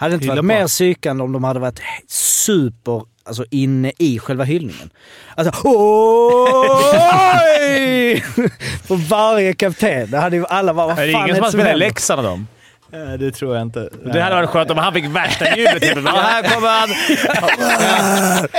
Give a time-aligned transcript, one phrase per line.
[0.00, 0.46] Hade det inte Hylla varit på.
[0.46, 4.90] mer psykande om de hade varit super alltså inne i själva hyllningen.
[5.34, 5.74] Alltså oj!
[8.88, 10.10] På varje kapten.
[10.10, 11.76] Det hade ju alla bara, vad Är det fan som händer?
[11.76, 12.46] Leksand av dem?
[13.18, 13.88] Det tror jag inte.
[14.12, 15.82] Det hade varit skönt om han fick värsta jublet.
[15.82, 15.98] Typ.
[16.04, 16.90] Ja, här kommer han!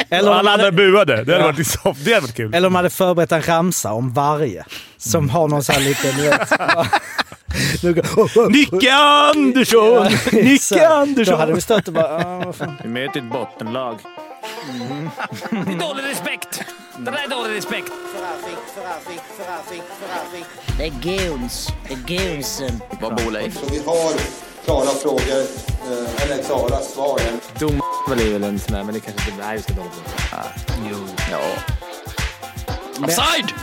[0.09, 1.23] Eller Och om, alla andra hade, buade.
[1.23, 2.53] Det hade varit, liksom, det hade varit kul.
[2.55, 4.65] eller om de hade förberett en ramsa om varje.
[4.97, 6.17] Som har någon sån här liten...
[6.17, 6.49] vet,
[7.83, 10.07] nu går- Nicke Andersson!
[10.31, 10.81] Nicke Exakt.
[10.81, 11.55] Då hade Andersson!
[11.55, 12.05] vi stått och bara...
[12.05, 12.53] ah.
[12.83, 13.99] Vi möter ett bottenlag.
[15.51, 16.63] Det är dålig respekt.
[16.97, 17.91] Det där är dålig respekt.
[20.77, 21.67] Det är goons.
[21.87, 21.97] Det är
[22.33, 22.81] goonsen.
[23.01, 23.59] Vad bor Leif?
[23.59, 24.13] Så vi har
[24.65, 25.41] klara frågor,
[25.91, 27.19] eh, eller klara svar.
[27.59, 29.43] Dom är väl en sån där, men det kanske inte...
[29.45, 29.93] Nej, vi ska dåligt.
[30.91, 30.97] Jo.
[31.31, 31.39] Ja.
[33.05, 33.53] Offside!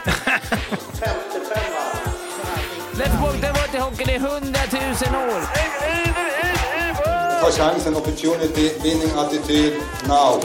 [2.94, 5.40] Släpp bort den bort i hockeyn i hundratusen år.
[7.40, 9.72] Ta chansen, opportunity, winning attityd,
[10.08, 10.42] now.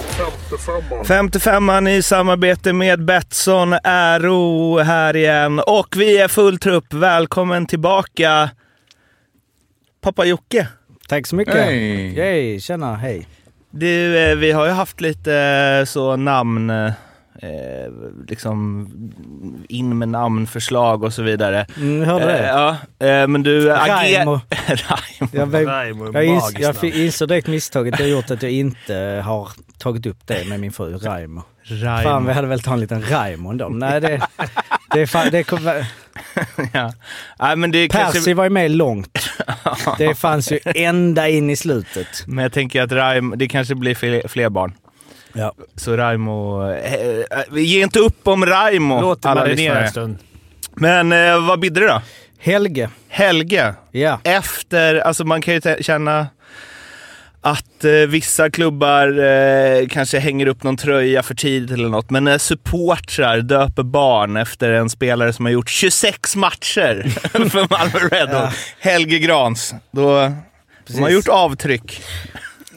[1.03, 5.59] 55an i samarbete med Betsson Äro här igen.
[5.59, 6.93] Och vi är full trupp.
[6.93, 8.49] Välkommen tillbaka
[10.01, 10.67] pappa Jocke.
[11.07, 11.55] Tack så mycket.
[11.55, 12.59] Hej.
[12.59, 13.27] Tjena, hej.
[13.71, 15.35] Du, eh, vi har ju haft lite
[15.79, 16.69] eh, så namn,
[17.43, 17.91] eh,
[18.27, 18.87] liksom
[19.69, 21.65] in med namnförslag och så vidare.
[21.77, 22.47] Mm, jag hörde Eh, det.
[22.47, 22.77] ja,
[23.07, 23.69] eh, men du...
[23.69, 24.39] Raimo.
[24.67, 25.29] Raimo.
[25.31, 30.27] Jag, Raimo ins, jag insåg direkt misstaget jag gjort att jag inte har tagit upp
[30.27, 31.41] det med min fru Raimo.
[31.63, 32.03] Raimo.
[32.03, 33.69] Fan, vi hade väl ta en liten Raimo ändå.
[33.69, 34.21] Nej, det,
[34.93, 35.59] det, är fan, det kom,
[36.73, 36.93] ja.
[37.39, 38.33] Nej, men det Percy kanske...
[38.33, 39.29] var ju med långt.
[39.97, 42.07] Det fanns ju ända in i slutet.
[42.27, 44.73] Men jag tänker att Raimo, det kanske blir fler, fler barn.
[45.33, 45.53] Ja.
[45.75, 46.67] Så Raimo...
[46.71, 49.83] Eh, eh, ge inte upp om Raimo, Låt det alla lyssnare.
[49.83, 50.17] en stund.
[50.75, 52.01] Men eh, vad bidde det då?
[52.39, 52.89] Helge.
[53.07, 53.73] Helge.
[53.91, 54.19] Ja.
[54.23, 56.27] Efter, alltså man kan ju känna
[57.41, 62.23] att eh, vissa klubbar eh, kanske hänger upp någon tröja för tidigt eller något, men
[62.23, 67.03] när supportrar döper barn efter en spelare som har gjort 26 matcher
[67.49, 68.49] för Malmö Red, och
[68.79, 70.35] Helge Grans, då de har
[70.85, 71.09] Precis.
[71.13, 72.01] gjort avtryck.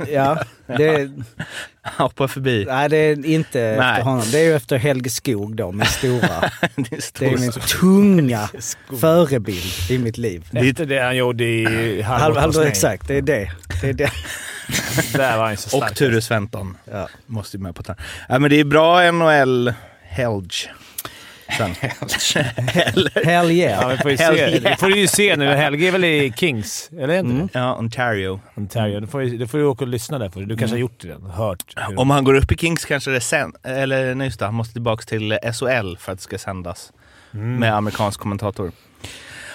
[0.08, 1.10] Ja, det,
[1.98, 2.64] Hoppa förbi.
[2.68, 3.90] nej, det är inte Nej.
[3.90, 4.24] efter honom.
[4.32, 6.20] Det är ju efter Helge Skog då, min stora.
[6.76, 8.48] Det är Det är min stor- tunga
[9.00, 10.44] förebild i mitt liv.
[10.52, 13.50] Efter det han gjorde i Halv, Halv, halv, exakt, det är det.
[13.82, 14.10] det, är det.
[15.12, 15.90] Där var han så stark.
[15.90, 16.76] Och Ture Sventon.
[16.92, 17.08] Ja.
[17.26, 17.94] Måste ju med på det.
[18.28, 19.72] Ja, men det är bra NHL
[21.58, 21.74] Sen.
[22.68, 23.08] Hell.
[23.24, 23.88] Hell Ja, yeah.
[23.88, 24.40] vi får ju Hell se.
[24.50, 24.62] yeah.
[24.62, 25.46] Det får du ju se nu.
[25.48, 26.90] Helge är väl i Kings?
[27.00, 27.48] Eller inte Mm.
[27.52, 28.40] Ja, Ontario.
[28.56, 29.00] Ontario.
[29.00, 30.28] Du får, ju, du får ju åka och lyssna där.
[30.28, 31.30] För du kanske har gjort det redan.
[31.30, 31.62] Hört.
[31.88, 34.54] hur- Om han går upp i Kings kanske det sen, eller nej just det, han
[34.54, 36.92] måste tillbaka till SHL för att det ska sändas.
[37.30, 38.72] Med amerikansk kommentator.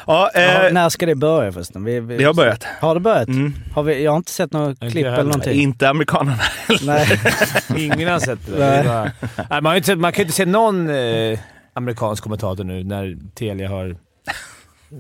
[0.07, 1.83] Ja, eh, Ja, när ska det börja förresten?
[1.83, 2.63] Vi, vi, det har börjat.
[2.79, 3.27] Har det börjat?
[3.27, 3.53] Mm.
[3.75, 5.23] Har vi, jag har inte sett något Inte klipp eller heller.
[5.23, 5.61] någonting.
[5.61, 6.39] Inte amerikanerna.
[6.81, 7.07] Nej.
[7.85, 8.77] Ingen har sett det.
[8.77, 9.11] det bara,
[9.49, 11.39] nej, man, inte sett, man kan ju inte se någon eh,
[11.73, 13.95] amerikansk kommentator nu när Telia har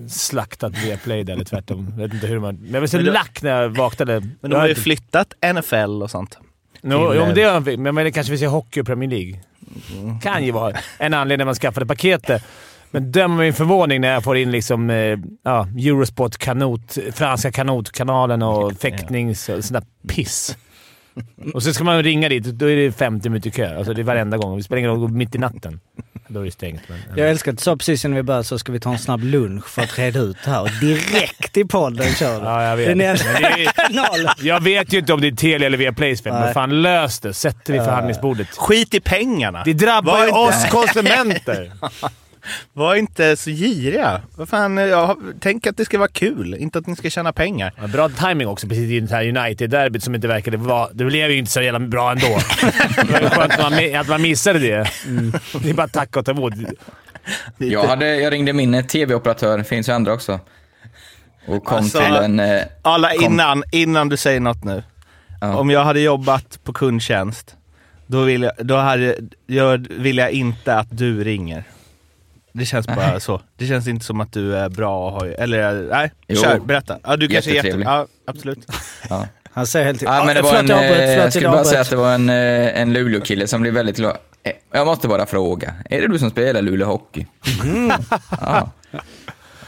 [0.09, 1.93] slaktat Viaplay eller tvärtom.
[1.97, 2.55] Jag vet inte hur man...
[2.55, 4.19] Men jag blev så då- lack när jag vaknade.
[4.41, 6.37] Men de har ju flyttat NFL och sånt.
[6.81, 9.09] No, jo, men eh, det har de, men det kanske vi ser hockey och Premier
[9.09, 9.39] League.
[10.21, 12.43] Kan ju vara en anledning man skaffade paketet.
[12.91, 18.41] Men döm min förvåning när jag får in liksom, eh, ja, Eurosport kanot, franska kanotkanalen
[18.41, 20.57] och fäktnings och sånt där piss.
[21.53, 23.77] Och så ska man ringa dit, då är det 50 minuter kö.
[23.77, 24.57] Alltså det är varenda gång.
[24.57, 25.79] Det spelar ingen roll mitt i natten.
[26.27, 26.81] Då är det stängt.
[26.87, 28.99] Men, Jag älskar att du sa precis innan vi började så ska vi ta en
[28.99, 30.61] snabb lunch för att reda ut det här.
[30.61, 32.45] Och direkt i podden kör du.
[32.45, 32.87] Ja, jag vet.
[32.87, 34.33] Den enda Men det är- kanalen.
[34.41, 36.53] jag vet ju inte om det är Telia eller Viaplays fel, men Nej.
[36.53, 37.33] fan lös det.
[37.33, 38.47] Sätt det vid förhandlingsbordet.
[38.57, 39.61] Skit i pengarna.
[39.65, 41.71] Det drabbar ju inte- oss konsumenter.
[42.73, 44.21] Var inte så giriga.
[44.35, 47.33] Vad fan, jag har- tänk att det ska vara kul, inte att ni ska tjäna
[47.33, 47.73] pengar.
[47.81, 50.89] Ja, bra timing också precis i det här United-derbyt som inte verkade vara...
[50.93, 52.27] Det blev ju inte så jävla bra ändå.
[53.07, 54.87] det var skönt att man, att man missade det.
[55.63, 56.53] Det är bara tacka och ta emot.
[57.57, 60.39] Jag, hade, jag ringde min tv-operatör, det finns ju andra också.
[61.47, 62.39] Och kom Alltså, till en...
[62.39, 63.23] eh, Alla Kom.
[63.33, 64.83] innan, innan du säger något nu.
[65.41, 65.55] Ja.
[65.55, 67.55] Om jag hade jobbat på kundtjänst,
[68.07, 69.15] då vill jag, då hade,
[69.47, 71.63] jag, vill jag inte att du ringer.
[72.53, 73.21] Det känns bara Nej.
[73.21, 73.41] så.
[73.57, 75.47] Det känns inte som att du är bra och har
[75.89, 76.41] Nej, Jo.
[76.41, 76.59] kör.
[76.59, 76.99] Berätta.
[77.03, 77.67] Ja, du kanske är jätte...
[77.83, 78.59] Ja, absolut.
[79.09, 79.27] ja.
[79.53, 81.95] Han säger helt Ja, men det var förlåt, en, jag skulle bara säga att det
[81.95, 84.17] var en, eh, en Luleå-kille som blev väldigt glad.
[84.43, 87.25] Eh, Jag måste bara fråga, är det du som spelar Luleå Hockey?
[87.63, 87.91] Mm.
[88.41, 88.71] Ja.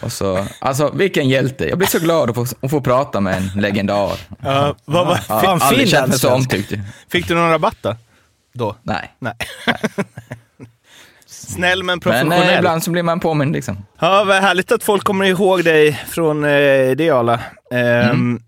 [0.02, 1.70] Och så, alltså vilken hjälte.
[1.70, 4.20] Jag blir så glad att få, att få prata med en legendar.
[4.42, 6.74] Ja, vad, vad, Ja, Fan, aldrig känt mig så omtyckt.
[7.10, 7.96] fick du någon rabatt då?
[8.54, 8.76] Då?
[8.84, 9.12] Nej.
[9.20, 9.34] Nej.
[11.48, 12.50] Snäll men Men professionell.
[12.50, 13.78] eh, ibland så blir man påmind liksom.
[14.00, 17.40] Ja, vad härligt att folk kommer ihåg dig från eh, det Arla.
[17.72, 18.40] Ehm,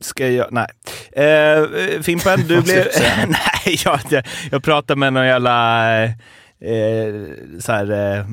[0.00, 0.46] ska jag...
[0.52, 0.66] Nej.
[1.12, 2.86] Eh, Fimpen, du blev...
[3.28, 6.04] nej, jag, jag, jag pratade med någon jävla...
[6.04, 6.10] Eh,
[7.60, 8.26] så här, eh,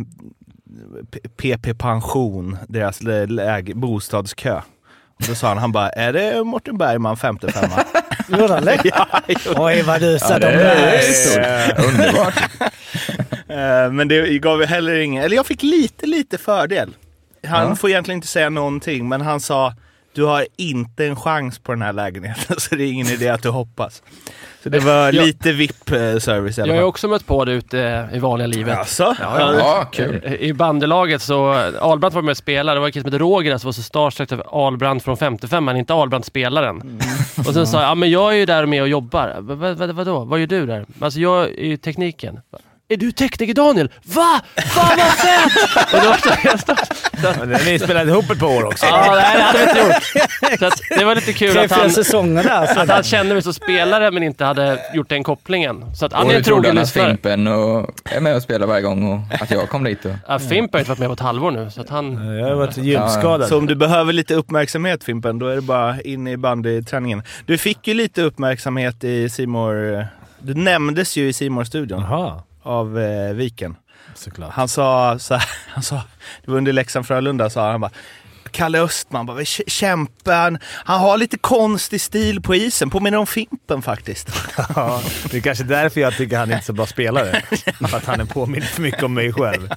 [1.37, 4.55] PP Pension, deras lä- läge, bostadskö.
[5.15, 7.69] Och då sa han, han bara, är det Mårten Bergman 55
[8.39, 8.81] Gjorde han det?
[8.83, 9.07] ja.
[9.55, 11.85] Oj vad du sa Ja, är stort.
[11.87, 12.41] Underbart.
[13.49, 16.89] Eh, Men det gav ju heller ingen, eller jag fick lite, lite fördel.
[17.47, 17.75] Han Ja.
[17.75, 19.73] får egentligen inte säga någonting, men han sa
[20.13, 23.43] du har inte en chans på den här lägenheten, så det är ingen idé att
[23.43, 24.03] du hoppas.
[24.63, 26.83] Så det var lite VIP-service i alla Jag har ju fall.
[26.89, 28.77] också mött på det ute i vanliga livet.
[28.77, 29.15] Alltså?
[29.19, 30.37] Ja, Ja, kul.
[30.39, 31.49] I bandelaget så,
[31.79, 33.81] Ahlbrandt var med och spelade, det var en kille som hette Roger som var så
[33.83, 36.99] starstruck över Ahlbrandt från 55 men inte Ahlbrandt spelaren.
[37.47, 39.35] Och sen sa jag, ja men jag är ju där med och jobbar.
[39.39, 40.19] Vad, vad, vad, vadå?
[40.25, 40.85] Vad gör du där?
[41.01, 42.39] Alltså jag är ju tekniken.
[42.91, 43.89] Är du tekniker Daniel?
[44.03, 44.41] Va?
[44.55, 45.93] Fan vad fett!
[45.93, 45.99] och
[46.43, 46.77] jag stod,
[47.21, 48.85] så, Men Ni spelat ihop ett par år också.
[48.85, 50.59] Ja, nej det hade vi inte gjort.
[50.59, 52.63] Så att, det var lite kul Tre, att fyra han, säsonger där.
[52.63, 52.93] att Så.
[52.93, 55.95] han kände mig som spelare men inte hade gjort den kopplingen.
[55.95, 57.09] Så att han Och är hur en trodde trogen han att lyssnare.
[57.09, 60.05] Fimpen och är med och spelar varje gång och att jag kom dit?
[60.05, 60.11] Och...
[60.27, 62.35] Ja, Fimp har inte varit med på ett halvår nu, så att han...
[62.37, 63.47] Jag har varit gymskadad.
[63.49, 67.23] Så om du behöver lite uppmärksamhet Fimpen, då är det bara in i bandyträningen.
[67.45, 70.07] Du fick ju lite uppmärksamhet i Simor.
[70.43, 73.75] Du nämndes ju i simor studion Jaha, av eh, Viken.
[74.13, 74.51] såklart.
[74.53, 76.01] Han sa så här, han sa,
[76.45, 77.91] det var under Leksand-Frölunda, sa han bara
[78.51, 83.81] Kalle Östman, bara, "Kä- kämpe, han, har lite konstig stil på isen, påminner om Fimpen
[83.81, 84.29] faktiskt.
[84.75, 85.01] Ja,
[85.31, 87.41] det är kanske därför jag tycker han är inte så bra spelare.
[87.89, 89.69] För att han är påminn för mycket om mig själv.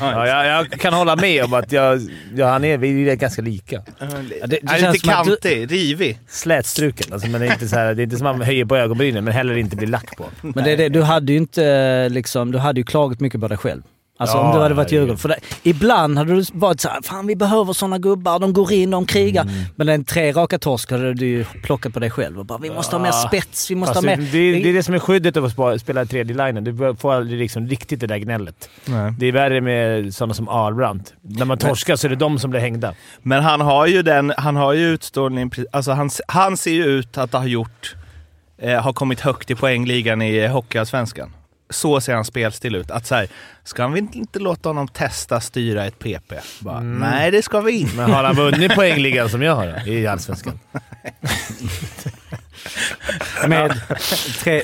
[0.00, 2.00] Ja, jag, jag kan hålla med om att jag,
[2.36, 3.82] ja, han är, vi är ganska lika.
[3.98, 6.18] det- det han är känns lite kantig, rivig.
[6.28, 8.64] Slätstruken, alltså, men det är, inte så här, det är inte som att man höjer
[8.64, 10.24] på ögonbrynen, men heller inte blir lack på.
[10.40, 13.48] Men det, är det, du hade ju inte liksom, du hade ju klagat mycket på
[13.48, 13.82] dig själv.
[14.20, 14.92] Alltså Ja, om du hade varit.
[14.92, 15.16] Djurgården.
[15.18, 18.90] För det, ibland hade du varit såhär, fan vi behöver såna gubbar, de går in,
[18.90, 19.42] de krigar.
[19.42, 19.54] Mm.
[19.76, 22.70] Men den tre raka torsk hade du ju plockat på dig själv och bara, vi
[22.70, 23.28] måste ha mer Ja.
[23.28, 24.28] spets, vi måste Fast ha det, mer...
[24.32, 26.64] det, det är det som är skyddet av att spela tredje linen.
[26.64, 28.70] Du får aldrig liksom riktigt det där gnället.
[28.84, 29.14] Nej.
[29.18, 31.12] Det är värre med sådana som Ahlbrandt.
[31.22, 32.94] När man torskar så är det de som blir hängda.
[33.22, 37.18] Men han har ju den, han har ju utstrålning, alltså han, han ser ju ut
[37.18, 37.94] att ha gjort,
[38.58, 41.32] eh, har kommit högt i poängligan i Hockeyallsvenskan.
[41.70, 42.90] Så ser hans spelstil ut.
[42.90, 43.28] Att så här,
[43.64, 46.32] ska vi inte, inte låta honom testa styra ett PP?
[46.60, 47.96] Bara, Nej, det ska vi inte.
[47.96, 50.58] Men har han vunnit poängligan som jag har i Allsvenskan?
[53.48, 53.80] Med
[54.38, 54.62] tre,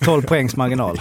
[0.00, 1.00] 12 poängs marginal.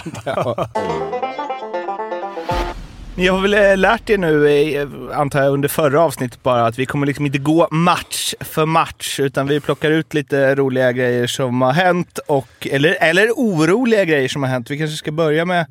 [3.16, 4.88] Ni har väl eh, lärt er nu, eh,
[5.20, 9.20] antar jag, under förra avsnittet bara att vi kommer liksom inte gå match för match,
[9.20, 14.28] utan vi plockar ut lite roliga grejer som har hänt, och, eller, eller oroliga grejer
[14.28, 14.72] som har hänt.
[14.72, 15.66] Vi kanske ska börja med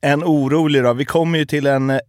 [0.00, 0.92] en orolig då.
[0.92, 2.00] Vi kommer ju till en, eh,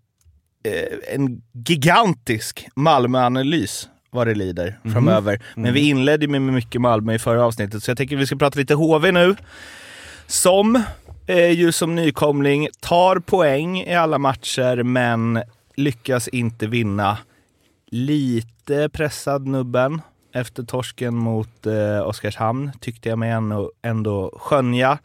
[1.13, 5.41] en gigantisk Malmö-analys vad det lider framöver.
[5.55, 8.35] Men vi inledde med mycket Malmö i förra avsnittet, så jag tänker att vi ska
[8.35, 9.35] prata lite HV nu.
[10.27, 10.83] Som
[11.27, 15.43] eh, ju som nykomling tar poäng i alla matcher men
[15.75, 17.17] lyckas inte vinna.
[17.89, 20.01] Lite pressad nubben
[20.33, 24.97] efter torsken mot eh, Oskarshamn tyckte jag mig ändå, ändå skönja.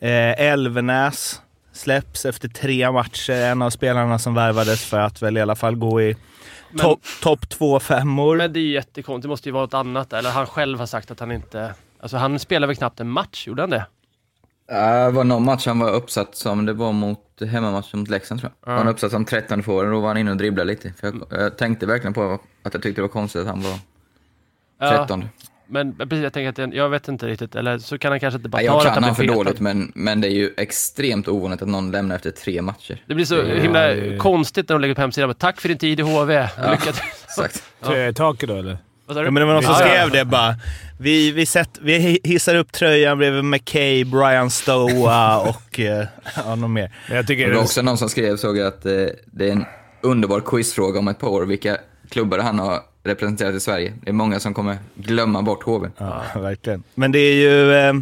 [0.00, 1.40] Eh, Elvenäs
[1.72, 3.32] släpps efter tre matcher.
[3.32, 6.16] En av spelarna som värvades för att väl i alla fall gå i
[6.78, 8.36] topp top två femmor.
[8.36, 10.12] Men det är ju jättekonstigt, det måste ju vara något annat.
[10.12, 11.74] Eller han själv har sagt att han inte...
[12.00, 13.86] Alltså han spelade väl knappt en match, gjorde han det?
[14.72, 17.18] Det var någon match han var uppsatt som, det var mot
[17.50, 18.72] hemmamatchen mot Leksand tror jag.
[18.72, 20.92] Han var uppsatt som 13 forward och då var han inne och dribblade lite.
[21.00, 22.32] För jag, jag tänkte verkligen på
[22.64, 23.74] att jag tyckte det var konstigt att han var
[24.80, 25.24] Ja, 13.
[25.66, 27.54] men precis, jag tänker att jag, jag vet inte riktigt.
[27.54, 29.60] Eller så kan han kanske inte bara ta jag det att kan han för dåligt,
[29.60, 33.02] men, men det är ju extremt ovanligt att någon lämnar efter tre matcher.
[33.06, 35.34] Det blir så himla det- konstigt när de lägger upp hemsidan.
[35.34, 36.42] Tack för din tid i HV.
[36.70, 37.02] Lycka till.
[37.24, 37.62] Exakt.
[37.80, 38.12] Ja.
[38.12, 38.78] Taket då eller?
[39.12, 39.26] Vad sa du?
[39.26, 40.54] Ja, men det var någon som skrev det bara.
[40.98, 46.04] Vi, vi, sett, vi hissar upp tröjan bredvid McKay, Brian Stoa och uh,
[46.36, 46.92] ja, någon mer.
[47.08, 48.92] Men jag tycker Det var också någon som skrev, såg jag, att eh,
[49.24, 49.64] det är en
[50.00, 51.76] underbar quizfråga om ett par år, vilka
[52.08, 53.92] klubbar han har representerat i Sverige.
[54.02, 55.88] Det är många som kommer glömma bort HV.
[55.98, 56.82] Ja, verkligen.
[56.94, 57.74] Men det är ju...
[57.74, 57.92] Eh,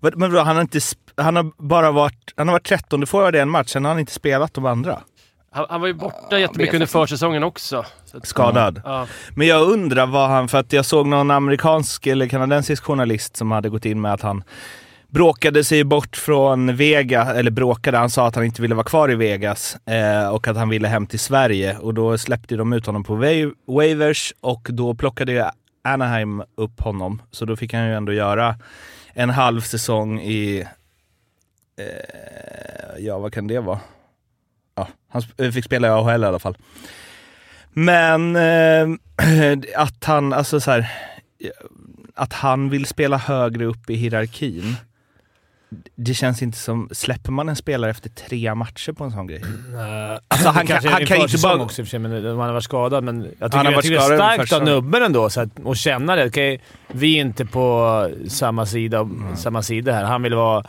[0.00, 0.80] men vadå, han har inte...
[1.16, 2.32] Han har bara varit...
[2.36, 5.00] Han har varit 13 forward i en match, sen har han inte spelat de andra.
[5.52, 7.84] Han, han var ju borta Ja, jättemycket under försäsongen också.
[8.04, 8.82] Så att, Skadad.
[8.84, 9.06] ja.
[9.34, 10.48] Men jag undrar vad han...
[10.48, 14.22] För att jag såg någon amerikansk eller kanadensisk journalist som hade gått in med att
[14.22, 14.44] han
[15.08, 19.10] bråkade sig bort från Vegas, eller bråkade, han sa att han inte ville vara kvar
[19.10, 21.76] i Vegas eh, och att han ville hem till Sverige.
[21.78, 25.44] Och då släppte de ut honom på wa- waivers och då plockade ju
[25.84, 27.22] Anaheim upp honom.
[27.30, 28.54] Så då fick han ju ändå göra
[29.14, 30.60] en halv säsong i...
[31.78, 33.80] Eh, ja, vad kan det vara?
[34.80, 36.56] Ja, han sp- fick spela i AHL i alla fall.
[37.72, 38.88] Men eh,
[39.76, 40.92] att han, alltså så här,
[42.14, 44.76] att han vill spela högre upp i hierarkin.
[45.94, 49.42] Det känns inte som, släpper man en spelare efter tre matcher på en sån grej?
[50.28, 51.62] Alltså han, kan, han kan inte bara...
[51.62, 53.04] också och men han har varit skadad.
[53.04, 55.66] Men jag tycker, Han har jag tycker det är starkt av nubben ändå så att,
[55.66, 56.26] att känna det.
[56.26, 60.04] Okej, vi är inte på samma sida, samma sida här.
[60.04, 60.64] Han vill vara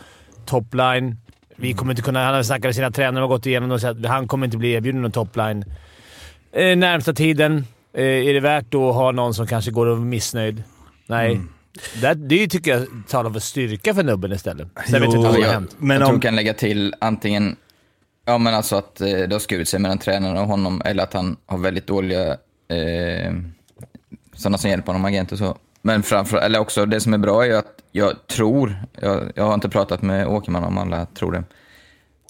[0.45, 1.17] topline.
[1.55, 2.25] Vi kommer inte kunna...
[2.25, 4.57] Han har snackat med sina tränare och gått igenom och sagt att han kommer inte
[4.57, 5.65] bli erbjuden någon topline
[6.51, 7.65] eh, närmsta tiden.
[7.93, 10.63] Eh, är det värt då att ha någon som kanske går och är missnöjd?
[11.07, 11.31] Nej.
[11.31, 11.49] Mm.
[12.01, 14.67] Det, det tycker jag talar för styrka för nubben istället.
[14.89, 15.75] Sen vet jag Jo, inte vad som Ja, har jag, hänt.
[15.77, 17.55] Men jag tror om- vi kan lägga till antingen
[18.25, 21.13] ja, men alltså att eh, det har skurit sig mellan tränaren och honom eller att
[21.13, 22.27] han har väldigt dåliga
[22.67, 23.33] eh,
[24.33, 25.57] sådana som hjälper honom, agent och så.
[25.81, 29.43] Men framför, eller också det som är bra är ju att jag tror, jag, jag
[29.43, 31.43] har inte pratat med Åkerman om alla tror det,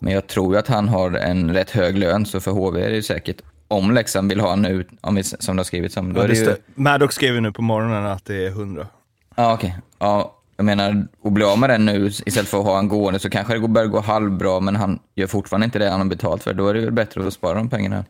[0.02, 2.90] men jag tror ju att han har en rätt hög lön, så för HV är
[2.90, 6.14] det ju säkert, om Leksand vill ha nu, om vi, som det har skrivits om,
[6.14, 6.56] då Ja, är det ju...
[6.76, 8.88] Maddox skrev ju nu på morgonen att det är 100.
[9.36, 9.78] Ja, okej.
[10.00, 13.20] Ja, jag menar, att bli av med den nu istället för att ha en gående
[13.20, 16.08] så kanske det går- börjar gå halvbra, men han gör fortfarande inte det han har
[16.08, 16.54] betalt för.
[16.54, 18.06] Då är det väl bättre att spara de pengarna.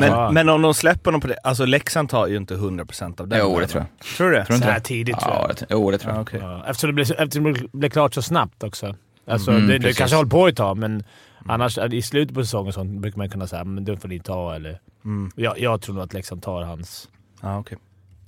[0.00, 3.28] Men, men om de släpper honom på det, alltså Leksand tar ju inte 100% av
[3.28, 3.38] den.
[3.42, 4.06] Jo, det tror jag.
[4.16, 4.44] Tror du det?
[4.44, 4.80] Tror du Så här det?
[4.80, 5.42] tidigt tror jag.
[5.50, 6.18] Ja, det, jo, det tror jag.
[6.18, 6.40] Ja, okej.
[6.42, 8.94] Ja, eftersom, det blev, så- eftersom det blev klart så snabbt också.
[9.26, 11.04] Alltså, Mm, det, det kanske håller på ett tag, men
[11.48, 14.20] annars i slutet på säsongen och sånt brukar man kunna säga men det får ni
[14.20, 14.54] ta.
[14.54, 15.30] Eller, Mm.
[15.36, 17.08] jag, jag tror nog att Leksand tar hans.
[17.42, 17.78] Ja, okej.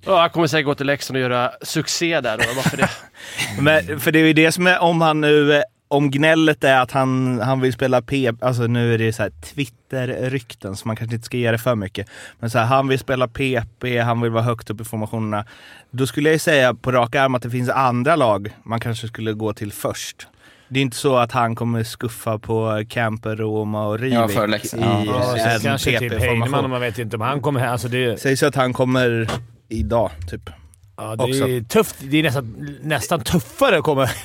[0.06, 2.44] Ja, jag kommer säkert gå till Leksand och göra succé där då.
[2.56, 2.88] Varför det?
[3.60, 6.80] Men, för det är ju det som är, om han nu, eh, om gnället är
[6.80, 10.96] att han, han vill spela P, alltså nu är det så här Twitter-rykten så man
[10.96, 12.08] kanske inte ska ge det för mycket.
[12.38, 15.44] Men så här, han vill spela PP, han vill vara högt upp i formationerna.
[15.90, 19.06] Då skulle jag ju säga på rak arm att det finns andra lag man kanske
[19.08, 20.26] skulle gå till först.
[20.68, 24.48] Det är inte så att han kommer skuffa på Camper, Roma och Rivik Ja, för
[24.54, 26.70] i Ja, en så kanske till Heinemann, PP-formation.
[26.70, 27.68] man vet inte om han kommer här.
[27.68, 29.28] Alltså det, Sägs att han kommer
[29.68, 30.50] idag, typ.
[30.96, 31.48] ja, det också.
[31.48, 31.96] är tufft.
[32.00, 34.08] Det är nästan, nästan tuffare att komma...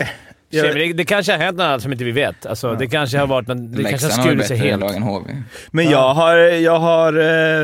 [0.51, 0.63] Ja.
[0.63, 2.45] Men det, det kanske har hänt något annat som inte vi vet.
[2.45, 3.47] Alltså, Det kanske har varit...
[3.47, 4.81] Men det kanske Leksand har skurit sig helt.
[4.81, 5.43] lag än HV.
[5.71, 5.91] Men Ja.
[5.91, 7.13] jag har, jag har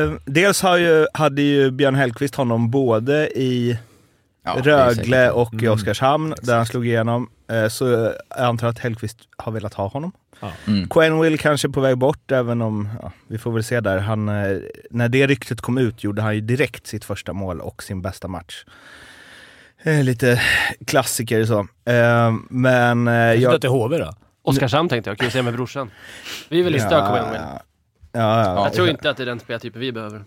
[0.04, 3.78] eh, dels har ju, hade ju Björn Hellkvist honom både i
[4.44, 5.72] Ja, Rögle och i Mm.
[5.72, 7.28] Oskarshamn där han slog igenom.
[7.50, 8.12] Eh, så jag
[8.46, 10.12] antar att Hellkvist har velat ha honom.
[10.66, 10.88] Mm.
[10.88, 13.98] Quenville kanske på väg bort, även om, ja, vi får väl se där.
[13.98, 14.58] Han, eh,
[14.90, 18.28] när det ryktet kom ut gjorde han ju direkt sitt första mål och sin bästa
[18.28, 18.64] match.
[19.82, 20.42] Eh, lite
[20.86, 21.58] klassiker så.
[21.92, 23.08] Eh, men...
[23.08, 24.14] Eh, Jag till HV då?
[24.42, 25.90] Oskarshamn tänkte jag, kan jag säga med brorsan.
[26.48, 27.60] Vi vill stök ja, ja, ja,
[28.12, 28.64] ja, ja.
[28.64, 30.24] Jag tror inte att det är den spelartypen vi behöver.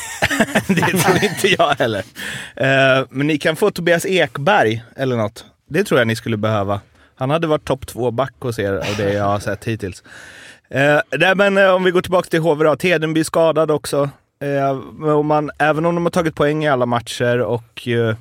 [0.66, 2.04] det tror inte jag heller.
[2.56, 5.44] Eh, men ni kan få Tobias Ekberg eller något.
[5.68, 6.80] Det tror jag ni skulle behöva.
[7.18, 10.02] Han hade varit topp två back hos er av det jag har sett hittills.
[10.70, 12.76] Eh, nej, men eh, om vi går tillbaka till HV då.
[12.76, 14.10] Tedenby skadad också.
[14.40, 18.16] Eh, man, även om de har tagit poäng i alla matcher och eh,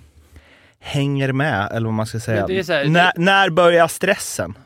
[0.79, 2.47] hänger med, eller vad man ska säga.
[2.47, 4.57] Det här- när, när börjar stressen?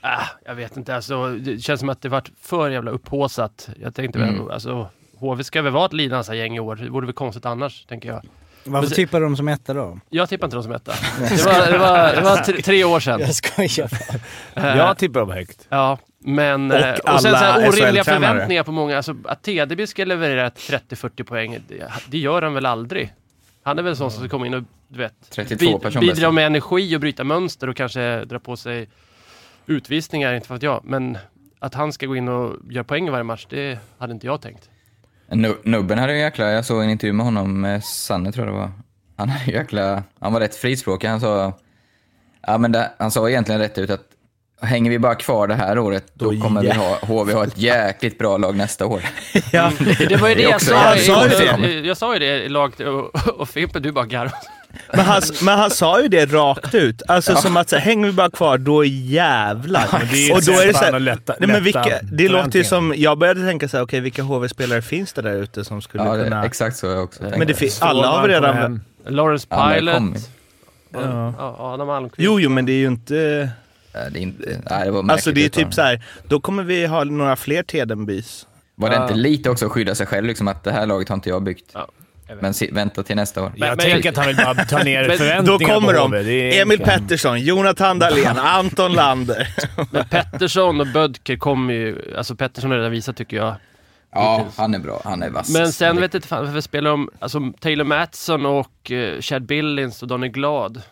[0.00, 3.68] Ah, jag vet inte, alltså, det känns som att det varit för jävla upphaussat.
[3.82, 4.50] Jag tänkte väl, Mm.
[4.50, 6.76] alltså, HV ska väl vara ett Lidansa-gäng i år.
[6.76, 8.22] Det vore väl konstigt annars, tänker jag.
[8.66, 9.98] Varför Men- tippar de som etta då?
[10.10, 10.92] Jag tippar inte dem som etta.
[11.18, 13.20] Det var, det var, det var tre, tre år sedan.
[13.20, 13.90] Jag skojar
[14.76, 15.66] Jag tippar dem högt.
[15.68, 16.70] Ja, men...
[16.70, 18.96] Och eh, och sen så alla här, orimliga förväntningar på många.
[18.96, 23.12] Alltså, att Tedeby ska leverera ett 30-40 poäng, det, det gör han väl aldrig?
[23.62, 26.14] Han är väl sån som ska komma in och du vet, 32 bid- personbästa.
[26.14, 28.88] bidra med energi och bryta mönster och kanske dra på sig
[29.66, 30.80] utvisningar, inte för att jag.
[30.84, 31.18] Men
[31.58, 34.40] att han ska gå in och göra poäng i varje match, det hade inte jag
[34.40, 34.70] tänkt.
[35.28, 38.54] Nu- Nubben hade ju jäkla, jag såg en intervju med honom, med Sanne tror jag
[38.54, 38.70] det var.
[39.16, 41.08] Han hade jäkla, han var rätt frispråkig.
[41.08, 41.52] Han sa,
[42.46, 44.02] ja men det, han sa egentligen rätt ut att
[44.62, 47.58] hänger vi bara kvar det här året, då, Då kommer vi ha, HV ha ett
[47.58, 49.02] jäkligt bra lag nästa år.
[49.52, 49.72] Ja.
[50.08, 50.96] Det var ju det, Det jag sa.
[50.96, 51.84] i- konstigt.
[51.86, 54.36] Jag sa ju det i laget och, och Fimpen, du bara garvade.
[54.92, 57.02] Men han, men han sa ju det rakt ut.
[57.08, 60.08] Alltså som att så, hänger vi bara kvar, då jävlar.
[60.12, 62.64] Det är och då är det så här, lätta, Nej, men vilka, det låter ju
[62.64, 66.04] som, jag började tänka så här, okej vilka HV-spelare finns det där ute som skulle
[66.04, 66.40] Ja, kunna...
[66.40, 67.38] det, exakt så jag också tänkt.
[67.38, 68.80] Men det finns, alla har kommer redan...
[69.06, 69.94] Lawrence Ja, Pilot.
[69.94, 70.30] kommit.
[70.92, 71.34] Ja.
[71.38, 72.24] Ja, Adam Almqvist.
[72.24, 73.14] Jo, jo, men det är ju inte...
[73.92, 75.74] Det är inte, nej, det var Alltså det är typ uttalande.
[75.74, 78.46] så här, då kommer vi ha några fler Tedenbys.
[78.74, 79.02] Var det Ja.
[79.02, 81.42] inte lite också att skydda sig själv, liksom att det här laget har inte jag
[81.42, 81.70] byggt?
[81.74, 81.88] Ja.
[82.40, 83.52] Men si, vänta till nästa år.
[83.56, 86.14] Men- Jag men- tänker att han vill bara ta ner förväntningarna Då kommer på de.
[86.14, 86.78] Är Emil.
[86.80, 89.48] Pettersson, Jonathan Dahlén, Anton Lander.
[89.90, 93.54] Men Pettersson och Bödker kommer ju, alltså Pettersson har redan visat tycker jag.
[94.12, 95.00] Ja, han är bra.
[95.04, 95.48] Han är vass.
[95.50, 99.46] Men sen vet jag inte fan varför spelar de, alltså Taylor Mattsson och uh, Chad
[99.46, 100.82] Billings och Donny Glad.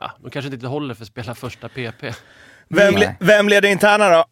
[0.00, 2.04] Ja, de kanske inte håller för att spela första PP.
[2.68, 4.24] Vem, le- vem leder interna då?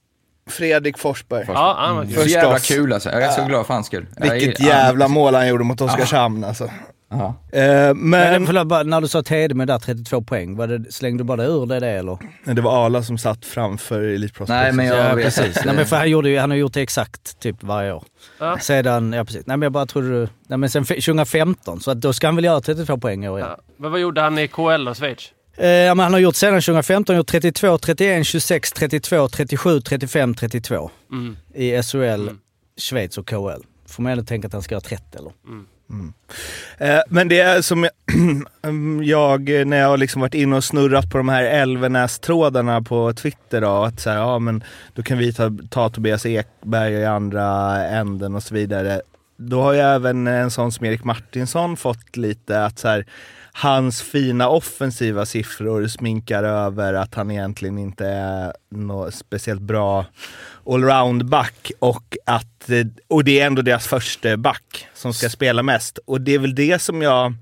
[0.46, 1.44] Fredrik Forsberg.
[1.48, 2.14] Ja, han var kul.
[2.14, 3.10] Så jävla kul alltså.
[3.10, 4.06] Jag är så glad för hans skull.
[4.16, 6.70] Vilket är- jävla mål han gjorde mot Oskarshamn alltså.
[7.10, 7.34] Ja.
[7.52, 7.62] Eh,
[7.94, 11.24] Men, men förlåt, bara, när du sa Tedeme där, 32 poäng, var det, slängde du
[11.26, 12.18] bara ur det, det eller?
[12.54, 14.48] det var Arla som satt framför Elite Prospects.
[14.48, 15.64] Nej, men jag Ja, precis.
[15.64, 18.04] Nej, men för han, gjorde ju, han har gjort det exakt typ varje år.
[18.38, 18.58] Ja.
[18.58, 19.46] Sedan, ja precis.
[19.46, 20.28] Nej men jag bara trodde du...
[20.48, 23.28] Nej men sen f- 2015, så att då ska han väl göra 32 poäng i
[23.28, 23.50] år igen.
[23.56, 23.62] Ja.
[23.76, 25.30] Men vad gjorde han i KL och Schweiz?
[25.56, 30.34] Eh, ja, men han har gjort sedan 2015, gjort 32, 31, 26, 32, 37, 35,
[30.34, 31.36] 32 Mm.
[31.54, 32.38] i SHL, Mm.
[32.80, 33.62] Schweiz och KL.
[33.88, 35.32] Får man ändå tänka att han ska ha 30 eller?
[36.78, 37.92] Eh, Men det är som jag,
[39.04, 43.60] jag, när jag har liksom varit inne och snurrat på de här Elvenäs-trådarna på Twitter
[43.60, 47.76] då, att så här, ja men då kan vi ta, ta Tobias Ekberg i andra
[47.86, 49.00] änden och så vidare.
[49.36, 53.06] Då har ju även en sån som Erik Martinsson fått lite att så här,
[53.56, 60.06] hans fina offensiva siffror sminkar över att han egentligen inte är något speciellt bra
[60.66, 61.72] allroundback.
[61.78, 62.70] och att,
[63.08, 65.98] och det är ändå deras första back som ska spela mest.
[65.98, 67.34] Och det är väl det som jag,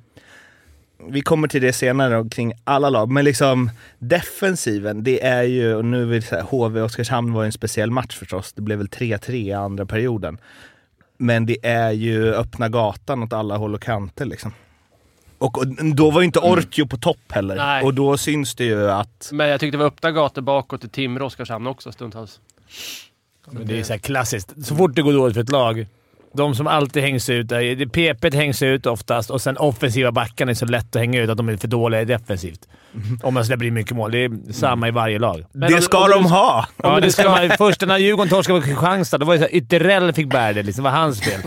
[1.11, 5.85] vi kommer till det senare kring alla lag, men liksom defensiven, det är ju, och
[5.85, 9.31] nu vill säga HV Oskarshamn var ju en speciell match förstås, det blev väl 3-3
[9.31, 10.39] i andra perioden.
[11.19, 14.53] Men det är ju öppna gatan åt alla håll och kanter liksom.
[15.43, 17.57] Och, och då var ju inte Ortio på topp heller.
[17.57, 17.85] Nej.
[17.85, 20.89] Och då syns det ju att Men jag tyckte det var öppna gator bakåt i
[20.89, 22.41] Timrå och Oskarshamn också stundtals.
[23.51, 24.67] Men det är så här klassiskt.
[24.67, 25.87] Så fort det går dåligt för ett lag,
[26.33, 27.49] de som alltid hängs ut,
[27.93, 31.37] PP hängs ut oftast och sen offensiva backarna är så lätt att hänga ut att
[31.37, 32.69] de är för dåliga defensivt.
[33.23, 34.11] Om man släpper in mycket mål.
[34.11, 35.45] Det är samma i varje lag.
[35.53, 36.67] Men det om- ska om de du- ha!
[36.83, 37.51] Ja, det ska man.
[37.59, 40.63] Först när Djurgården torskade mot Kristianstad, då var det så här, Ytterell fick bära det.
[40.63, 40.85] Liksom.
[40.85, 41.41] Det var hans fel.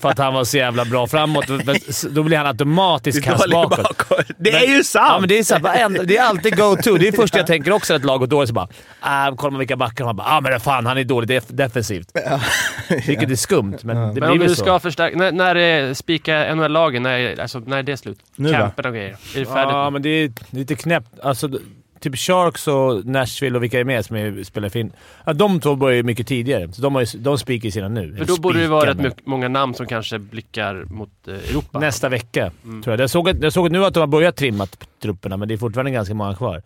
[0.00, 1.48] För att han var så jävla bra framåt.
[1.48, 1.76] Men
[2.10, 3.76] Då blir han automatiskt kast bakåt.
[3.82, 4.26] bakåt.
[4.38, 5.06] Det är Men- ju sant!
[5.12, 6.96] Ja, men det, är så här, det är alltid go-to.
[6.96, 8.48] Det är först jag tänker också att lag går dåligt.
[8.48, 8.68] Så bara,
[9.00, 12.08] ah, kollar man vilka backar man bara ah, men fan, han är dålig def defensivt.
[13.06, 14.62] Vilket är skumt, men det Men blir om väl du så.
[14.62, 15.16] ska förstärka...
[15.16, 17.02] När, när är spika NHL-lagen?
[17.02, 18.18] När, alltså, när är det slut?
[18.36, 18.52] Nu?
[18.52, 19.16] Campen och grejer.
[19.34, 19.72] Är det färdigt?
[19.72, 20.91] Ja, men det är lite knäppt.
[21.22, 21.48] Alltså,
[22.00, 24.92] typ Sharks och Nashville och vilka är med som är, spelar fin.
[25.26, 27.88] Ja, de två börjar ju mycket tidigare, så de, har ju, de spikar ju sina
[27.88, 28.16] nu.
[28.16, 31.78] För då borde det vara rätt men- många namn som kanske blickar mot eh, Europa.
[31.78, 32.82] Nästa vecka, Mm.
[32.82, 33.00] tror jag.
[33.02, 34.66] Jag såg, att- jag såg nu att de har börjat trimma
[35.02, 36.62] trupperna, men det är fortfarande ganska många kvar.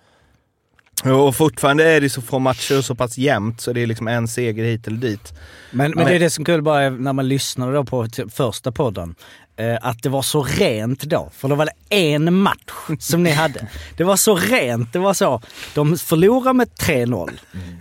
[1.04, 4.08] Och fortfarande är det så få matcher och så pass jämnt så det är liksom
[4.08, 5.34] en seger hit eller dit.
[5.70, 8.06] Men, men det är det som är kul bara är när man lyssnade då på
[8.30, 9.14] första podden.
[9.58, 11.30] Eh, att det var så rent då.
[11.32, 13.66] För då var det en match som ni hade.
[13.96, 14.92] Det var så rent.
[14.92, 15.40] Det var så.
[15.74, 17.30] De förlorar med 3-0.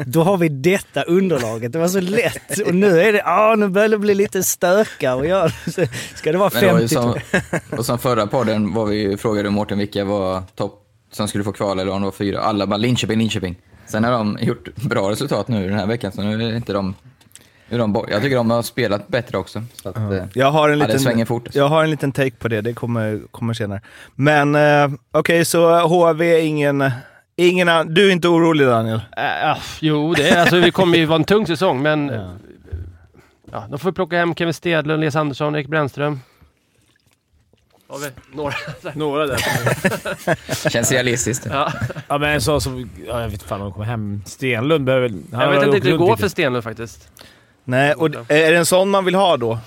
[0.05, 1.71] Då har vi detta underlaget.
[1.71, 2.59] Det var så lätt.
[2.65, 5.15] Och nu är det, ja nu börjar det bli lite stökar.
[5.15, 5.51] Och jag,
[6.15, 6.93] ska det vara Men det 50?
[6.95, 7.15] som,
[7.77, 11.79] och som förra podden var vi frågade Mårten vilka var topp som skulle få kval
[11.79, 12.39] eller om det var fyra.
[12.39, 13.55] Alla bara Linköping, Linköping.
[13.85, 16.95] Sen har de gjort bra resultat nu den här veckan, så nu är inte de...
[17.69, 18.06] De.
[18.10, 19.63] Jag tycker de har spelat bättre också.
[19.84, 21.47] Så att, eh, Jag har en Ja, det liten, svänger fort.
[21.56, 23.82] jag har en liten take på det, det kommer, kommer senare.
[24.15, 26.91] Men eh, okej, så HV, ingen,
[27.36, 29.01] ingen an- Du är inte orolig Daniel?
[29.17, 32.12] Äh, jo, det är, alltså, vi kommer ju vara en tung säsong, men...
[33.51, 33.65] Ja.
[33.69, 36.19] då får vi plocka hem Kevin Stedlund, Elias Andersson, Erik Brännström.
[37.88, 38.06] Har vi
[38.38, 38.54] några?
[38.95, 40.69] Några där.
[40.69, 41.45] känns realistiskt.
[41.49, 41.71] Ja.
[42.08, 42.89] ja, men en sån som...
[43.08, 44.21] Ja, jag vet fan om de kommer hem.
[44.25, 47.10] Stenlund behöver han Jag vet inte hur det går för Stenlund faktiskt.
[47.65, 49.60] Nej, och är det en sån man vill ha då?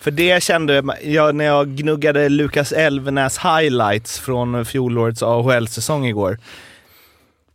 [0.00, 6.38] För det kände jag när jag gnuggade Lukas Elvenäs highlights från fjolårets AHL-säsong igår.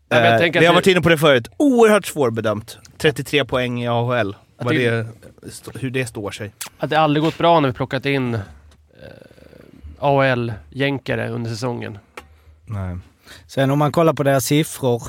[0.09, 1.47] Men jag Eh, vi har varit inne på det förut.
[1.57, 2.77] Oerhört svårbedömt.
[2.97, 4.35] 33 poäng i AHL.
[4.69, 5.07] Det,
[5.75, 6.51] hur det står sig.
[6.77, 8.41] Att det aldrig gått bra när vi plockat in eh,
[9.99, 11.97] AHL-jänkare under säsongen.
[12.65, 12.97] Nej.
[13.47, 15.03] Sen om man kollar på deras siffror.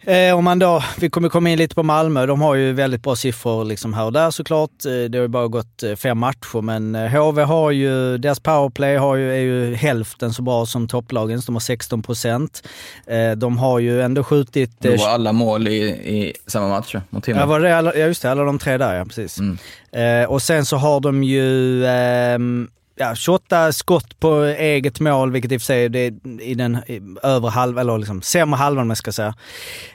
[0.00, 2.26] Eh, om man då, vi kommer komma in lite på Malmö.
[2.26, 4.70] De har ju väldigt bra siffror liksom här och där såklart.
[4.86, 8.40] Eh, det har ju bara gått eh, fem matcher men eh, HV har ju, deras
[8.40, 11.46] powerplay har ju, är ju hälften så bra som topplagens.
[11.46, 12.68] De har 16 procent.
[13.06, 14.84] Eh, de har ju ändå skjutit...
[14.84, 17.40] Eh, var alla mål i, i samma match mot Timrå.
[17.40, 19.38] ja, var det, alla, ja just det, alla de tre där ja, precis.
[19.38, 19.58] Mm.
[19.92, 25.52] Eh, och sen så har de ju ehm, ja, 28 skott på eget mål, vilket
[25.52, 25.96] i och för sig är
[26.42, 29.34] i den i, över halv, eller liksom sämre halvan om jag ska säga.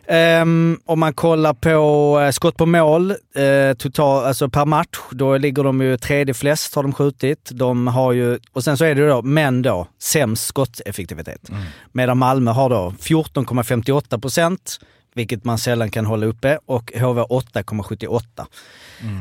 [0.08, 5.38] Ehm, om man kollar på eh, skott på mål eh, total, alltså per match, då
[5.38, 7.50] ligger de ju tredje flest har de skjutit.
[7.54, 11.50] De har ju, och sen så är det då, men då, sämst skotteffektivitet.
[11.92, 14.80] Medan Malmö har då 14,58 procent,
[15.16, 18.46] vilket man sällan kan hålla uppe, och HV 8,78.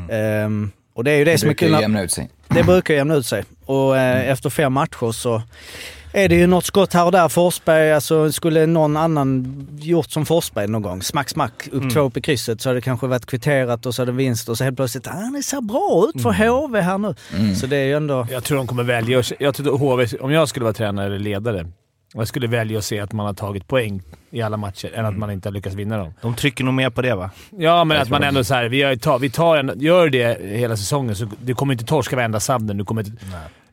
[0.09, 1.69] Ehm, och det är ju det, Det som är brukar kul.
[1.69, 2.29] ju när- jämna ut sig.
[2.49, 3.43] det brukar jämna ut sig.
[3.65, 5.41] Och eh, efter fem matcher så
[6.15, 7.29] är det ju något skott här och där.
[7.29, 11.89] Forsberg, alltså skulle någon annan gjort som Forsberg någon gång, smack smack, upp Mm.
[11.89, 14.49] två upp i krysset så hade det kanske varit kvitterat och så hade det vinst
[14.49, 17.15] och så helt plötsligt, ah, det ser bra ut för HV här nu.
[17.37, 17.55] Mm.
[17.55, 18.27] Så det är ju ändå...
[18.31, 19.23] Jag tror de kommer välja...
[19.39, 21.65] Jag tror HV, om jag skulle vara tränare eller ledare,
[22.13, 25.17] jag skulle välja att se att man har tagit poäng i alla matcher än att
[25.17, 26.13] man inte har lyckats vinna dem.
[26.21, 27.29] De trycker nog mer på det va?
[27.57, 30.41] Ja, men Jag att man ändå så här, vi, tar, vi tar en, gör det
[30.41, 32.77] hela säsongen så du kommer inte torska varenda sabden.
[32.77, 33.25] Du kommer inte...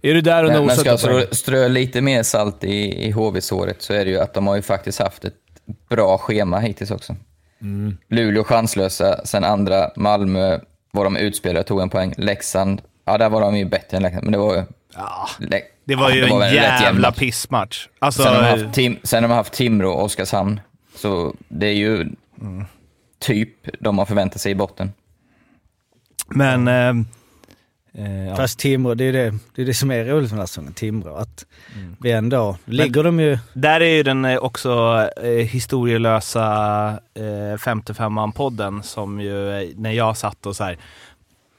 [0.02, 3.06] Är du där och Men, men nosar ska jag strö, strö lite mer salt i,
[3.06, 5.34] i HV-såret så är det ju att de har ju faktiskt haft ett
[5.88, 7.16] bra schema hittills också.
[7.62, 7.96] Mm.
[8.08, 10.58] Luleå chanslösa, sen andra Malmö
[10.92, 12.14] var de utspelare, tog en poäng.
[12.16, 14.62] Leksand, ja där var de ju bättre än Leksand, men det var ju...
[15.38, 17.18] Le- Det var ja, ju väl en rätt jämn jävla match.
[17.18, 17.88] pissmatch.
[17.98, 20.60] Alltså, Sen har, de haft Tim, sen har de haft Timrå och Oskarshamn,
[20.96, 22.08] så det är ju
[23.18, 23.50] typ
[23.80, 24.92] de har förväntat sig i botten.
[26.28, 26.68] men...
[26.68, 26.88] Eh,
[28.28, 28.36] eh.
[28.36, 30.72] Fast Timrå, det är det, det är det som är roligt med den här säsongen,
[30.72, 31.16] Timrå.
[31.16, 31.46] Att
[32.00, 33.38] vi ändå, ligger de ju...
[33.52, 36.44] Där är ju den eh, också eh, historielösa
[37.14, 40.78] eh, 55an-podden som ju, eh, när jag satt och så här.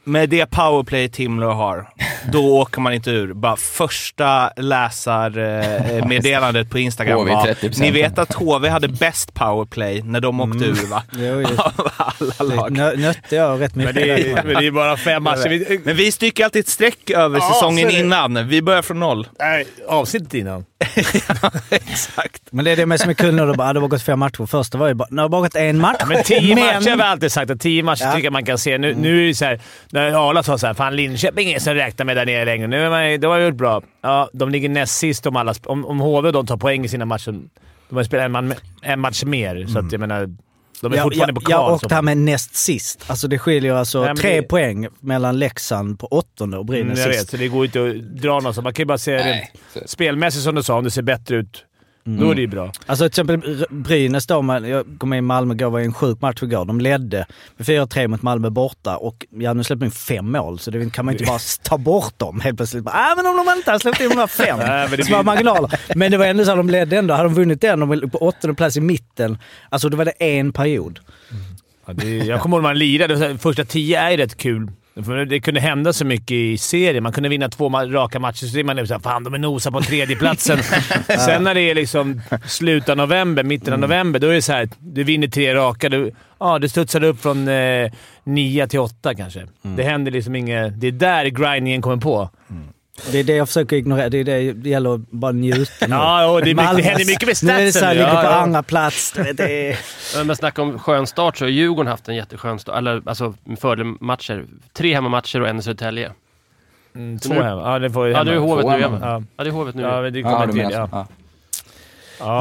[0.03, 1.89] Med det powerplay Timrå har,
[2.31, 3.33] då åker man inte ur.
[3.33, 7.81] Bara första läsarmeddelandet eh, meddelandet på Instagram HV var 30%.
[7.81, 11.03] Ni vet att HV hade bäst powerplay när de åkte ur va?
[11.11, 11.91] Jo, Av
[12.37, 12.71] alla lag.
[12.71, 14.03] nö, nötte jag rätt Men mycket.
[14.03, 15.49] det, är, men det är bara fem matcher.
[15.49, 18.47] Vi, Men vi stryker alltid ett streck över Ja, säsongen innan.
[18.47, 19.27] Vi börjar från noll.
[19.39, 20.65] nej, avsnittet innan.
[21.69, 22.41] Exakt.
[22.51, 23.45] Men det är det med som är kul nu.
[23.45, 24.45] Det bara, ah, det har gått fem matcher.
[24.45, 26.01] Första var ju bara, nu har det bara gått en match.
[26.07, 28.11] Men tio matcher har vi alltid sagt att tio matcher Ja.
[28.11, 28.77] tycker jag man kan se.
[28.77, 31.73] Nu, nu är det så här, när Arla sa såhär “Fan Linköping är ingen som
[31.73, 32.67] räknar med där nere längre”.
[32.67, 33.81] Nu är man, de har gjort bra.
[34.01, 35.53] Ja, de ligger näst sist om alla...
[35.65, 37.35] Om, om HV de tar poäng i sina matcher.
[37.89, 40.29] De har spelat en, man, en match mer, så att jag menar...
[40.81, 41.51] De är Ja, fortfarande ja, på kval.
[41.69, 43.03] ja, och så- det här med näst sist.
[43.07, 46.99] Alltså det skiljer alltså Nej, tre det- poäng mellan Leksand på åttonde och Mm, Brynäs
[46.99, 47.21] jag sist.
[47.23, 48.63] vet, så det går inte att dra något.
[48.63, 51.65] Man kan ju bara se rent spelmässigt som du sa, om det ser bättre ut.
[52.03, 52.71] Då är det ju bra.
[52.85, 56.43] Alltså till exempel Brynäs då, jag kom med i Malmö igår, var en sjuk match
[56.43, 56.65] igår.
[56.65, 57.25] De ledde
[57.57, 60.89] med 4-3 mot Malmö borta och ja, nu släppte de in fem mål så det
[60.93, 62.83] kan man inte bara ta bort dem helt plötsligt.
[62.83, 65.05] Bara, ah, men om de inte hade släppt in de här fem, Nej, men det
[65.05, 65.79] blir- marginaler.
[65.95, 67.13] Men det var ändå så att de ledde ändå.
[67.13, 69.37] Hade de vunnit den, de var på åttonde plats i mitten.
[69.69, 70.99] Alltså då var det en period.
[71.85, 73.17] Ja, det, jag kommer ihåg när man lirade.
[73.17, 74.71] så Första tio är ju rätt kul.
[74.95, 77.03] För det kunde hända så mycket i serien.
[77.03, 79.81] Man kunde vinna två raka matcher, så är man såhär “Fan, de är nosar på
[79.81, 80.63] tredjeplatsen”.
[81.25, 84.53] Sen när det är liksom slutet av november, mitten av november, då är det så
[84.53, 85.89] här, du vinner tre raka.
[85.89, 87.91] Du, ja, du studsar upp från eh,
[88.23, 89.47] nio till åtta kanske.
[89.61, 90.81] Det händer liksom inget...
[90.81, 92.29] Det är där grindingen kommer på.
[93.11, 94.09] Det är det jag försöker ignorera.
[94.09, 95.87] Det är det det gäller att bara njuta nu.
[95.95, 97.79] Ja, och det, är mycket, Malmö- det händer mycket med Nu är det statsen.
[97.81, 97.99] såhär, nu.
[97.99, 98.33] ligger Ja, på ja.
[98.35, 99.11] andra plats.
[99.11, 99.79] Det, det är...
[100.17, 102.77] Men man snackar om skön start så har Djurgården haft en jätteskön start.
[102.77, 104.45] Eller alltså fördelmatcher.
[104.73, 106.11] Tre hemmamatcher och en i Södertälje.
[106.95, 107.57] Mm, två hem.
[107.57, 108.45] Ja, det får ju Ja, det är hemma.
[108.47, 108.71] Hovet nu.
[108.81, 108.97] hemma.
[109.01, 109.81] Ja, Ja, det är Hovet nu.
[109.81, 110.67] ja, det Ja, kommer till.
[110.71, 110.87] Ja.
[110.87, 110.95] så.
[110.95, 111.07] Ja.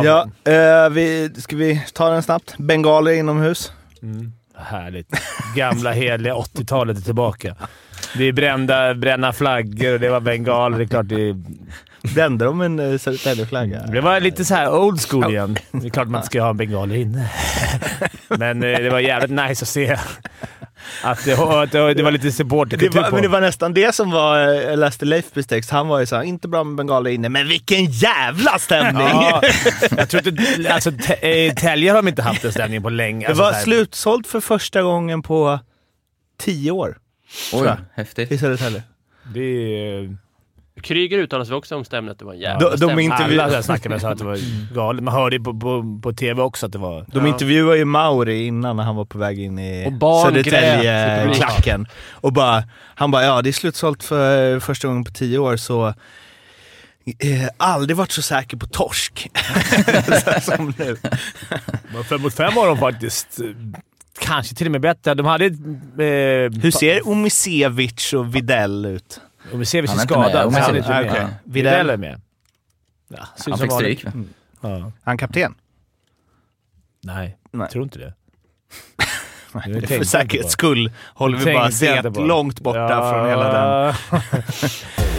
[0.04, 0.26] Ja.
[0.44, 0.52] Ja,
[0.84, 2.54] eh, vi, ska vi ta den snabbt?
[2.58, 3.72] Bengaler inomhus.
[4.02, 4.32] Mm.
[4.56, 5.08] Härligt.
[5.56, 7.54] Gamla heliga 80-talet är tillbaka.
[8.16, 10.78] Det är brända, bränna flaggor och det var bengaler.
[10.78, 11.36] Det är klart det,
[12.14, 13.86] Brände de en Södertäljeflagga?
[13.86, 15.56] det var lite så här old school igen.
[15.72, 17.30] Det är klart man ska ha en bengaler inne.
[18.28, 19.96] Men eh, det var jävligt nice att se
[21.02, 23.14] att det, att det, var lite supporterkultur på.
[23.14, 26.06] men det var nästan det som var, eh, jag läste Leifbys text, han var ju
[26.06, 29.06] såhär, inte bra med bengaler inne, men vilken jävla stämning!
[29.06, 29.42] Ja,
[29.96, 30.72] jag tror inte...
[30.74, 33.26] Alltså, eh, Tälje har de inte haft den stämningen på länge.
[33.26, 35.58] det Alltså, var slutsålt för första gången på
[36.38, 36.96] tio år
[37.52, 38.32] Oj, häftigt.
[38.32, 38.82] i Södertälje.
[39.34, 40.16] Det är...
[40.82, 43.04] Kryger uttalade sig också om stämningen att det var en jävla De- de stämning.
[43.04, 44.38] inte- Intervju- Alla snackade sa att det var
[44.74, 45.04] galet.
[45.04, 47.04] Man hörde ju på, på, på TV också att det var...
[47.08, 50.46] De intervjuade ju Mauri innan när han var på väg in i Och barn grät
[50.46, 51.86] i Södertälje-klacken.
[52.12, 52.62] Och bara,
[52.94, 55.94] han bara, ja det är slutsålt för första gången på tio år så eh,
[57.56, 59.28] aldrig varit så säker på torsk.
[60.24, 60.96] Så som nu.
[61.92, 63.40] Men fem mot fem var de faktiskt...
[63.40, 63.46] eh,
[64.20, 65.14] Kanske till och med bättre.
[65.14, 65.44] De hade...
[65.44, 65.50] Eh,
[66.62, 69.20] Hur ser Omisevic och Videll ut?
[69.52, 70.52] Om vi ser vi Han ser är skadad.
[70.52, 71.10] Han är inte med.
[71.10, 71.26] okej.
[71.44, 72.20] Videll är med.
[73.08, 74.12] Ja, Han fick stryk va?
[74.60, 74.92] Ja.
[75.04, 75.54] han kapten?
[77.02, 77.68] Nej, Nej.
[77.68, 78.14] tror inte det.
[79.52, 82.20] Det För jag säkerhets skull håller vi bara jag på.
[82.20, 83.12] långt borta Ja.
[83.12, 83.94] från hela den.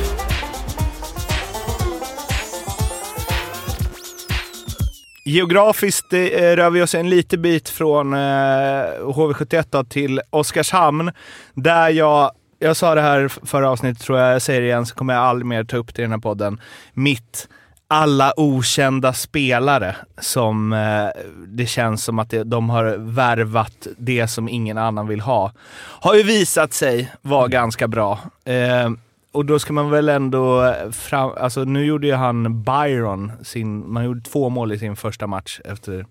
[5.23, 6.19] Geografiskt eh,
[6.55, 11.11] rör vi oss en liten bit från eh, HV71 till Oskarshamn.
[11.53, 14.95] Där jag, jag sa det här förra avsnittet tror jag, jag säger det igen så
[14.95, 16.61] kommer jag aldrig mer ta upp det i den här podden.
[16.93, 17.47] Mitt
[17.87, 21.07] alla okända spelare som eh,
[21.47, 25.51] det känns som att det, de har värvat det som ingen annan vill ha.
[25.77, 28.19] Har ju visat sig vara ganska bra.
[28.45, 28.89] Eh,
[29.31, 30.63] och då ska man väl ändå...
[30.63, 33.93] eh, Fram, alltså nu gjorde ju han Byron sin...
[33.93, 36.05] Man gjorde två mål i sin första match efter...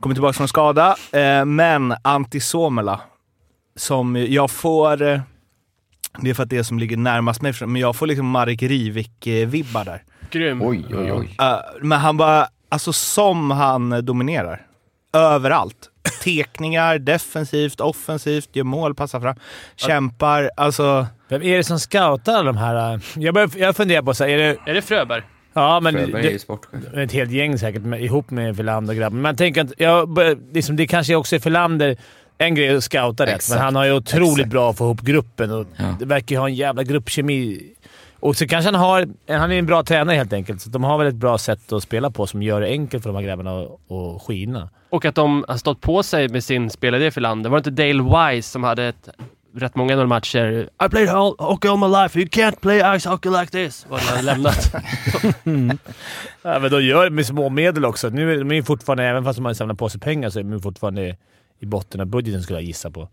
[0.00, 0.96] Kommer tillbaka från skada.
[1.12, 3.00] Eh, men Antti Suomela,
[3.76, 5.02] som jag får...
[5.02, 5.20] Eh,
[6.18, 8.62] det är för att det är som ligger närmast mig, men jag får liksom Marek
[8.62, 10.02] Rivik-vibbar där.
[10.30, 10.62] Grym.
[10.62, 11.36] Oj, oj, oj.
[11.40, 12.46] Eh, men han bara...
[12.68, 14.66] Alltså som han dominerar.
[15.12, 15.76] Överallt.
[16.24, 19.36] Tekningar, defensivt, offensivt, gör mål, passar fram,
[19.76, 20.50] kämpar.
[20.56, 21.06] Alltså...
[21.28, 23.00] Vem är det som scoutar alla de här?
[23.16, 24.56] Jag, börjar, jag funderar på så här, är det...
[24.66, 25.22] Är det Fröberg?
[25.52, 26.94] Ja, men Fröberg är ju det, sportchef.
[26.94, 29.22] ett helt gäng säkert, med, ihop med Filander och grabben.
[29.22, 30.18] Men jag tänker att jag,
[30.52, 31.96] liksom, det kanske också är Filander.
[32.38, 34.50] En grej att scouta rätt, men han har ju otroligt exakt.
[34.50, 35.96] bra att få ihop gruppen och Ja.
[35.98, 37.62] det verkar ju ha en jävla gruppkemi.
[38.20, 39.08] Och så kanske han har...
[39.28, 41.82] Han är en bra tränare helt enkelt, så de har väl ett bra sätt att
[41.82, 44.70] spela på som gör det enkelt för de här grabbarna att, att skina.
[44.90, 47.50] Och att de har stått på sig med sin spelidé för landet.
[47.50, 49.08] Var det inte Dale Wise som hade ett,
[49.54, 50.68] rätt många matcher?
[50.86, 53.86] I played all, hockey all my life, you can't play ice hockey like this.
[53.88, 54.74] Vad han lämnat.
[56.42, 58.08] Ja, men de gör det med små medel också.
[58.08, 60.42] Nu är de ju fortfarande, även fast de har samlat på sig pengar, så är
[60.42, 61.16] de fortfarande
[61.58, 63.00] i botten av budgeten skulle jag gissa på.
[63.00, 63.08] Eh,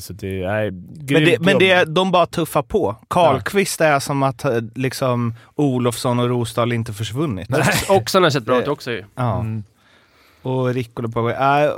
[0.00, 2.96] Så det är Men, det, men det, de bara tuffar på.
[3.08, 7.48] Karlqvist är som att eh, liksom Olofsson och Rosdahl inte försvunnit.
[7.88, 9.04] Också har sett bra ut också ju.
[9.14, 9.40] Ja.
[9.40, 9.64] Mm.
[10.42, 11.70] Och Rickolo på äh,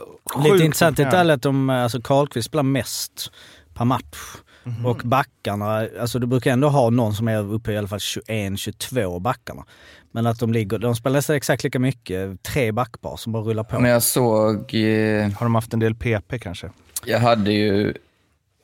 [0.45, 3.31] Lite intressant i detalj att de, alltså Karlqvist spelar mest
[3.75, 4.37] per match.
[4.65, 4.87] Mhm.
[4.87, 9.21] Och backarna, alltså du brukar ändå ha någon som är uppe i alla fall 21-22
[9.21, 9.65] backarna.
[10.13, 13.65] Men att de ligger, de spelar nästan exakt lika mycket, tre backpar som bara rullar
[13.65, 13.81] på.
[13.81, 14.75] Men jag såg...
[14.75, 16.71] Eh, Har de haft en del PP kanske?
[17.09, 17.89] Jag hade ju...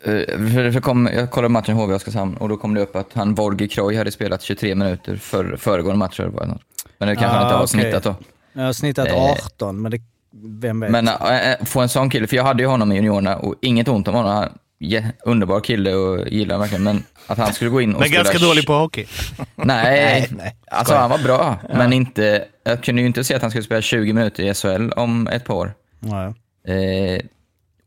[0.04, 0.10] Eh,
[0.52, 3.34] för det kom, jag kollade matchen HV Oskarshamn och då kom det upp att han
[3.34, 6.58] Borgi Kroj hade spelat 23 minuter för föregående var.
[6.98, 7.68] Men det kanske Ah, han inte har okej.
[7.68, 8.14] snittat då.
[8.52, 9.30] Jag har snittat Eh.
[9.32, 9.98] 18, men det,
[10.44, 10.90] vem vet?
[10.90, 13.88] Men äh, få en sån kille, för jag hade ju honom i juniorerna och inget
[13.88, 14.32] ont om honom.
[14.32, 18.10] Han, ja, underbar kille och gillar verkligen, men att han skulle gå in och Men
[18.10, 19.06] ganska dålig på hockey.
[19.54, 20.56] Nej, nej.
[20.70, 23.80] alltså han var bra, men inte, jag kunde ju inte se att han skulle spela
[23.82, 25.74] 20 minuter i SHL om ett par år.
[26.00, 26.34] Nej.
[26.66, 27.20] Eh,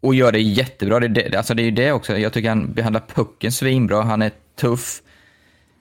[0.08, 1.00] och gör det jättebra.
[1.00, 2.18] Det, är det, alltså det är ju det också.
[2.18, 4.02] Jag tycker han behandlar pucken svinbra.
[4.02, 5.02] Han är tuff.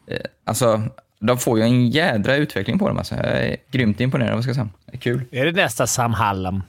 [0.06, 0.82] Eh, alltså,
[1.18, 2.98] de får ju en jädra utveckling på dem.
[2.98, 3.14] Alltså.
[3.14, 4.70] Jag är grymt imponerad av Oskarshamn.
[4.86, 5.20] Det är kul.
[5.30, 6.62] Är det nästa Sam Hallam?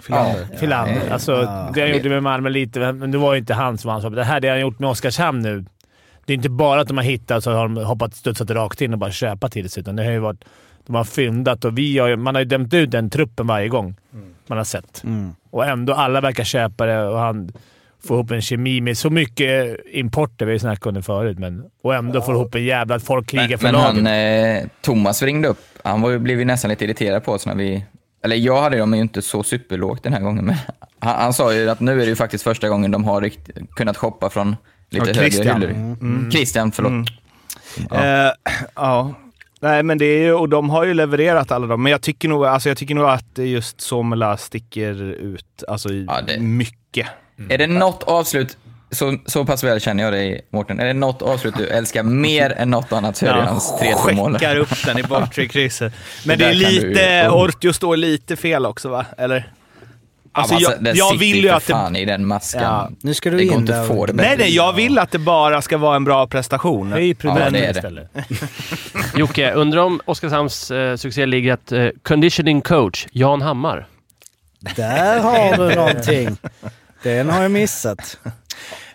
[0.00, 0.48] Filander.
[0.56, 1.02] Filander.
[1.06, 1.12] Ja.
[1.12, 1.40] Alltså,
[1.74, 4.16] det han gjorde med Malmö lite, men det var ju inte han som var ansvarig.
[4.16, 5.64] Det här det han gjort med Oskarshamn nu.
[6.24, 8.92] Det är inte bara att de har hittat så har de hoppat studsat rakt in
[8.92, 10.44] och bara köpa till sig, utan det har ju varit...
[10.86, 13.96] De har fyndat och vi har, man har ju dömt ut den truppen varje gång
[14.48, 15.04] man har sett.
[15.04, 15.34] Mm.
[15.50, 17.52] Och ändå alla verkar köpa det och han
[18.06, 20.46] får ihop en kemi med så mycket importer.
[20.46, 21.64] Vi har ju snackat om det förut, men...
[21.82, 22.94] Och ändå får ihop en jävla...
[22.94, 23.96] Att folk krigar Men, för men laget.
[23.96, 25.64] han, eh, Thomas ringde upp.
[25.82, 27.84] Han var blev ju nästan lite irriterad på oss när vi...
[28.24, 30.56] Eller jag hade dem ju inte så superlågt den här gången, men
[30.98, 33.50] han, han sa ju att nu är det ju faktiskt första gången de har rikt,
[33.76, 34.56] kunnat shoppa från
[34.90, 35.70] lite Ja, högre hyllor.
[35.70, 36.30] Mm.
[36.30, 36.90] Christian, förlåt.
[36.90, 37.04] Mm.
[37.90, 38.26] Ja.
[38.26, 38.32] Eh,
[38.74, 39.14] ja.
[39.60, 41.82] Nej, men det är ju, och de har ju levererat alla dem.
[41.82, 46.20] Men jag tycker nog, alltså jag tycker nog att just Somela sticker ut alltså, Ja,
[46.26, 47.06] det- mycket.
[47.48, 48.56] Är det något avslut,
[48.90, 52.50] så, så pass väl känner jag dig Mårten, är det något avslut du älskar mer
[52.52, 54.32] än något annat så är det hans 3-2 mål.
[54.32, 55.92] skickar upp den i bortre krysset.
[56.26, 59.06] Men Det det är du lite, ju- Ortio står lite fel också va?
[59.18, 59.52] Eller?
[60.38, 61.72] Alltså, Alltså, jag, den jag vill ju att det...
[61.72, 62.62] fan i den masken.
[62.62, 62.90] Ja.
[63.00, 64.28] Nu ska du det in går inte att få det bättre.
[64.28, 66.92] Nej, nej, jag vill att det bara ska vara en bra prestation.
[66.92, 67.70] Höj Ja, det är det.
[67.70, 68.10] istället.
[69.16, 73.86] Jocke, undrar om Oskarshamns eh, succé ligger att eh, conditioning coach Jan Hammar.
[74.76, 76.36] Där har du någonting.
[77.02, 78.18] Den har jag missat.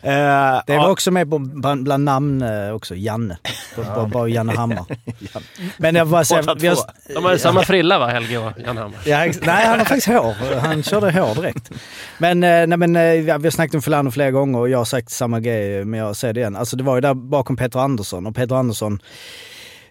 [0.03, 3.37] Eh, Det var ja, också med på, bland, bland namn eh, också, Janne.
[3.75, 4.85] Bara, bara Janne Hammar.
[5.77, 6.77] Men jag bara säger, vi har.
[7.13, 8.99] De har samma frilla va, Helge och Jan Hammar?
[9.05, 10.59] Ja, nej, han har faktiskt hår.
[10.59, 11.71] Han körde hår direkt.
[12.17, 14.85] Men, eh, nej, men ja, vi har snackat om Filander flera gånger och jag har
[14.85, 16.55] sagt samma grej, men jag säger det igen.
[16.55, 18.99] Alltså det var ju där bakom Peter Andersson och Peter Andersson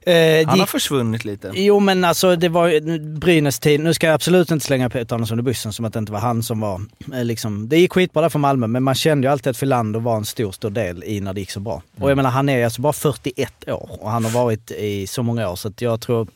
[0.07, 1.51] eh, han har gick försvunnit lite.
[1.55, 3.81] Jo men alltså det var Brynäs tid.
[3.81, 6.21] Nu ska jag absolut inte slänga Peter Andersson i bussen som att det inte var
[6.21, 6.81] han som var
[7.15, 7.69] eh, liksom.
[7.69, 10.25] Det gick skitbra där för Malmö men man kände ju alltid att Filander var en
[10.25, 11.83] stor, stor del i när det gick så bra.
[12.01, 15.23] Och jag menar han är alltså bara 41 år och han har varit i så
[15.23, 16.29] många år så att jag tror,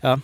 [0.00, 0.20] ja.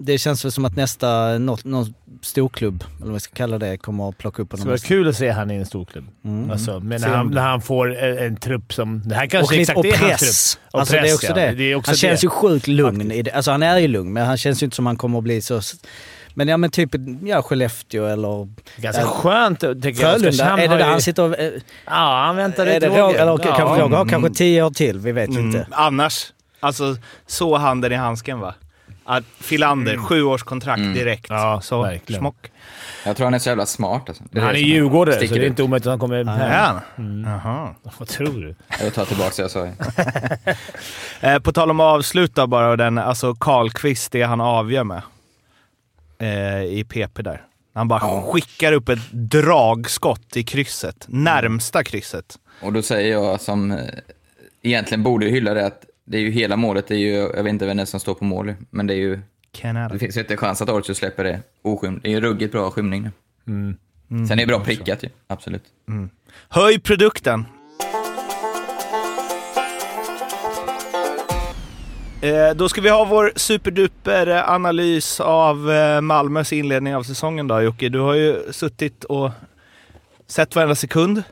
[0.00, 3.76] Det känns väl som att nästa, något, någon storklubb, eller vad vi ska kalla det,
[3.76, 4.78] kommer att plocka upp Det honom.
[4.78, 6.04] skulle vara kul att se han i en storklubb.
[6.24, 6.50] Mm.
[6.50, 9.02] Alltså, men när han, när han får en, en trupp som...
[9.04, 10.18] Det här Och, kanske lite, exakt och är hans trupp.
[10.18, 10.58] press.
[10.72, 11.34] Och alltså det är press, också ja.
[11.34, 11.52] det.
[11.52, 12.24] Det är också han känns det.
[12.24, 13.30] ju sjukt lugn i det.
[13.32, 15.42] Alltså han är ju lugn, men han känns ju inte som han kommer att bli
[15.42, 15.60] så...
[16.34, 16.90] Men ja men typ
[17.24, 19.08] ja, Skellefteå eller Ganska Ja.
[19.08, 20.20] skönt tycker jag.
[20.20, 20.44] Frölunda.
[20.44, 21.38] Är det där ju- han sitter och...
[21.38, 21.52] eh,
[21.86, 23.18] Ja, han väntar Är lite det Roger?
[23.22, 23.88] Eller kanske Ja.
[23.96, 25.46] Har kanske tio år till, vi vet Mm.
[25.46, 25.66] inte.
[25.70, 28.54] Annars, alltså så handen i handsken va?
[29.08, 31.30] Ja, Filander, sjuårskontrakt direkt.
[31.30, 31.42] Mm.
[31.42, 32.20] Ja, så, verkligen.
[32.20, 32.50] smock.
[33.04, 34.24] Jag tror han är så jävla smart alltså.
[34.34, 36.76] Han är djurgårdare, så sticker det är inte omöjligt att han kommer hem.
[36.96, 37.24] han?
[37.24, 37.74] Jaha.
[37.98, 38.54] Vad tror du?
[38.80, 39.68] Jag tar tillbaka det jag sa.
[41.20, 45.02] Eh, på tal om att avsluta bara, och den, alltså Karlqvist, det han avgör med
[46.18, 47.42] eh, i PP där.
[47.74, 51.04] Han bara skickar upp ett dragskott i krysset.
[51.08, 52.38] Närmsta krysset.
[52.62, 53.78] Och då säger jag som eh,
[54.62, 57.50] egentligen borde hylla det att det är ju hela målet, det är ju, jag vet
[57.50, 59.20] inte vem det är som står på mål, men det är ju,
[59.52, 59.88] Canada.
[59.92, 62.00] det finns ju inte en chans att Ortiz släpper det oskymd.
[62.02, 63.10] Det är ju ruggigt bra skymning
[63.44, 63.76] nu.
[64.08, 65.62] Sen är det bra prickat ju, absolut.
[66.48, 67.44] Höj produkten!
[72.22, 77.60] Eh, då ska vi ha vår superduper analys av eh, Malmös inledning av säsongen då
[77.60, 77.88] Jocke.
[77.88, 79.30] Du har ju suttit och
[80.26, 81.22] sett varenda sekund.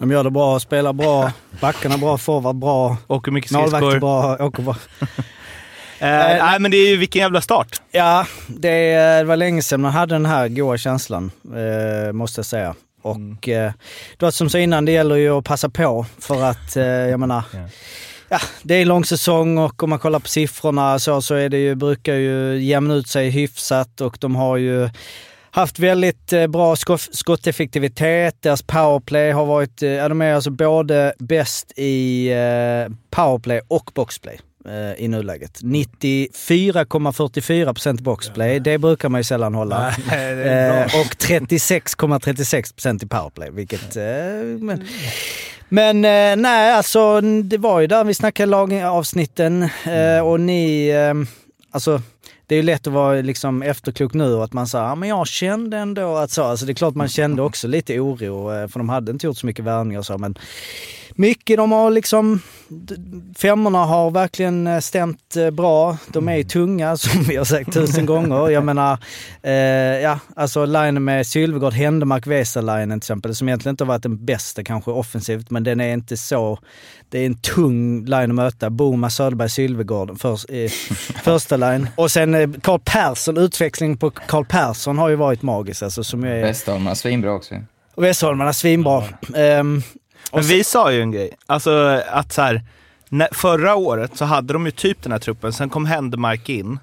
[0.00, 4.62] De gör det bra, spelar bra, backarna bra, forward bra, Åker mycket målvakter bra, åker
[4.62, 4.76] bra.
[6.02, 6.08] Eh,
[6.44, 7.80] nej men det är ju vilken jävla start.
[7.90, 12.46] Ja, det, det var länge sedan man hade den här goa känslan, eh, måste jag
[12.46, 12.74] säga.
[13.02, 13.72] Och eh,
[14.16, 16.76] då som så innan, det gäller ju att passa på för att,
[17.10, 17.42] jag menar,
[18.28, 18.38] ja.
[18.62, 21.74] det är lång säsong och om man kollar på siffrorna så, så är det ju,
[21.74, 24.90] brukar ju jämna ut sig hyfsat och de har ju
[25.50, 28.36] haft väldigt eh, bra skott, skotteffektivitet.
[28.40, 34.40] Deras powerplay har varit, ja de är alltså både bäst i eh, powerplay och boxplay
[34.66, 35.60] eh, i nuläget.
[35.62, 39.88] 94,44% boxplay, det brukar man ju sällan hålla.
[39.88, 43.96] Eh, och 36,36% i powerplay, vilket...
[44.60, 44.84] Men
[45.72, 46.00] men
[46.42, 50.92] nej, alltså det var ju där vi snackade lagavsnitten eh, och ni...
[51.72, 52.02] Alltså
[52.50, 55.26] det är lätt att vara liksom efterklok nu och att man säger ja men jag
[55.26, 56.44] kände ändå att så.
[56.44, 59.36] Alltså det är klart man kände också lite oro eh, för de hade inte gjort
[59.36, 60.38] så mycket värvningar och så men
[61.20, 62.40] mycket de har liksom,
[63.36, 65.96] femmorna har verkligen eh, stämt eh, bra.
[66.08, 68.50] De är ju tunga som vi har sagt tusen gånger.
[68.50, 68.98] Jag menar,
[69.42, 69.52] eh,
[70.02, 74.24] ja alltså linen med Sylvegård, Händemark, Weser-linen till exempel, som egentligen inte har varit den
[74.24, 76.58] bästa kanske offensivt, men den är inte så,
[77.08, 78.70] det är en tung line att möta.
[78.70, 80.70] Boma, Söderberg, Sylvegård, för, eh,
[81.24, 81.88] första line.
[81.96, 86.30] Och sen Karl Persson, utväxling på Karl Persson har ju varit magisk alltså, som ju
[86.30, 87.54] är, Westholmarna, svinbra också.
[87.94, 89.04] och Westholmarna svinbra.
[89.36, 89.82] Ehm,
[90.32, 92.62] Men vi sa ju en grej, alltså att så här,
[93.08, 96.78] när, förra året så hade de ju typ den här truppen, sen kom Händemark in.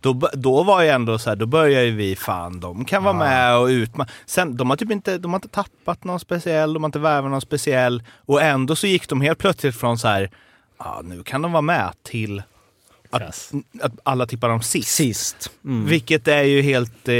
[0.00, 3.14] Då, då var ju ändå så här, då började ju vi, fan de kan vara
[3.14, 4.10] med och utmana.
[4.26, 7.30] Sen, de har typ inte, de har inte tappat någon speciell, de har inte värvat
[7.30, 8.02] någon speciell.
[8.26, 10.30] Och ändå så gick de helt plötsligt från så här,
[10.78, 12.42] ja nu kan de vara med, till
[13.10, 14.88] att, att alla tippar dem sist.
[14.94, 15.50] sist.
[15.64, 15.86] Mm.
[15.86, 17.14] Vilket är ju helt, eh,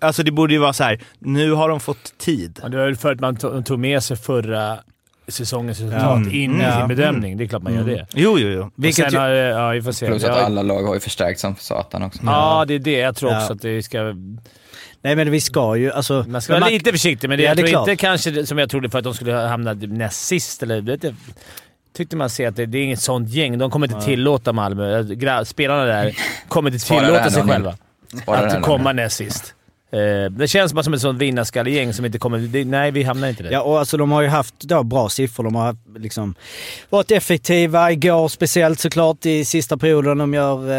[0.00, 2.58] alltså det borde ju vara så här, nu har de fått tid.
[2.62, 4.78] Ja, det var väl för att man to- tog med sig förra
[5.28, 6.34] säsongens resultat Mm.
[6.34, 6.78] in i Ja.
[6.78, 7.36] sin bedömning.
[7.36, 8.06] Det är klart man gör det.
[8.14, 8.70] Jo, jo, jo.
[8.76, 10.06] Vilket sen ju- har, det- ja, vi får se.
[10.06, 12.20] Plus att Ja, alla lag har ju förstärkt som satan också.
[12.24, 12.98] Ja, det är det.
[12.98, 13.40] Jag tror Ja.
[13.40, 14.02] också att det ska...
[15.04, 16.24] Nej men vi ska ju, alltså...
[16.28, 18.70] Man ska vara lite försiktig, men det, Ja, det är inte kanske det- som jag
[18.70, 20.62] trodde för att de skulle hamna näst sist.
[20.62, 21.14] Eller, jag,
[21.96, 23.58] tyckte man ser att det, det är inget sånt gäng.
[23.58, 25.02] De kommer inte tillåta Malmö.
[25.02, 26.16] Gra- Spelarna där
[26.48, 27.74] kommer inte tillåta sig själva
[28.26, 29.54] att komma näst sist.
[29.92, 32.64] Eh, det känns bara som ett sånt vinnarskallegäng som inte kommer...
[32.64, 33.50] Nej, vi hamnar inte där.
[33.50, 35.44] Ja, och alltså de har ju haft då bra siffror.
[35.44, 36.34] De har haft, liksom
[36.90, 37.92] varit effektiva.
[37.92, 40.18] Igår speciellt såklart i sista perioden.
[40.18, 40.70] De gör...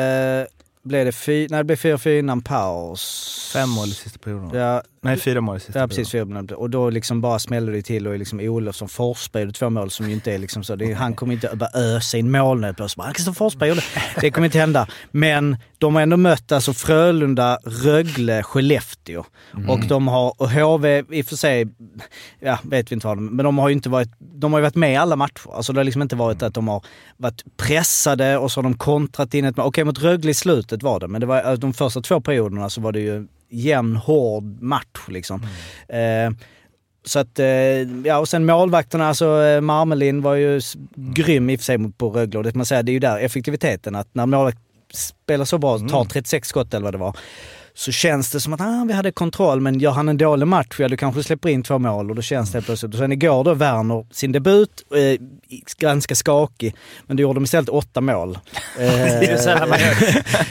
[0.42, 0.46] Eh,
[0.84, 3.52] blev det fy, nej, det blev 4-4 innan paus.
[3.54, 4.60] Fem mål i sista perioden.
[4.60, 6.12] Ja, Nej, fyra mål i sista ja precis.
[6.12, 6.56] Fyra.
[6.56, 10.08] Och då liksom bara smällde det till och liksom Olofsson Forsberg gjorde två mål som
[10.08, 10.74] ju inte är liksom så.
[10.74, 13.16] Är, han kommer inte bara ösa in mål nu plötsligt.
[13.16, 13.82] Kristoffer Forsberg gjorde
[14.22, 14.32] det.
[14.32, 14.88] kommer inte hända.
[15.12, 19.24] Men de har ändå mött alltså Frölunda, Rögle, Skellefteå.
[19.68, 21.68] Och de har, och HV i och för sig,
[22.40, 24.64] ja vet vi inte vad de, men de har ju inte varit, de har ju
[24.64, 25.56] varit med i alla matcher.
[25.56, 26.86] Alltså det har liksom inte varit att de har
[27.18, 29.68] varit pressade och så har de kontrat in ett mål.
[29.68, 32.82] Okej mot Rögle i slutet var det, men det var, de första två perioderna så
[32.82, 35.42] var det ju jämn, hård match liksom.
[35.88, 36.32] Eh,
[37.06, 37.46] så att, eh,
[38.06, 41.92] ja och sen målvakterna, alltså eh, Marmelin var ju s- grym i och för sig
[41.98, 42.42] på Rögle.
[42.44, 44.58] Det, man säger, det är ju där effektiviteten, att när målvakt
[44.94, 47.16] spelar så bra, tar 36 skott eller vad det var,
[47.76, 50.76] så känns det som att ah, vi hade kontroll, men gör han en dålig match,
[50.78, 52.94] ja du kanske släpper in två mål och då känns det helt plötsligt.
[52.94, 55.20] Och sen igår då Werner, sin debut, eh,
[55.78, 56.76] ganska skakig,
[57.08, 58.40] men då gjorde de istället åtta mål.
[58.78, 59.70] Det är så man.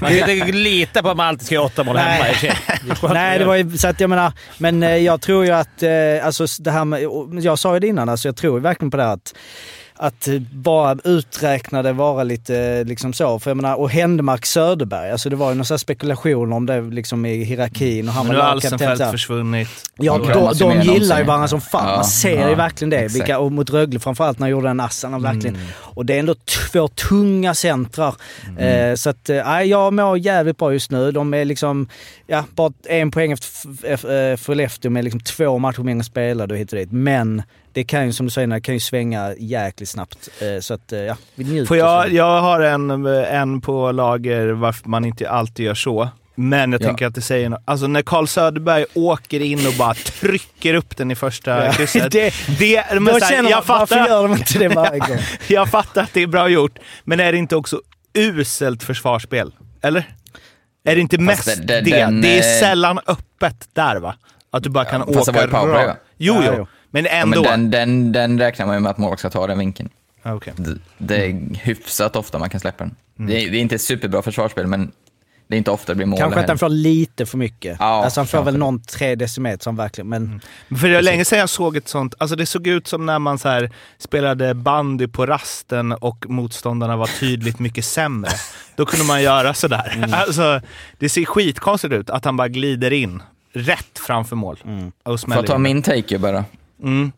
[0.00, 2.24] Man kan inte lita på att man alltid ska göra åtta mål hemma
[3.12, 5.90] Nej, det var ju så att jag menar, men eh, jag tror ju att, eh,
[6.26, 7.02] alltså det här med,
[7.42, 9.34] jag sa ju det innan, alltså jag tror ju verkligen på det här att
[9.96, 13.38] att eh, bara uträkna det vara lite liksom så.
[13.38, 17.26] För jag menar, och Händemark Söderberg, alltså det var ju någon spekulation om det liksom
[17.26, 18.48] i hierarkin och han Men nu har.
[18.48, 19.68] Alsenfelt försvunnit.
[19.98, 21.88] Ja, de, de gillar ju varandra som fan.
[21.88, 22.96] Ja, Man ser ja, ju verkligen det.
[22.96, 23.14] exakt.
[23.14, 25.12] Vilka, och mot Rögle framförallt när han gjorde den assen.
[25.12, 25.56] han Verkligen.
[25.56, 25.68] Mm.
[25.76, 26.34] Och det är ändå
[26.72, 28.14] två tunga centrar.
[28.58, 31.10] Eh, så att, eh, jag mår jävligt bra just nu.
[31.12, 31.88] De är liksom,
[32.26, 35.20] ja, bara en poäng efter F- F- eh, Skellefteå med liksom
[36.52, 36.92] och hit och dit.
[36.92, 37.42] Men
[37.74, 40.28] det kan ju, som du säger, det kan ju svänga jäkligt snabbt.
[40.40, 41.66] Eh, så att, eh, ja, vi njuter.
[41.66, 46.08] Får jag, jag har en, en på lager varför man inte alltid gör så.
[46.34, 46.86] Men jag Ja.
[46.86, 47.62] tänker att det säger något.
[47.64, 52.10] Alltså när Carl Söderberg åker in och bara trycker upp den i första Ja, krysset.
[52.12, 54.98] det- det, men Då här, känner jag, man, varför fattar, gör de inte det varje
[54.98, 55.18] gång?
[55.48, 57.80] jag fattar att det är bra gjort, men är det inte också
[58.14, 59.52] uselt försvarsspel?
[59.82, 60.04] Eller?
[60.84, 61.80] Är det inte mest det- det?
[61.80, 64.14] det- Det, den, är eh, sällan öppet där va?
[64.50, 65.88] Att du bara kan fast det åka var ju powerplay, rakt.
[65.88, 65.96] va?
[66.16, 66.66] Jo, Ja, jo.
[66.94, 67.42] Men Ja, ändå.
[67.42, 69.88] men den, den, den räknar man ju med att målvakt ska ta den vinkeln.
[70.22, 70.52] Ah, okej.
[70.56, 72.94] Det, det är hyfsat ofta man kan släppa den.
[73.28, 74.92] Det, är, det är inte ett superbra försvarsspel, men
[75.48, 76.18] det är inte ofta det blir mål.
[76.18, 77.76] Kanske att han får lite för mycket.
[77.80, 80.40] Ja, alltså han får väl någon tre decimeter som verkligen, men
[80.80, 83.18] För det var länge sedan jag såg ett sånt, alltså det såg ut som när
[83.18, 88.30] man så här spelade bandy på rasten och motståndarna var tydligt mycket sämre.
[88.76, 89.92] Då kunde man göra sådär.
[89.96, 90.10] Mm.
[90.14, 90.60] Alltså,
[90.98, 93.22] det ser skitkonstigt ut att han bara glider in
[93.52, 94.58] rätt framför mål.
[95.02, 95.62] Och Får jag ta in.
[95.62, 96.44] min take bara?
[96.82, 97.12] Mm.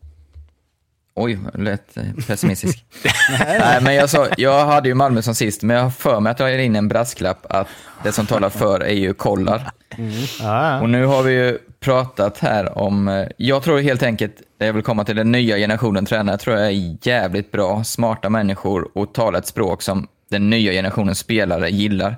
[1.16, 2.84] Oj, lät eh, pessimistisk.
[3.38, 6.30] Nej, men jag, sa, jag hade ju Malmö som sist, men jag har för mig
[6.30, 7.68] att jag är in en brasklapp att
[8.02, 9.70] det som talar för är ju kollar.
[9.96, 10.04] Ja,
[10.40, 10.80] ja.
[10.80, 14.72] Och nu har vi ju pratat här om, eh, jag tror helt enkelt, det jag
[14.72, 19.14] vill komma till den nya generationen tränare, tror jag är jävligt bra, smarta människor och
[19.14, 22.16] talar ett språk som den nya generationen spelare gillar.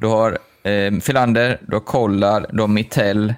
[0.00, 3.34] Du har eh, Filander, du har Kollar, du har Mittell,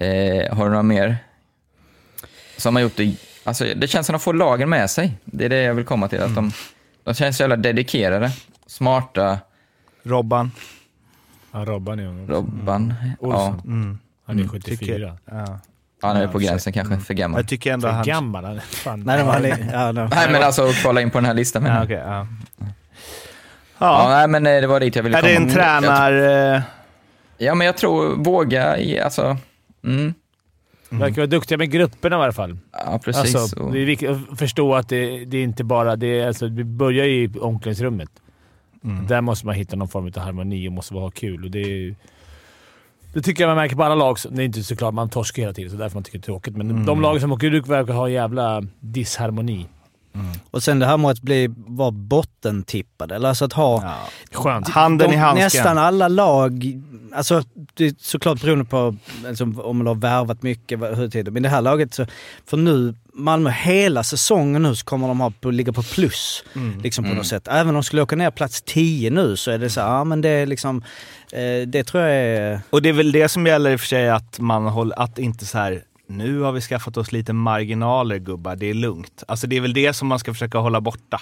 [0.00, 1.16] eh, har du några mer?
[2.56, 5.12] Som har gjort det, alltså det känns som att de får lagen med sig.
[5.24, 6.52] Det är det jag vill komma till, att de,
[7.04, 8.30] de känns så jävla dedikerade,
[8.66, 9.38] smarta,
[10.02, 10.50] Robban.
[11.52, 12.26] Ja, Robban är ung.
[12.28, 12.94] Robban.
[13.20, 13.60] Ja, Olsson.
[13.64, 13.98] Mm.
[14.26, 14.76] Han är Mm, 74.
[14.76, 15.58] tycker- Ja.
[16.02, 17.40] han är på gränsen kanske för gammal.
[17.40, 18.04] Jag tycker ändå För han...
[18.06, 18.60] gammal han är.
[18.60, 19.02] Fan.
[19.02, 19.40] nej, det var
[19.72, 20.08] ja, no.
[20.14, 21.84] Nej men alltså kvala in på den här listan menar Ja, jag.
[21.86, 22.26] okej, ja.
[23.78, 24.08] Ja, Ja.
[24.08, 25.30] nej, men eh, det var dit jag ville Är komma.
[25.30, 26.54] det en Jag, tränar...
[26.56, 26.62] eh,
[27.38, 29.36] ja, men jag tror, våga, alltså,
[29.84, 30.14] mm,
[31.00, 32.58] Verkar vara duktiga med grupperna i alla fall.
[32.72, 33.34] ja precis.
[33.34, 35.96] Alltså, det är viktigt att förstå att det, det är inte bara...
[35.96, 38.10] Det, är, alltså, det börjar i omklädningsrummet.
[38.84, 39.06] Mm.
[39.06, 41.44] Där måste man hitta någon form av harmoni och måste vara kul.
[41.44, 41.94] Och det,
[43.12, 44.16] det tycker jag man märker på alla lag.
[44.30, 46.56] Det är inte såklart man torskar hela tiden, så därför man tycker det är tråkigt.
[46.56, 46.86] Men Mm.
[46.86, 49.66] de lag som åker ut verkar ha jävla disharmoni.
[50.50, 53.14] Och sen det här med att bli, vara bottentippade.
[53.14, 53.82] Eller alltså att ha...
[53.82, 54.38] Ja.
[54.38, 54.68] Skönt.
[54.68, 55.44] Handen i de, handsken.
[55.44, 56.64] nästan alla lag,
[57.14, 57.42] alltså
[57.74, 58.96] det är såklart beroende på
[59.26, 61.32] alltså, om man har värvat mycket, hur tid.
[61.32, 62.06] Men det här laget, så,
[62.46, 66.44] för nu, Malmö hela säsongen nu så kommer de ha ligga på plus.
[66.54, 66.80] Mm.
[66.80, 67.48] Liksom på något sätt.
[67.48, 70.20] Även om de skulle åka ner plats 10 nu så är det så ja men
[70.20, 70.84] det är liksom,
[71.32, 72.60] eh, det tror jag är...
[72.70, 75.18] Och det är väl det som gäller i och för sig, att man håller, att
[75.18, 79.24] inte så här nu har vi skaffat oss lite marginaler gubbar, det är lugnt.
[79.28, 81.20] Alltså det är väl det som man ska försöka hålla borta.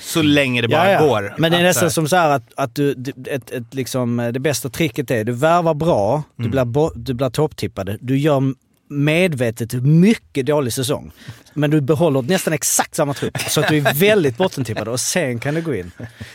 [0.00, 1.34] Så länge det bara går.
[1.38, 2.90] Men det är Att, nästan här, som så här att, att du,
[3.26, 7.30] ett, ett, liksom, det bästa tricket är du värvar bra, du, blir bo, du blir
[7.30, 8.54] topptippade, du gör
[8.88, 11.12] medvetet mycket dålig säsong.
[11.54, 13.38] Men du behåller nästan exakt samma trupp.
[13.38, 15.90] Så att du är väldigt bottentippad och sen kan du gå in.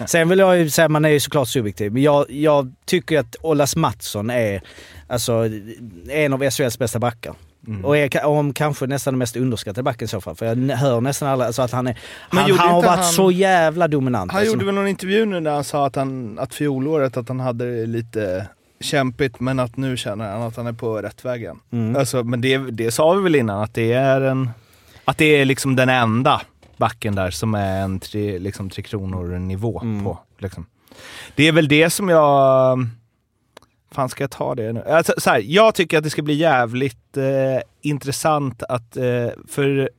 [0.06, 3.36] Sen vill jag ju säga, man är ju såklart subjektiv, men jag, jag tycker att
[3.42, 4.62] Olas Mattsson är
[5.08, 5.50] alltså,
[6.10, 7.34] en av SHLs bästa backar.
[7.84, 10.36] Och är om kanske nästan den mest underskattade backen i så fall.
[10.36, 12.00] För jag hör nästan alla, alltså att han är...
[12.32, 14.32] Men Han, han har varit han- så jävla dominant.
[14.32, 14.54] Han alltså.
[14.54, 17.80] gjorde väl någon intervju nu där han sa att, han, att fjolåret att han hade
[17.80, 18.48] det lite
[18.82, 21.60] kämpigt men att nu känner han att han är på rätt väg igen.
[21.72, 21.96] Mm.
[21.96, 24.50] Alltså, men det, det sa vi väl innan att det är en...
[25.06, 26.42] Att det är liksom den enda
[26.78, 30.04] backen där som är en tre, liksom, tre kronor nivå Mm.
[30.04, 30.20] på.
[30.40, 30.66] Liksom.
[31.36, 32.80] Det är väl det som jag...
[33.98, 34.84] fan ska jag ta det nu?
[34.84, 38.98] Alltså, så här, jag tycker att det ska bli jävligt eh, intressant att...
[38.98, 39.90] Eh, för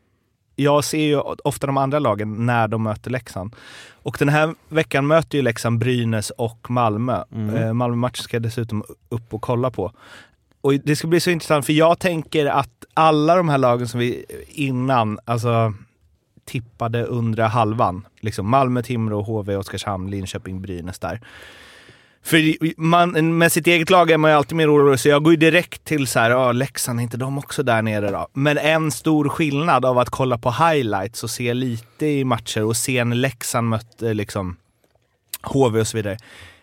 [0.57, 3.57] jag ser ju ofta de andra lagen när de möter Leksand.
[4.03, 7.25] Och den här veckan möter ju Leksand Brynäs och Malmö.
[7.33, 7.57] Mm.
[7.57, 9.93] Eh, Malmö-matchen ska jag dessutom upp och kolla på.
[10.61, 14.01] Och det ska bli så intressant, för jag tänker att alla de här lagen som
[14.01, 15.75] vi innan, alltså
[16.45, 21.21] tippade undre halvan, liksom Malmö, Timrå, HV, Oskarshamn, Linköping, Brynäs där.
[22.23, 25.33] För man, med sitt eget lag är man ju alltid mer orolig, så jag går
[25.33, 28.29] ju direkt till så här, ja, Leksand, är inte de också där nere då?
[28.33, 32.77] Men en stor skillnad av att kolla på highlights och se lite i matcher och
[32.77, 34.57] se när Leksand mötte liksom
[35.43, 36.19] HV och så vidare.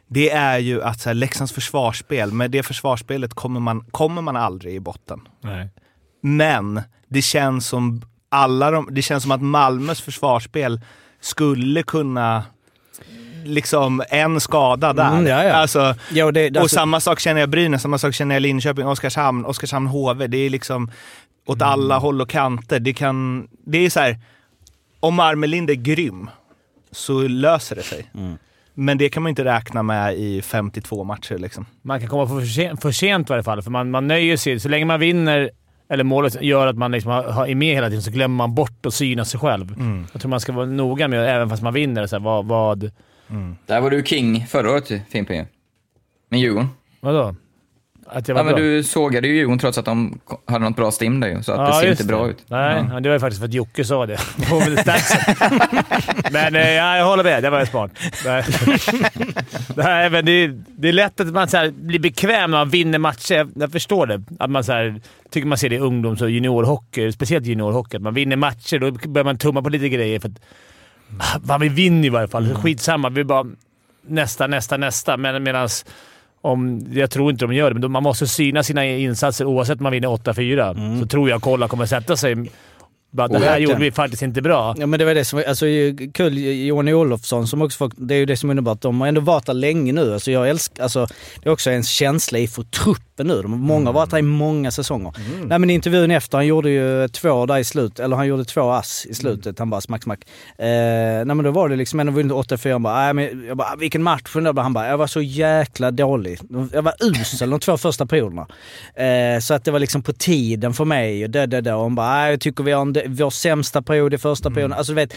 [0.08, 4.36] Det är ju att så här, Leksands försvarsspel, med det försvarsspelet kommer man, kommer man
[4.36, 5.20] aldrig i botten.
[5.42, 5.70] Nej.
[6.22, 10.82] Men det känns som alla de, det känns som att Malmös försvarsspel
[11.22, 12.44] skulle kunna
[13.46, 15.12] liksom en skada där.
[15.12, 15.54] Mm, ja, ja.
[15.54, 19.46] Alltså, det, och alltså, samma sak känner jag Brynäs, samma sak känner jag Linköping, Oskarshamn,
[19.46, 20.28] Oskarshamn HV.
[20.28, 20.92] Det är liksom
[21.46, 22.80] åt alla håll och kanter.
[22.80, 23.48] Det kan...
[23.66, 24.18] Det är så här,
[25.00, 26.30] om Armelind är grym
[26.92, 28.12] så löser det sig.
[28.74, 31.66] Men det kan man inte räkna med i 52 matcher liksom.
[31.82, 34.60] Man kan komma för sent, för sent i varje fall, för man, man nöjer sig.
[34.60, 35.52] Så länge man vinner,
[35.90, 38.86] eller målet gör att man liksom har, är med hela tiden, så glömmer man bort
[38.86, 39.76] att syna sig själv.
[40.12, 42.92] Jag tror man ska vara noga med, även fast man vinner, så här, vad, vad...
[43.66, 45.46] Där var du king förra året, Fimpen.
[46.30, 46.70] Med Djurgården.
[47.00, 47.36] Vadå?
[48.08, 50.92] Att jag var Ja, men du sågade ju Djurgården trots att de hade något bra
[50.92, 52.38] stim där ju, så att det ser inte bra ut.
[52.48, 53.00] Nej, Ja.
[53.00, 54.20] det var ju faktiskt för att Jocke sa det.
[56.32, 57.44] Men eh, ja, jag håller med.
[57.44, 57.92] Det var ju smart.
[58.26, 58.44] Nej.
[59.76, 62.70] Nej, men det, är, det är lätt att man så här, blir bekväm när man
[62.70, 63.48] vinner matcher.
[63.56, 64.24] Jag, förstår det.
[64.40, 67.98] Att man så här, tycker man ser det i ungdoms och juniorhockey, speciellt juniorhockey.
[67.98, 70.20] Att man vinner matcher, då börjar man tumma på lite grejer.
[70.20, 70.40] För att,
[71.44, 72.56] man vill vinna i varje fall.
[72.56, 73.10] Skitsamma.
[73.10, 73.46] Vi bara
[74.08, 75.18] nästa, nästa, nästa.
[75.18, 75.86] Men medans
[76.42, 79.84] om, jag tror inte de gör det, men man måste syna sina insatser oavsett om
[79.84, 81.02] man vinner 8-4.
[81.02, 82.52] Så tror jag kolla kommer sätta sig.
[83.12, 84.76] Bara, det här gjorde vi faktiskt inte bra.
[84.78, 85.66] Ja men det var det som alltså
[86.14, 89.22] kul, Johan Olofsson som också det är ju det som är underbart, de har ändå
[89.22, 90.14] varit där länge nu.
[90.14, 91.08] Alltså jag älskar, alltså
[91.44, 92.64] det är också en känsla i för
[93.16, 93.42] truppen nu.
[93.42, 95.14] De, många har varit där i många säsonger.
[95.46, 98.72] Nej men intervjun efter, han gjorde ju två där i slut, eller han gjorde två
[98.72, 100.20] ass i slutet, han bara smack smack.
[100.58, 100.66] Eh,
[101.26, 103.76] nej men då var det liksom, ändå vunnit 8-4, han bara, nej men, jag bara,
[103.76, 106.40] vilken match, han bara, jag var så jäkla dålig.
[106.74, 108.48] Jag var usel de två första perioderna.
[108.96, 111.74] Eh, så att det var liksom på tiden för mig och det, det, det.
[111.74, 114.78] Och hon bara, nej jag tycker vi har en, vår sämsta period i första perioden.
[114.78, 115.14] Alltså du vet,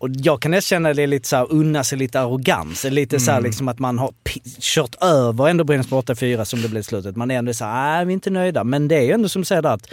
[0.00, 2.84] och jag kan nästan känna det lite så här, unna sig lite arrogans.
[2.84, 4.10] Lite så här liksom att man har
[4.60, 7.16] kört över ändå Brynäs på 8-4 som det blev i slutet.
[7.16, 8.64] Man är ändå så här, nej vi är inte nöjda.
[8.64, 9.90] Men det är ju ändå som du säger att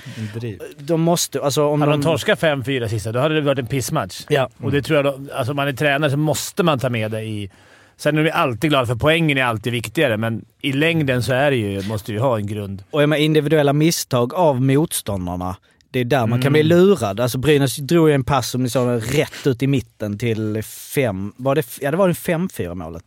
[0.78, 2.02] de måste, alltså om Hade de...
[2.02, 4.26] de torskat 5-4 sista, då hade det varit en pissmatch.
[4.30, 4.50] Ja.
[4.58, 7.22] Och det tror jag, då, alltså man är tränare så måste man ta med det
[7.22, 7.52] i...
[7.98, 11.52] Sen är vi alltid glada för poängen är alltid viktigare, men i längden så är
[11.52, 12.84] det ju, måste vi ha en grund.
[12.92, 15.56] Och jag individuella misstag av motståndarna,
[15.92, 16.78] det är där man kan bli Mm.
[16.78, 17.20] lurad.
[17.20, 21.34] Alltså Brynäs drog ju en pass som ni sa rätt ut i mitten till fem,
[21.38, 23.04] var det, ja det var det 5-4 målet.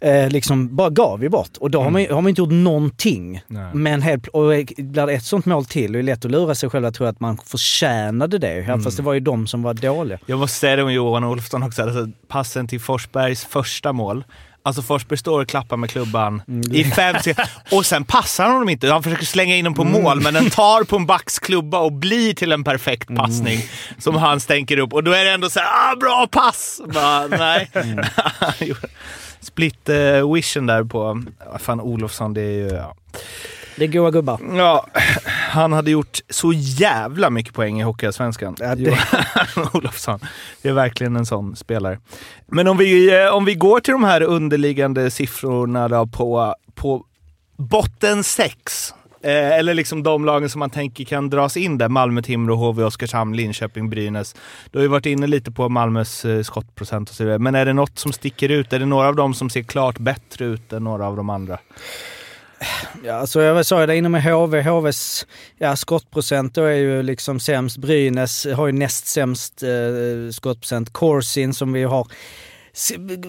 [0.00, 1.56] Eh, liksom bara gav ju bort.
[1.60, 3.42] Och då har, man, har man inte gjort någonting.
[3.46, 3.74] Nej.
[3.74, 4.42] Men helt, och
[4.76, 7.06] blir det ett sånt mål till, det är lätt att lura sig själv att tro
[7.06, 8.54] att man förtjänade det.
[8.54, 10.18] Ja, Fast det var ju de som var dåliga.
[10.26, 11.82] Jag måste säga det om Johan Olofsson också.
[11.82, 14.24] Alltså, passen till Forsbergs första mål.
[14.62, 16.42] Alltså Forsberg står och klappar med klubban
[16.72, 18.90] i fem sekunder och sen passar han honom inte.
[18.90, 21.92] Han försöker slänga in den på mål, men den tar på en backs klubba och
[21.92, 23.60] blir till en perfekt passning
[23.98, 24.92] som han stänker upp.
[24.92, 26.80] Och då är det ändå så här, ah, bra pass!
[26.94, 27.70] Bara, nej.
[29.40, 31.22] Split eh, vision där på,
[31.58, 32.68] fan Olofsson, det är ju...
[32.68, 32.94] Ja.
[33.78, 34.40] Det är goa gubbar.
[34.56, 34.86] Ja,
[35.50, 38.56] han hade gjort så jävla mycket poäng i Hockeyallsvenskan.
[38.60, 38.98] Ja, det-
[39.74, 40.20] Olofsson.
[40.62, 41.98] Det är verkligen en sån spelare.
[42.46, 47.04] Men om vi, eh, om vi går till de här underliggande siffrorna då på, på
[47.56, 48.94] botten sex.
[49.22, 51.88] Eh, eller liksom de lagen som man tänker kan dras in där.
[51.88, 54.34] Malmö, Timrå, HV, Oskarshamn, Linköping, Brynäs.
[54.70, 57.38] Du har ju varit inne lite på Malmös eh, skottprocent och så vidare.
[57.38, 58.72] Men är det något som sticker ut?
[58.72, 61.58] Är det några av dem som ser klart bättre ut än några av de andra?
[63.04, 64.62] Ja, alltså jag sa ju det inne med HV.
[64.62, 65.26] HVs
[65.58, 67.76] ja, skottprocent då är ju liksom sämst.
[67.76, 70.92] Brynäs har ju näst sämst eh, skottprocent.
[70.92, 72.06] Corsin som vi har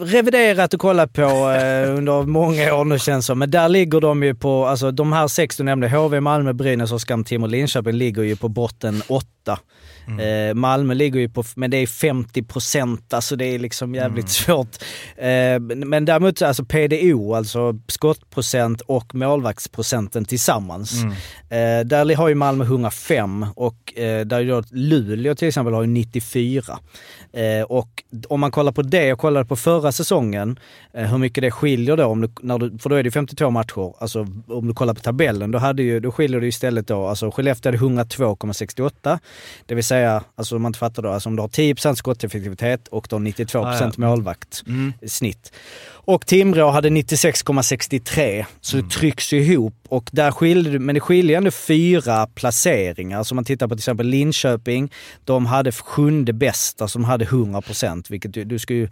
[0.06, 3.40] reviderat och kollat på eh, under många år nu känns som.
[3.40, 6.92] Men där ligger de ju på, alltså de här sex du nämnde, HV, Malmö, Brynäs,
[6.92, 9.60] Oskarshamn, Timrå, Linköping ligger ju på botten åtta.
[10.18, 14.30] Eh, Malmö ligger ju på, men det är 50 procent, alltså det är liksom jävligt
[14.30, 14.78] svårt.
[15.18, 21.04] Eh, men däremot alltså PDO, alltså skottprocent och målvaktsprocenten tillsammans.
[21.50, 23.94] Eh, där har ju Malmö 105 och
[24.26, 26.80] där gör Luleå till exempel har ju 94.
[27.34, 30.60] Eh, och om man kollar på det, jag kollade på förra säsongen,
[30.94, 33.94] hur mycket det skiljer då, om du, när du, för då är det 52 matcher.
[34.00, 37.32] Alltså om du kollar på tabellen, då, hade ju, då skiljer det istället då, alltså
[37.32, 39.20] Skellefteå hade 102,68.
[39.66, 39.99] Det vill säga,
[40.36, 43.20] alltså om man inte fattar då, alltså om du har 10% skotteffektivitet och du har
[43.22, 43.92] 92% Ah, ja.
[43.98, 44.64] målvakt
[45.08, 45.54] snitt.
[46.06, 51.38] Och Timrå hade 96,63 så det trycks ihop och där skiljer det, men det skiljer
[51.38, 53.18] ändå fyra placeringar.
[53.18, 54.92] Alltså om man tittar på till exempel Linköping,
[55.24, 58.90] de hade sjunde bästa som hade 100% vilket du, du ska ju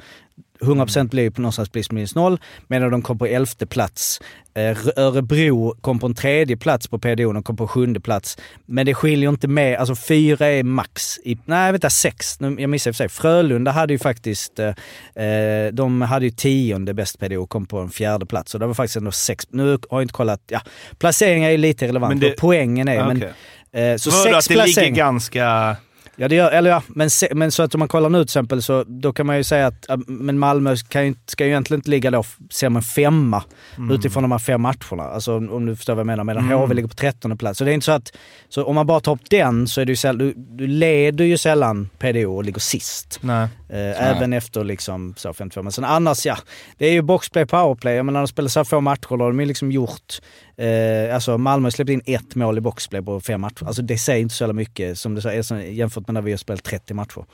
[0.61, 4.19] 100% blir ju på någonstans plus minus noll, medan de kom på elfte plats.
[4.53, 8.37] Eh, Örebro kom på en tredje plats på PDO, de kom på sjunde plats.
[8.65, 11.17] Men det skiljer inte med, alltså fyra är max.
[11.23, 12.37] I, nej, vänta, sex.
[12.39, 13.09] Jag missade i och för sig.
[13.09, 17.79] Frölunda hade ju faktiskt, eh, eh, de hade ju tionde bäst PDO och kom på
[17.79, 18.51] en fjärde plats.
[18.51, 19.45] Så det var faktiskt ändå sex.
[19.49, 20.61] Nu har jag inte kollat, ja,
[20.99, 23.91] placeringar är lite relevant, Men det- men poängen är, men Okej.
[23.91, 25.75] eh, så Vadå, sex att det ligger ganska...
[26.19, 28.23] Ja, det gör, eller ja, men, se, men så att om man kollar nu till
[28.23, 31.49] exempel så då kan man ju säga att äh, men Malmö kan ju, ska ju
[31.49, 33.43] egentligen inte ligga då sämre än femma
[33.91, 35.03] utifrån de här fem matcherna.
[35.03, 36.23] Alltså om om du förstår vad jag menar.
[36.23, 37.57] Medan HV ligger på trettonde plats.
[37.57, 38.17] Så det är inte så att,
[38.49, 41.25] så om man bara tar upp den så är det ju sällan, du, du leder
[41.25, 43.19] ju sällan PDO och ligger sist.
[43.21, 43.47] Nej.
[43.69, 45.63] Eh, även efter liksom så 52.
[45.63, 46.37] Men sen annars ja,
[46.77, 47.95] det är ju boxplay, powerplay.
[47.95, 50.19] Jag menar, när de spelar så här få matcher då har de ju liksom gjort...
[50.59, 53.65] Eh, alltså Malmö har släppt in ett mål i boxplay på fem matcher.
[53.65, 56.37] Alltså det säger inte så jävla mycket som det som- jämfört med när vi har
[56.37, 57.25] spelat 30 matcher.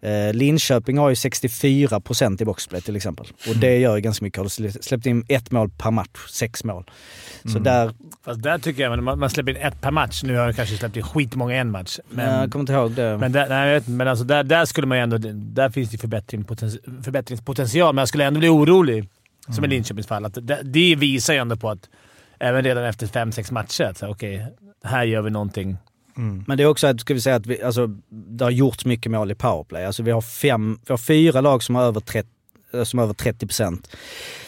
[0.00, 3.26] Eh, Linköping har ju 64% i boxplay till exempel.
[3.48, 4.38] Och det gör ju ganska mycket.
[4.42, 6.84] Har släppt in ett mål per match, sex mål.
[7.52, 7.90] Så där,
[8.24, 10.22] Fast där tycker jag, man, man släpper in ett per match.
[10.22, 11.98] Nu har jag kanske släppt in skitmånga i en match.
[12.10, 13.18] Men, jag kommer inte ihåg det.
[13.18, 15.18] men, där, nej, vet, men alltså där, där skulle man ändå...
[15.32, 19.08] Där finns det förbättring, poten- förbättringspotential, men jag skulle ändå bli orolig.
[19.48, 20.24] Som i Linköpings fall.
[20.24, 21.88] Att det, det visar ju ändå på att
[22.38, 24.46] även redan efter fem, sex matcher att så här, okej,
[24.84, 25.76] här gör vi någonting.
[26.46, 29.12] Men det är också att, ska vi säga att vi, alltså, det har gjorts mycket
[29.12, 29.84] mål i powerplay.
[29.84, 32.28] Alltså vi har, fem, vi har fyra lag som har över 30
[32.72, 33.96] eh, som har över 30 procent.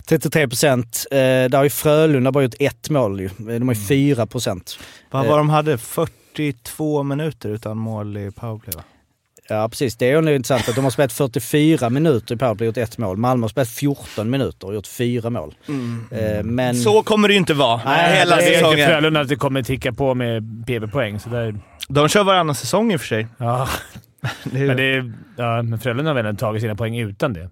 [0.04, 1.06] 33 procent.
[1.10, 3.30] Eh, där har ju Frölunda bara gjort ett mål ju.
[3.38, 4.78] De har ju 4 procent.
[5.10, 5.78] Vad var de hade?
[5.78, 8.82] 42 minuter utan mål i powerplay va?
[9.50, 12.76] Ja precis, det är ju intressant att de har spelat 44 minuter i powerplay och
[12.78, 13.16] gjort ett mål.
[13.16, 15.54] Malmö har spelat 14 minuter och gjort fyra mål.
[16.10, 16.74] Eh, men...
[16.74, 18.88] Så kommer det ju inte vara Nej, hela det är Det är säsongen.
[18.88, 21.20] Frölunda att det kommer ticka på med PV-poäng.
[21.20, 21.54] Så där,
[21.88, 23.26] De kör varannan säsong i och för sig.
[23.38, 23.68] ja.
[24.44, 27.50] Det är, Men, det är, ja, men Frölunda har väl tagit sina poäng utan det.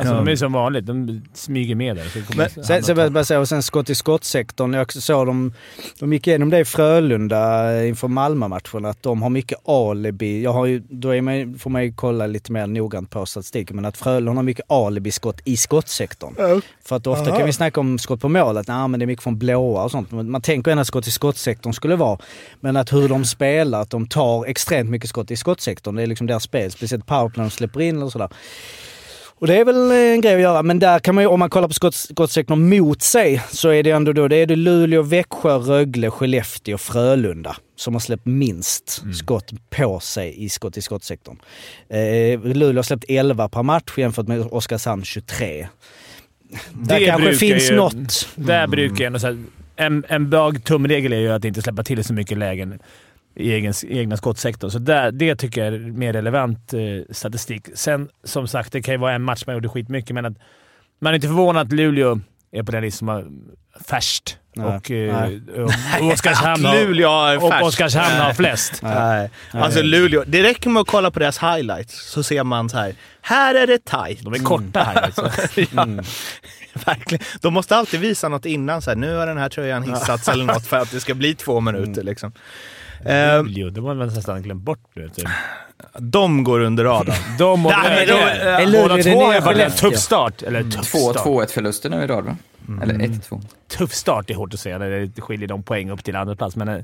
[0.00, 0.20] Alltså, Ja.
[0.24, 0.86] De är som vanligt.
[0.86, 2.04] De smyger med där.
[2.04, 4.72] Så Men- Sen, sen, bara säga, och sen skott i skottsektorn.
[4.74, 5.52] Jag såg de,
[5.98, 10.42] de gick igenom det i Frölunda eh, inför Malmö-matchen, att de har mycket alibi.
[10.42, 13.76] Jag har ju, då är man, får man ju kolla lite mer noggrant på statistiken,
[13.76, 16.34] men att Frölunda har mycket alibi-skott i skottsektorn.
[16.84, 19.22] För att ofta kan vi snacka om skott på målet, nej men det är mycket
[19.22, 20.10] från blåa och sånt.
[20.10, 22.18] Men Man tänker ändå att skott i skottsektorn skulle vara.
[22.60, 25.94] Men att hur de spelar, att de tar extremt mycket skott i skottsektorn.
[25.96, 28.28] Det är liksom deras spel, speciellt powerplay de släpper in och sådär.
[29.40, 31.50] Och det är väl en grej att göra, men där kan man ju, om man
[31.50, 35.02] kollar på skott, skottsektorn mot sig, så är det ändå då, det är det Luleå,
[35.02, 40.82] Växjö, Rögle, Skellefteå och Frölunda som har släppt minst skott på sig i skott i
[40.82, 41.36] skottsektorn.
[41.88, 45.68] Eh, Luleå har släppt 11 per match jämfört med Oskarshamn 23.
[46.72, 48.28] Där Det kanske finns ju- något.
[48.34, 49.36] Där brukar jag ändå säga,
[49.76, 52.78] en, en bra tumregel är ju att inte släppa till så mycket lägen
[53.34, 54.70] i egen, egna skottsektorn.
[54.70, 57.68] Så där, det tycker jag är mer relevant eh, statistik.
[57.74, 60.36] Sen, som sagt, det kan ju vara en match man gjorde skitmycket, men att
[61.00, 62.20] man är inte förvånad att Luleå
[62.52, 63.26] är på den listan som har
[63.84, 64.36] färst.
[64.56, 65.62] Nej, Och, eh, nej.
[65.62, 65.70] och,
[66.00, 67.66] och Oskarshamn har, Luleå har och.
[67.66, 68.82] Oskarshamn har flest.
[68.82, 69.30] Nej.
[69.50, 72.94] Alltså Luleå, det räcker med att kolla på deras highlights så ser man så här.
[73.20, 74.20] Här är det tight.
[74.22, 75.02] De är korta här.
[75.02, 75.30] Alltså.
[75.72, 75.86] ja,
[76.84, 77.24] verkligen.
[77.40, 78.82] De måste alltid visa något innan.
[78.82, 81.34] Så här, nu har den här tröjan hissats eller något för att det ska bli
[81.34, 82.02] två minuter.
[82.02, 82.32] Liksom.
[83.04, 85.08] Eh, Luleå, de har man nästan glömt bort nu.
[85.08, 85.28] Typ.
[85.98, 87.16] de går under radarn.
[87.38, 89.90] De och Nej, de- eh, Luleå båda det två har varit en Skellefteå?
[89.90, 90.42] tuff start.
[90.42, 91.26] Eller tuff Två start.
[91.26, 92.36] 2-1 förluster nu i rad va?
[92.82, 93.42] Eller 1-2.
[93.68, 96.56] tuff start är hårt att säga när det skiljer de poäng upp till andra plats
[96.56, 96.68] men...
[96.68, 96.76] eh,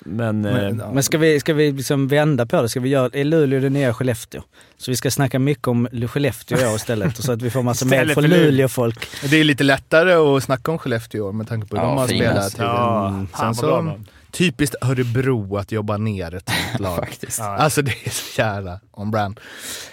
[0.00, 0.40] Men...
[0.40, 2.68] Men, eh, Men ska vi, ska vi liksom vända på det?
[2.68, 4.42] Ska vi göra, är Luleå det nya Skellefteå?
[4.78, 7.62] Så vi ska snacka mycket om Skellefteå i år istället, och så att vi får
[7.62, 8.44] massa med från för Luleå.
[8.44, 9.06] Luleå-folk.
[9.30, 11.88] Det är lite lättare att snacka om Skellefteå i år med tanke på hur Ja,
[11.88, 12.52] de har finast.
[12.52, 12.72] spelat.
[12.76, 13.28] ja, Mm.
[13.38, 13.96] Sen bra.
[14.36, 16.96] Typiskt Örebro att jobba ner ett sånt lag.
[16.96, 17.40] Faktiskt.
[17.40, 19.40] Alltså det är så jävla on brand.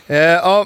[0.08, 0.66] Eh, ja,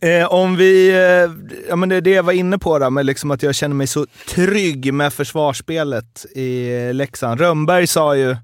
[0.00, 1.30] eh, om vi, eh,
[1.68, 3.74] ja men det är det jag var inne på då, med liksom att jag känner
[3.76, 7.40] mig så trygg med försvarsspelet i Leksand.
[7.40, 8.36] Rönnberg sa ju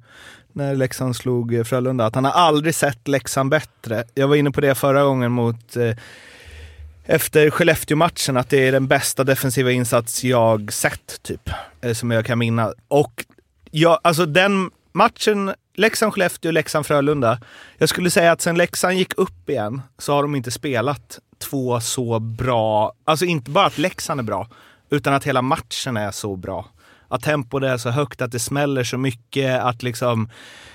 [0.52, 4.04] när Leksand slog Frölunda att han har aldrig sett Leksand bättre.
[4.14, 5.96] Jag var inne på det förra gången mot eh,
[7.04, 11.50] efter Skellefteå-matchen att det är den bästa defensiva insats jag sett, typ.
[11.80, 12.72] Eh, Som jag kan minna.
[12.88, 13.24] Och
[13.78, 17.38] ja, alltså den matchen, Leksand-Skellefteå, Leksand-Frölunda.
[17.78, 21.18] Jag skulle säga att sen Leksand gick upp igen så har de inte spelat
[21.50, 24.48] två så bra, alltså inte bara att Leksand är bra,
[24.90, 26.66] utan att hela matchen är så bra.
[27.08, 30.28] Att tempot är så högt, att det smäller så mycket, att liksom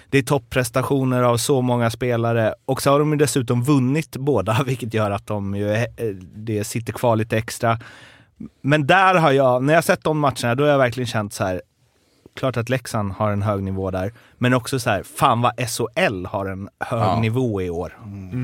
[0.09, 2.53] det är topprestationer av så många spelare.
[2.65, 5.87] Och så har de ju dessutom vunnit båda, vilket gör att de ju, är-
[6.35, 7.79] det sitter kvar lite extra.
[8.61, 11.43] Men där har jag, när jag sett de matcherna, då har jag verkligen känt så
[11.43, 11.61] här.
[12.35, 16.25] Klart att Leksand har en hög nivå där, men också så här, fan vad SHL
[16.25, 17.19] har en hög Ja.
[17.19, 17.97] nivå i år.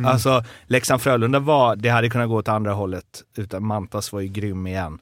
[0.07, 3.05] Alltså Leksand-Frölunda var, det hade kunnat gå åt andra hållet,
[3.37, 4.99] utan Mantas var ju grym igen.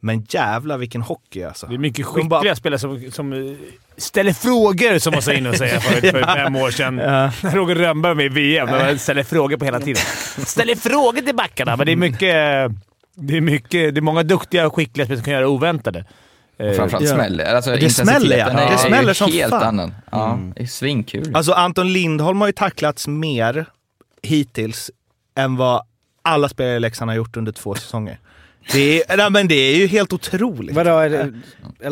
[0.00, 1.66] Men jävla vilken hockey alltså.
[1.66, 3.38] Det är mycket skickliga bara- spelare som, som eh,
[3.96, 6.98] ställer frågor, som man sa inne och säga för, för fem år sedan.
[6.98, 7.30] Ja.
[7.42, 8.68] När Roger Rönnberg var med i VM.
[8.92, 10.02] De ställer frågor på hela tiden.
[10.46, 12.70] Ställer frågor till backarna, men det är mycket...
[13.18, 16.04] Det är, mycket, det är många duktiga och skickliga spelare som kan göra oväntade.
[16.58, 17.14] Och framförallt Ja.
[17.14, 17.54] smäller.
[17.54, 18.70] Alltså, Det smäller, ja.
[18.70, 19.62] Det smäller som helt fan.
[19.62, 19.94] annan.
[20.12, 21.36] Ja, det är svinkul.
[21.36, 23.66] Alltså Anton Lindholm har ju tacklats mer
[24.22, 24.90] hittills
[25.34, 25.82] än vad
[26.22, 28.18] alla spelare i Leksand har gjort under två säsonger.
[28.72, 30.76] Det är, nej, men det är ju helt otroligt.
[30.76, 31.32] Vadå, är det, eller,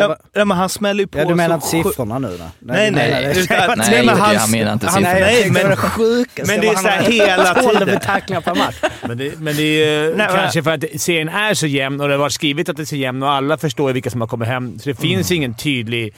[0.05, 2.45] Ja, vad- ja, men han smäller ju på ja, du menar inte siffrorna nu då?
[2.59, 3.33] Nej, nej.
[3.39, 5.21] utan- Nej, men det- hans- han menar inte han- siffrorna.
[5.21, 7.55] Nej, men det men, sjukaste men det är var så här han hela
[7.85, 8.01] tiden.
[8.01, 8.77] tacklingar per match.
[9.09, 12.01] Men det, men det är ju Nej, men- kanske för att serien är så jämn
[12.01, 14.21] och det har varit skrivet att det är så jämn och alla förstår vilka som
[14.21, 14.79] har kommit hem.
[14.79, 16.15] Så det finns ingen tydlig,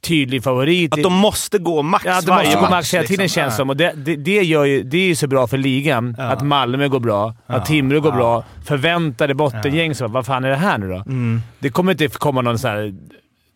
[0.00, 0.94] tydlig favorit.
[0.94, 2.70] Att de måste gå max Ja, de måste gå match.
[2.70, 3.42] max hela tiden liksom.
[3.42, 3.70] känns som.
[3.70, 6.14] Och det, det, det, gör ju, det är ju så bra för ligan.
[6.18, 6.24] Ja.
[6.24, 8.44] Att Malmö går bra, att Timrå går bra.
[8.64, 10.96] Förväntade bottengäng så vad fan är det här nu då?
[10.96, 11.42] Mm.
[11.58, 12.94] Det kommer inte komma någon sån här...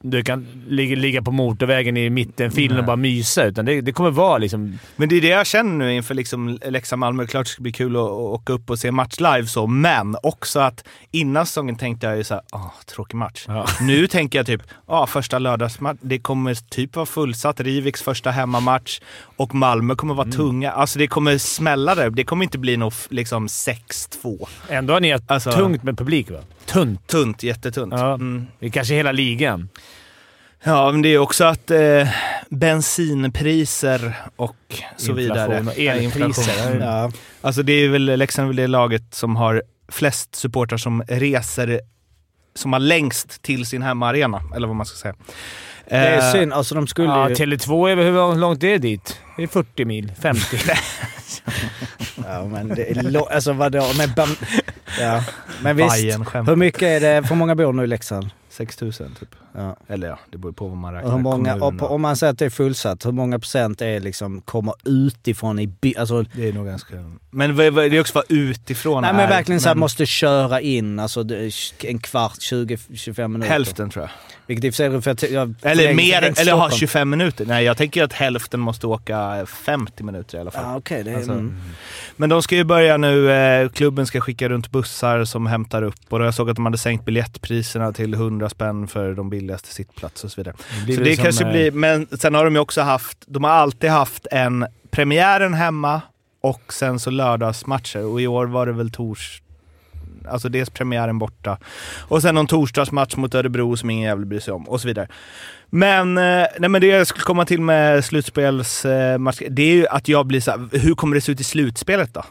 [0.06, 4.10] Du kan ligga, ligga på motorvägen i mittenfilen och bara mysa, utan det, det kommer
[4.10, 4.78] vara liksom...
[4.96, 7.26] Men det är det jag känner nu inför liksom Leksand-Malmö.
[7.26, 10.60] Klart det ska bli kul att, åka upp och se match live så, men också
[10.60, 13.44] att innan säsongen tänkte jag ju såhär, åh, tråkig match.
[13.48, 13.66] Ja.
[13.80, 17.60] Nu tänker jag typ, ja, första lördagsmatch, det kommer typ vara fullsatt.
[17.60, 19.00] Riviks första hemmamatch
[19.36, 20.70] och Malmö kommer vara tunga.
[20.70, 22.10] Alltså det kommer smälla där.
[22.10, 24.48] Det kommer inte bli något liksom 6-2.
[24.68, 26.38] Ändå har ni haft Alltså- tungt med publik va?
[26.66, 27.06] Tunt.
[27.06, 27.94] Tunt, jättetunt.
[27.96, 28.14] Ja.
[28.14, 28.46] Mm.
[28.60, 29.68] Det är kanske hela ligan.
[30.64, 32.08] Ja, men det är också att eh,
[32.48, 34.56] bensinpriser och
[34.96, 35.58] så vidare.
[35.58, 36.24] Inflation och elpriser.
[36.24, 36.80] inflation.
[36.80, 37.10] Ja.
[37.40, 41.80] Alltså det är väl, Leksand väl det laget som har flest supportrar som reser,
[42.54, 45.14] som har längst till sin hemmaarena, eller vad man ska säga.
[45.88, 46.52] Det är Eh, synd.
[46.52, 47.34] Alltså de skulle Ja, ju...
[47.34, 49.20] Tele2, är väl- hur långt är det dit?
[49.36, 50.12] Det är 40 mil.
[50.22, 50.40] 50.
[52.26, 53.86] Ja, men det är lo- alltså vadå?
[53.98, 54.28] Men, bam,
[55.00, 55.24] ja.
[55.62, 55.88] men visst.
[55.88, 56.48] Bajen skämt.
[56.48, 57.28] Hur mycket är det?
[57.28, 58.30] Hur många bor nu i Leksand?
[58.54, 59.28] 6000 typ.
[59.52, 59.76] Ja.
[59.88, 61.10] Eller ja, det beror på vad man räknar.
[61.12, 64.40] Hur många, och- om man säger att det är fullsatt, hur många procent är liksom,
[64.40, 66.94] kommer utifrån i by, alltså, Det är nog ganska...
[67.30, 70.60] Men det är också vad utifrån Nej är, men verkligen så här, men måste köra
[70.60, 71.24] in alltså
[71.84, 73.52] en kvart, 20-25 minuter.
[73.52, 74.10] Hälften tror jag.
[74.46, 76.70] Vilket i och för sig, för jag, jag Eller förläng- mer, eller ha Stockholm.
[76.78, 77.46] 25 minuter.
[77.46, 80.62] Nej, jag tänker att hälften måste åka 50 minuter i alla fall.
[80.64, 81.16] Ja okej, det är...
[81.16, 81.56] Alltså, mm.
[82.16, 85.94] Men de ska ju börja nu, eh, klubben ska skicka runt bussar som hämtar upp
[86.08, 90.26] och jag såg att de hade sänkt biljettpriserna till 100 spänn för de billigaste sittplatser
[90.26, 90.54] och så vidare.
[90.84, 93.50] blir så det kanske eh, blir, men sen har de ju också haft, de har
[93.50, 96.00] alltid haft en premiären hemma
[96.40, 99.40] och sen så lördagsmatcher och i år var det väl tors
[100.28, 101.58] Alltså dels premiären borta
[102.08, 105.08] och sen någon torsdagsmatch mot Örebro som ingen jävel bryr sig om och så vidare.
[105.70, 110.08] Men, eh, nej men det jag skulle komma till med slutspelsmatch, det är ju att
[110.08, 112.24] jag blir så här, hur kommer det se ut i slutspelet då?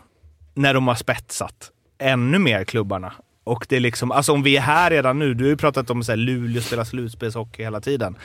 [0.53, 3.13] När de har spetsat ännu mer klubbarna.
[3.43, 5.89] Och det är liksom, alltså om vi är här redan nu, du har ju pratat
[5.89, 8.15] om att Luleå spelar slutspelshockey hela tiden.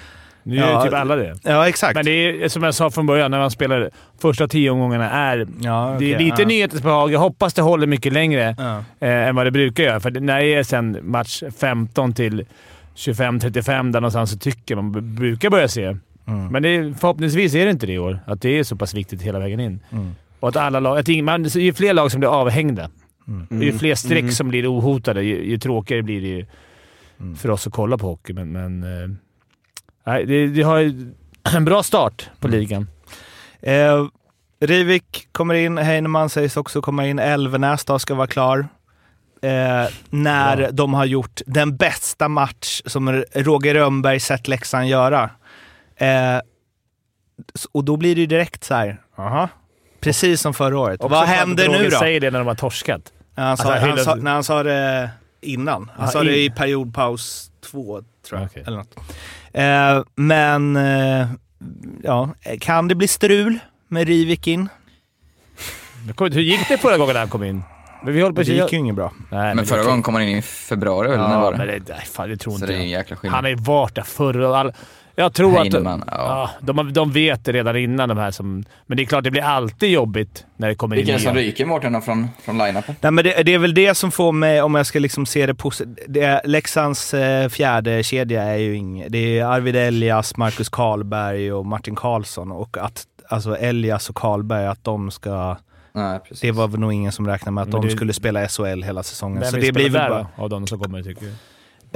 [0.43, 1.39] Nu gör Ja, ju typ alla det.
[1.43, 1.95] Ja, exakt.
[1.95, 2.11] Men det
[2.45, 3.91] är som jag sa från början, när man spelar
[4.23, 5.47] första tio omgångarna är...
[5.61, 6.49] ja, Det är lite ja.
[6.49, 7.13] nyhetens behag.
[7.13, 8.79] Jag hoppas det håller mycket längre Ja.
[9.07, 10.01] eh, än vad det brukar göra.
[10.01, 12.45] För när det är sen match 15 till
[12.97, 15.85] 25-35 där någonstans så tycker man brukar börja se.
[15.85, 16.47] Mm.
[16.51, 18.19] Men är, förhoppningsvis är det inte det i år.
[18.27, 19.81] Att det är så pass viktigt hela vägen in.
[19.93, 20.11] Mm.
[20.41, 20.99] Och att alla lag...
[20.99, 22.91] Att ing- man, ju fler lag som blir avhängda,
[23.29, 23.63] Mm.
[23.63, 24.33] ju fler streck Mm.
[24.33, 26.47] som blir ohotade, ju, ju tråkigare blir det ju
[27.21, 27.37] Mm.
[27.37, 28.33] för oss att kolla på hockey.
[28.33, 29.09] Men, men eh,
[30.07, 31.13] nej, det, det har ju
[31.57, 32.61] en bra start på Mm.
[32.61, 32.89] ligan.
[33.61, 34.07] Eh,
[34.61, 38.69] Rivik kommer in, Heinemann sägs också komma in, Elvenäs då ska vara klar.
[39.43, 40.71] Eh, när Bra.
[40.71, 45.31] de har gjort den bästa match som Roger Rönnberg sett Leksand göra.
[45.97, 46.39] Eh,
[47.73, 49.49] och då blir det ju direkt så här, aha.
[50.01, 51.01] Precis som förra året.
[51.01, 51.99] Också Vad händer nu då?
[51.99, 53.13] säger det när de har torskat.
[53.43, 55.11] Han sa, Alltså, han sa, när han sa det
[55.41, 55.91] innan.
[55.97, 58.47] Han Ja, sa det in- i periodpaus två, tror jag.
[58.51, 58.63] Okej.
[58.67, 58.97] Eller något.
[59.53, 61.27] Eh, men, eh,
[62.03, 62.29] ja,
[62.61, 63.59] kan det bli strul
[63.89, 64.69] med Rivik in?
[66.19, 67.63] Hur gick det förra gången han kom in?
[68.05, 69.13] Men vi håller på Det gick ju inget bra.
[69.31, 71.59] Nej, Men förra det- gången kom han in i februari, eller när Ja, var det?
[71.59, 73.35] men det, nej, fan, det tror Så inte det är en jäkla skillnad.
[73.35, 74.73] Han har ju varit där förr och all,
[75.19, 76.51] Jag tror Heinemann, att ja.
[76.61, 78.65] ja, de, de vet det redan innan de här som...
[78.87, 81.25] Men det är klart, det blir alltid jobbigt när det kommer Vilka är in det
[81.25, 82.95] som ryker, Mårten, från, från line-upen?
[83.01, 85.47] Nej, men det, det är väl det som får mig, om jag ska liksom se
[85.47, 85.97] det positivt.
[86.45, 89.13] Leksands eh, fjärde kedja är ju inget.
[89.13, 92.53] Det är Arvid Elias, Marcus Karlberg och Martin Karlsson.
[92.53, 95.57] Och att alltså Elias och Karlberg, att de ska...
[95.93, 96.21] Nej.
[96.41, 98.83] Det var väl nog ingen som räknade med att Men de det- skulle spela SHL
[98.83, 99.41] hela säsongen.
[99.41, 100.27] Vem Så det blir väl bara...
[100.37, 101.33] då, av de som kommer, tycker du?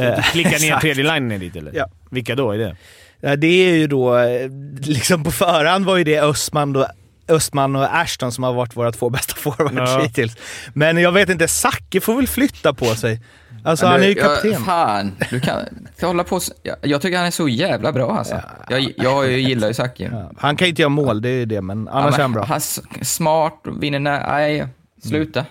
[0.04, 1.72] Eh, Klicka ner tredje linjen dit eller?
[1.74, 1.86] Ja.
[2.10, 2.76] Vilka då är det?
[3.24, 4.50] Ja, det är ju då, eh,
[4.80, 6.86] liksom på förhand var ju det Östman, då,
[7.28, 10.00] Östman och Ashton som har varit våra två bästa forwards Ja.
[10.02, 10.36] hittills.
[10.74, 13.20] Men jag vet inte, Zacke får väl flytta på sig.
[13.64, 14.52] Alltså Men han är ju kapten.
[14.52, 15.56] Ja, fan, du kan,
[15.98, 18.40] kan hålla på jag, jag tycker han är så jävla bra alltså.
[18.68, 20.08] Jag, jag gillar ju Zacke.
[20.12, 22.32] Ja, han kan ju inte göra mål, det är ju det, men annars är han
[22.32, 22.44] bra.
[22.44, 24.66] Han är smart, vinner när, nej,
[25.02, 25.44] sluta.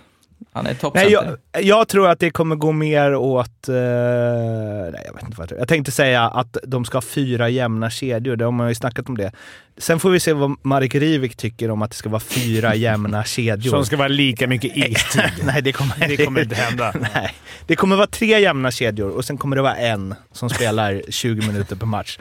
[0.54, 1.38] Han är Nej, toppcenter.
[1.52, 3.70] jag, jag tror att det kommer gå mer åt...
[3.70, 5.60] eh, nej, jag vet inte vad jag tror.
[5.60, 8.36] Jag tänkte säga att de ska ha fyra jämna kedjor.
[8.36, 9.32] De har ju snackat om det.
[9.78, 13.24] Sen får vi se vad Marek Rivik tycker om att det ska vara fyra jämna
[13.24, 13.72] kedjor.
[13.72, 15.22] Som ska vara lika mycket istid.
[15.43, 16.93] nej, det kommer, Det kommer inte hända.
[17.14, 17.34] Nej.
[17.68, 21.47] Det kommer vara tre jämna kedjor och sen kommer det vara en som spelar 20
[21.47, 22.20] minuter per match.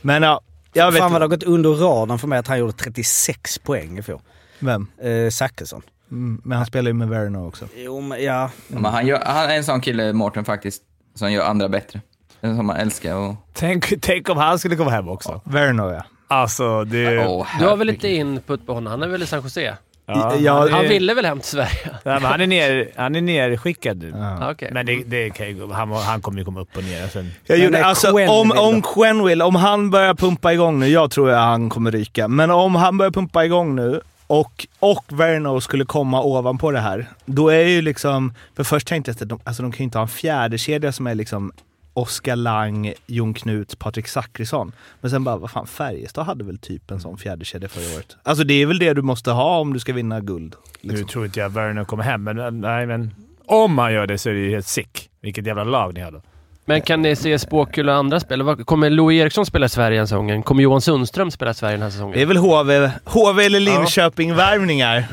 [0.00, 0.40] Men ja,
[0.72, 3.58] jag vet Fan vad det har gått under radarn för mig att han gjorde 36
[3.58, 4.20] poäng i fjol.
[4.58, 4.86] Vem?
[5.02, 5.82] Eh, Zachrisson.
[6.10, 7.64] Mm, men han spelar ju med Verno också.
[7.76, 8.50] Jo, men ja.
[8.68, 10.82] Men han, gör, han är en sån kille, Mårten, faktiskt,
[11.14, 12.00] som gör andra bättre.
[12.40, 13.34] En som man älskar och...
[13.52, 15.40] Tänk, tänk om han skulle komma hem också.
[15.44, 16.02] Verno ja.
[16.28, 17.26] Alltså, det...
[17.26, 18.90] Åh, Du har väl lite input på honom?
[18.90, 19.76] Han är väl i San Jose?
[20.06, 21.78] Ja, Ja, han, ville väl hem till Sverige?
[21.84, 24.08] Nej, men han är ner, han är nerskickad nu.
[24.16, 24.36] Ja.
[24.40, 24.70] Ja, Okej.
[24.72, 27.30] Men det, det kan ju, han, han kommer ju komma upp och ner sen.
[27.44, 31.38] Jag gjorde, alltså, om, om Quenville, om han börjar pumpa igång nu, jag tror att
[31.38, 36.22] han kommer ryka, men om han börjar pumpa igång nu och, och Verno skulle komma
[36.22, 38.34] ovanpå det här, då är ju liksom...
[38.56, 40.92] För först tänkte jag att de, alltså de kan ju inte ha en fjärde kedja
[40.92, 41.52] som är liksom
[41.92, 44.72] Oskar Lang, Jon Knut, Patrik Zackrisson.
[45.00, 48.16] Men sen bara, vad fan, Färjestad hade väl typ en sån fjärdekedja förra året.
[48.22, 50.54] Alltså det är väl det du måste ha om du ska vinna guld.
[50.80, 51.08] Nu Liksom.
[51.08, 53.14] tror inte jag Werner kommer hem, men, nej, men
[53.46, 55.10] om han gör det så är det ju helt sick.
[55.20, 56.22] Vilket jävla lag ni har då.
[56.68, 58.56] Men kan ni se Spåkulla och andra spel?
[58.64, 60.42] Kommer Louis Eriksson spela i Sverige den säsongen?
[60.42, 62.14] Kommer Johan Sundström spela i Sverige den här säsongen?
[62.16, 65.04] Det är väl HV, HV eller Linköping-värvningar,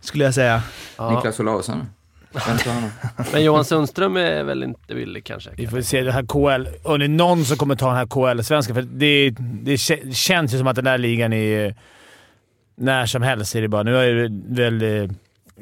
[0.00, 0.62] skulle jag säga.
[0.96, 1.10] Ja.
[1.10, 1.86] Niklas Olausson.
[3.32, 5.50] Men Johan Sundström är väl inte villig kanske?
[5.56, 6.68] Vi får se det här KL.
[6.82, 8.74] Om det är någon som kommer ta den här KL-svenska.
[8.74, 9.30] För det,
[9.62, 11.66] det kä- känns ju som att den där ligan är...
[11.66, 11.72] eh,
[12.76, 13.82] När som helst är det bara.
[13.82, 15.10] Nu är det väl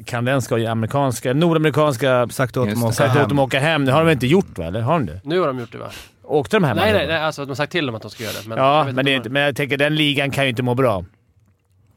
[0.05, 2.79] kanadensiska och amerikanska, nordamerikanska Sagt åt dem det.
[2.79, 3.29] att åka sagt åt hem.
[3.29, 3.85] dem att åka hem.
[3.85, 4.65] Det har de inte gjort va?
[4.65, 5.19] Eller har de det?
[5.23, 5.89] Nu har de gjort det va?
[6.23, 6.77] Åkte de hem?
[6.77, 7.17] Nej, nej, nej.
[7.17, 8.47] Alltså de har sagt till dem att de ska göra det.
[8.49, 10.63] Men jag Ja, men, det är inte, men jag tänker den ligan kan ju inte
[10.63, 11.05] må bra.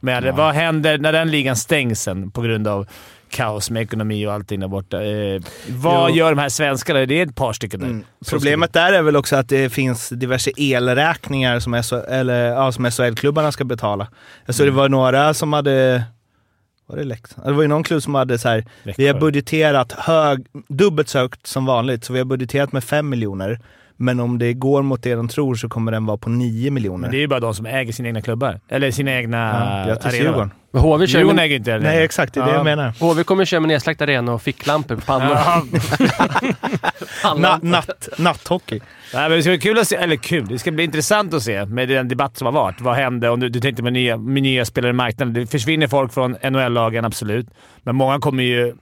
[0.01, 2.87] Men vad händer när den ligan stängs sen på grund av
[3.31, 5.03] kaos med ekonomi och allting där borta?
[5.05, 6.17] Eh, vad Jo.
[6.17, 7.07] gör de här svenskarna?
[7.07, 7.87] Det är ett par stycken där.
[7.87, 8.05] Mm.
[8.31, 12.85] Problemet där är väl också att det finns diverse elräkningar som, SHL, eller, ja, som
[12.91, 14.07] SHL-klubbarna ska betala.
[14.47, 16.03] Jag såg det var några som hade...
[16.87, 17.47] Var det Leksand?
[17.47, 18.65] Det var ju någon klubb som hade så här,
[18.97, 23.09] vi har budgeterat hög, dubbelt så högt som vanligt, så vi har budgeterat med 5
[23.09, 23.61] miljoner.
[23.97, 26.99] Men om det går mot det de tror så kommer den vara på 9 miljoner.
[26.99, 28.61] Men det är ju bara de som äger sina egna klubbar.
[28.69, 29.37] Eller sina egna
[29.87, 30.51] ja, grattis arenor.
[30.71, 31.85] Men HV kör Djurgården med, äger inte arenor.
[31.87, 32.57] Nej exakt, det är det Ja.
[32.57, 32.93] jag menar.
[33.01, 35.31] HV kommer köra med nedsläckt arena och ficklampor på pannor.
[37.23, 38.81] Ja, Na, natt, natthockey.
[39.15, 41.43] Nej, men det ska bli kul att se, eller kul, det ska bli intressant att
[41.43, 42.81] se med den debatt som har varit.
[42.81, 45.35] Vad hände om du, du tänkte med nya, med nya spelare i marknaden?
[45.35, 47.47] Det försvinner folk från NHL-lagen, absolut.
[47.83, 48.75] Men många kommer ju...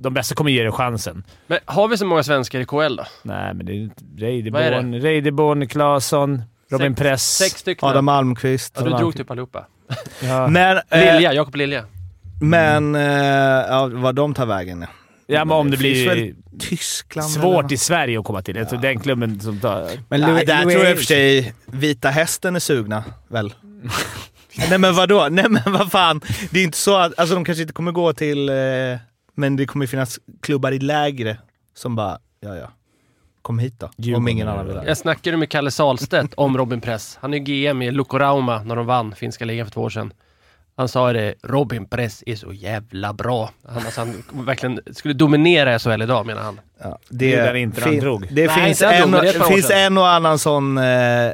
[0.00, 1.24] De bästa kommer ge det chansen.
[1.46, 3.04] Men har vi så många svenskar i KL då?
[3.22, 7.36] Nej, men det är Reideborn, Reideborn, Claesson, Robin Sex- Press.
[7.36, 7.88] Sex stycken?
[7.88, 8.74] Adam Almqvist.
[8.78, 9.66] ja, du drog typ allihopa.
[10.22, 10.48] Ja.
[10.48, 11.84] Men, eh, Lilja, Jakob Lilja.
[12.40, 14.80] men eh, ja, vad de tar vägen.
[14.80, 14.86] Ja.
[15.26, 17.72] ja, men om det finns blir Tyskland eller svårt något?
[17.72, 18.66] i Sverige att komma till.
[18.66, 19.88] Tror den klubben som tar...
[20.08, 23.54] Men Nej, där Louis tror jag i och för sig Vita Hästen är sugna, väl?
[24.70, 25.28] Nej men vadå?
[25.30, 26.20] Nej men vad fan.
[26.50, 28.54] Det är inte så att, alltså de kanske inte kommer gå till, eh,
[29.34, 31.36] men det kommer finnas klubbar i lägre
[31.74, 32.70] som bara, ja ja,
[33.42, 33.86] kom hit då.
[33.86, 34.86] om Djurgården ingen annan det vill ha.
[34.86, 37.18] Jag snackade med Kalle Salstedt om Robin Press.
[37.20, 40.12] Han är GM i Lukkorauma när de vann finska ligan för två år sedan.
[40.76, 43.50] Han sa det, Robin Press är så jävla bra.
[43.68, 46.60] Han, alltså, han verkligen skulle dominera SHL idag menar han.
[46.82, 48.26] Ja, Det är där inte han drog.
[48.30, 51.30] Det Nej, finns, drog, en, men det finns en och annan sån eh,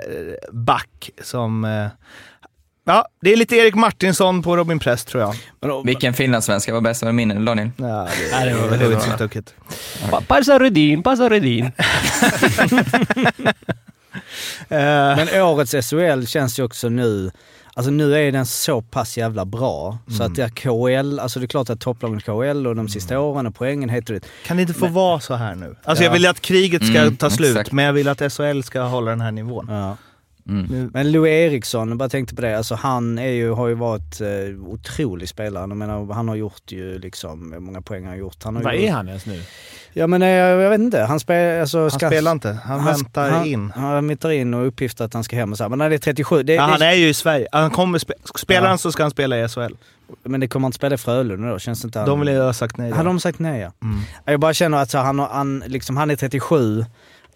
[0.52, 1.64] back som...
[1.64, 1.86] Eh,
[2.88, 5.34] ja, det är lite Erik Martinsson på Robin Press tror jag.
[5.60, 7.02] Men Vilken finlandssvenska var bäst?
[7.02, 7.70] Var det min eller Daniel?
[7.76, 9.42] Ja, det, Nej, det var det, väldigt bra.
[10.10, 11.72] Pa- Passa Rudin, passa Rudin.
[14.68, 17.30] Eh, Men årets SHL känns ju också nu,
[17.74, 19.98] alltså nu är den så pass jävla bra.
[20.08, 20.26] Så Mm.
[20.26, 23.18] att det är KL, alltså det är klart att topplagen i KL och de sista
[23.20, 24.26] åren och poängen och dit.
[24.46, 25.76] Kan det inte få vara så här nu?
[25.84, 26.06] Alltså Ja.
[26.08, 27.72] jag vill att kriget ska Mm, ta slut, exakt.
[27.72, 29.66] men jag vill att SHL ska hålla den här nivån.
[29.70, 29.96] Ja.
[30.48, 30.90] Mm.
[30.94, 34.20] Men Louis Eriksson, jag bara tänkte på det, alltså han är ju, har ju varit
[34.20, 34.28] eh,
[34.66, 35.62] otrolig spelare.
[35.62, 38.44] Jag menar, han har gjort ju liksom, hur många poäng han har gjort.
[38.44, 39.42] Han har Vad ju, är han ens nu?
[39.92, 43.30] Ja men eh, jag vet inte, han, spel, alltså, han ska, spelar inte, han, väntar
[43.30, 43.72] han, in.
[43.76, 45.68] Han väntar in och uppgifter att han ska hem och så här.
[45.68, 47.48] Men när det är 37, det, Ja, han det, är ju i Sverige.
[47.52, 48.68] Han kommer spe, spelar Ja.
[48.68, 49.74] han så ska han spela i SHL.
[50.22, 52.04] men det kommer han inte spela i Frölunda då, känns det inte?
[52.04, 52.92] De vill ju ha sagt nej.
[52.92, 53.72] Hade de sagt nej ja.
[53.82, 54.00] Mm.
[54.24, 56.84] Jag bara känner att så, han, han, liksom, han är 37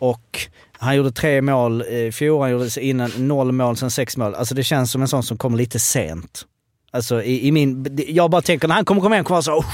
[0.02, 4.34] och han gjorde tre mål i fjol, han gjorde innan noll mål, sen sex mål.
[4.34, 6.46] Alltså det känns som en sån som kommer lite sent.
[6.90, 7.98] Alltså i, i min...
[8.08, 9.64] Jag bara tänker när han kommer komma hem kommer han så oh,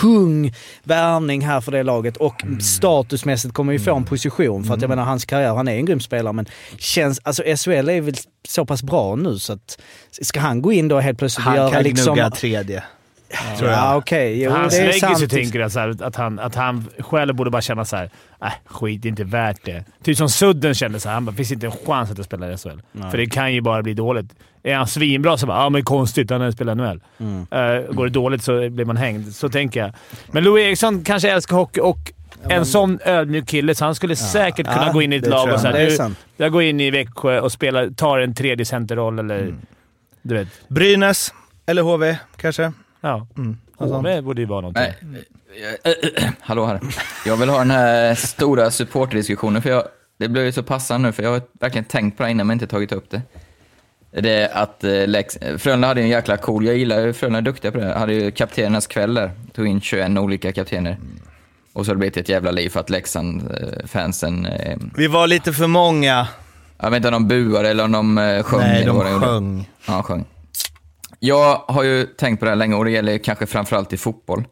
[0.00, 4.80] tung värvning här för det laget och statusmässigt kommer vi få en position för att
[4.80, 6.46] jag menar hans karriär, han är en grym spelare men
[6.78, 8.14] känns, alltså SHL är väl
[8.48, 9.78] så pass bra nu så att
[10.22, 12.14] ska han gå in då helt plötsligt och Han göra kan liksom...
[12.14, 12.84] gnugga tredje.
[13.58, 13.78] Tror jag.
[13.78, 14.42] Ja, okej.
[14.42, 17.84] Jo, Hans legacy tänker jag så här, att, han, att han själv borde bara känna
[17.84, 18.10] så här.
[18.42, 19.84] Äh, skit, det är inte värt det.
[20.02, 21.14] Typ som Sudden kände så här.
[21.14, 23.00] Han bara, finns inte en chans att jag spelar i SHL.
[23.10, 24.26] För det kan ju bara bli dåligt.
[24.62, 27.02] Är han svinbra så bara ja men konstigt, han har spelat NHL.
[27.18, 27.38] Mm.
[27.40, 29.34] Uh, går det dåligt så blir man hängd.
[29.34, 29.92] Så tänker jag.
[30.30, 32.12] Men Louis Eriksson kanske älskar hockey och
[32.48, 35.44] en sån ödmjuk kille, så han skulle säkert kunna Ja, gå in i ett lag
[35.44, 35.60] och jag.
[35.60, 36.18] säga sant.
[36.36, 39.40] jag går in i Växjö och spelar, tar en tredje centerroll eller...
[39.40, 39.58] Mm.
[40.22, 40.48] Du vet.
[40.68, 41.34] Brynäs
[41.66, 42.72] eller HV kanske?
[43.04, 43.26] Ja.
[43.36, 43.56] Mm.
[43.78, 44.82] Alltså, HV borde ju vara någonting.
[45.02, 45.24] Nej,
[45.82, 46.80] jag- hallå här.
[47.26, 49.82] Jag vill ha den här stora supporterdiskussionen, för jag,
[50.18, 52.54] det blir ju så passande nu, för jag har verkligen tänkt på det innan men
[52.54, 53.22] inte tagit upp det.
[54.20, 57.42] Det är att eh, Lex, Frölunda hade en jäkla cool, jag gillar ju Frölunda är
[57.42, 59.30] duktiga på det, hade ju kaptenernas kväll där.
[59.52, 60.96] Tog in 21 olika kaptener.
[61.72, 65.52] Och så har det blivit ett jävla liv för att Leksand-fansen, eh, vi var lite
[65.52, 66.28] för många.
[66.78, 68.60] jag vet inte om de buade eller om de eh, sjöng.
[68.60, 69.70] Nej, de sjöng.
[69.86, 70.24] Ja, sjöng.
[71.24, 74.44] Jag har ju tänkt på det här länge och det gäller kanske framförallt i fotboll.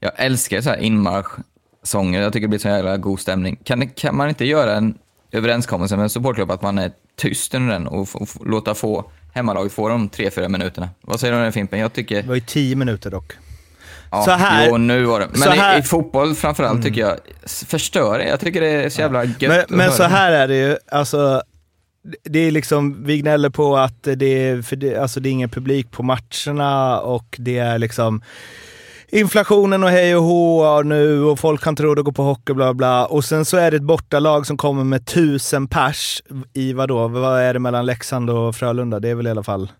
[0.00, 3.56] Jag älskar så här inmarschsånger, jag tycker det blir så jävla god stämning.
[3.64, 4.98] Kan, det, kan man inte göra en
[5.32, 8.08] överenskommelse med en supportklubb att man är tyst under den och,
[8.44, 10.88] låta få hemmalaget få de tre, fyra minuterna?
[11.00, 11.78] Vad säger du om den Fimpen?
[11.78, 12.22] Jag tycker...
[12.22, 13.32] Det var ju tio minuter dock.
[14.10, 15.28] Ja, Så här- Jo, nu var det.
[15.32, 17.16] Men här- i, i fotboll framförallt tycker jag,
[17.66, 18.28] förstör det.
[18.28, 21.42] Jag tycker det är så jävla gött Men, men så här är det ju, alltså.
[22.22, 25.48] Det är liksom, vi gnäller på att det är, för det, alltså det är ingen
[25.48, 28.22] publik på matcherna och det är liksom
[29.08, 32.52] inflationen och hej och hå nu och folk har inte råd att gå på hockey
[32.52, 33.06] bla bla.
[33.06, 36.22] Och sen så är det ett bortalag som kommer med tusen pers
[36.52, 39.00] i vadå, vad är det mellan Leksand och Frölunda?
[39.00, 39.72] Det är väl i alla fall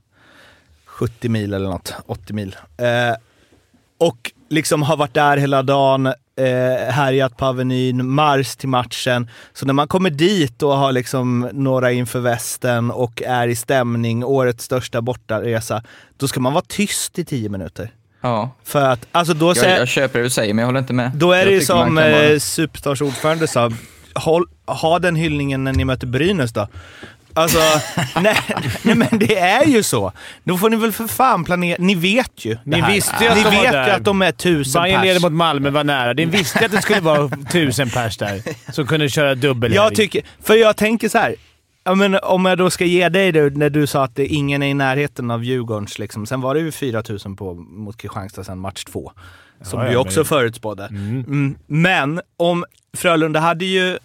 [0.87, 2.57] 70 mil eller något, 80 mil.
[2.77, 3.17] Eh,
[3.99, 9.31] och liksom har varit där hela dagen, eh, härjat på Avenyn, mars till matchen.
[9.53, 14.25] Så när man kommer dit och har liksom några inför västen och är i stämning,
[14.25, 15.83] årets största bortaresa,
[16.17, 17.91] då ska man vara tyst i tio minuter.
[18.21, 20.93] Ja, För att, alltså då, jag, jag köper det du säger, men jag håller inte
[20.93, 21.11] med.
[21.15, 23.71] då är Jag det ju som vara- eh, Superstars ordförande sa,
[24.15, 26.69] håll, ha den hyllningen när ni möter Brynäs då.
[27.39, 27.59] Alltså,
[28.21, 28.37] nej,
[28.83, 30.13] nej men det är ju så.
[30.45, 31.77] Då får ni väl för fan planera.
[31.81, 33.91] Ni vet ju Ni visste ju att Ni de var vet ju där.
[33.97, 35.07] att de är tusen Bayern pers.
[35.07, 36.15] leder mot Malmö var nära.
[36.15, 40.23] Det visste att det skulle vara tusen pers där som kunde köra dubbel Jag tycker,
[40.43, 41.35] för jag tänker så här.
[41.85, 44.63] Ja, men om jag då ska ge dig det, när du sa att det, ingen
[44.63, 45.99] är i närheten av Djurgårdens.
[45.99, 46.27] Liksom.
[46.27, 49.13] Sen var det ju 4000 på mot Kristianstad sen match två.
[49.63, 50.85] Som Ja, vi också men- förutspådde.
[50.85, 51.57] Mm.
[51.67, 52.65] Men om
[52.97, 53.99] Frölunda hade ju...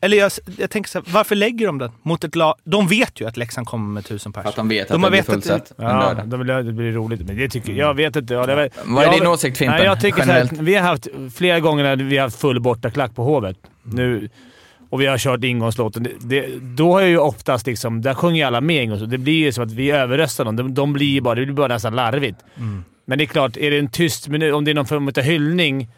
[0.00, 2.54] Eller jag, jag tänker så här, varför lägger de den mot ett lag?
[2.64, 4.42] De vet ju att Leksand kommer med tusen pers.
[4.42, 6.28] För att de vet att De det har blir det- fullsatt en Ja, lördag.
[6.28, 7.20] de vill, det blir roligt.
[7.26, 7.94] Men det tycker jag.
[7.94, 8.34] vet inte.
[8.34, 9.76] Ja, det var, Vad är jag- din åsikt, Fimpen?
[9.76, 10.60] Nej, jag tycker så här, Generellt?
[10.60, 13.56] Vi har haft flera gånger när vi har haft full bortaklack på Hovet.
[13.84, 13.96] Mm.
[13.96, 14.28] Nu,
[14.90, 16.02] och vi har kört ingångslåten.
[16.02, 18.02] Det, det, då har jag ju oftast liksom...
[18.02, 19.10] Där sjunger alla med ingångslåten.
[19.10, 20.56] Det blir ju som att vi överröstar dem.
[20.56, 22.38] De, de blir ju bara, det blir bara nästan larvigt.
[22.56, 22.84] Mm.
[23.04, 25.20] Men det är klart, är det en tyst minut, om det är någon form av
[25.22, 25.88] hyllning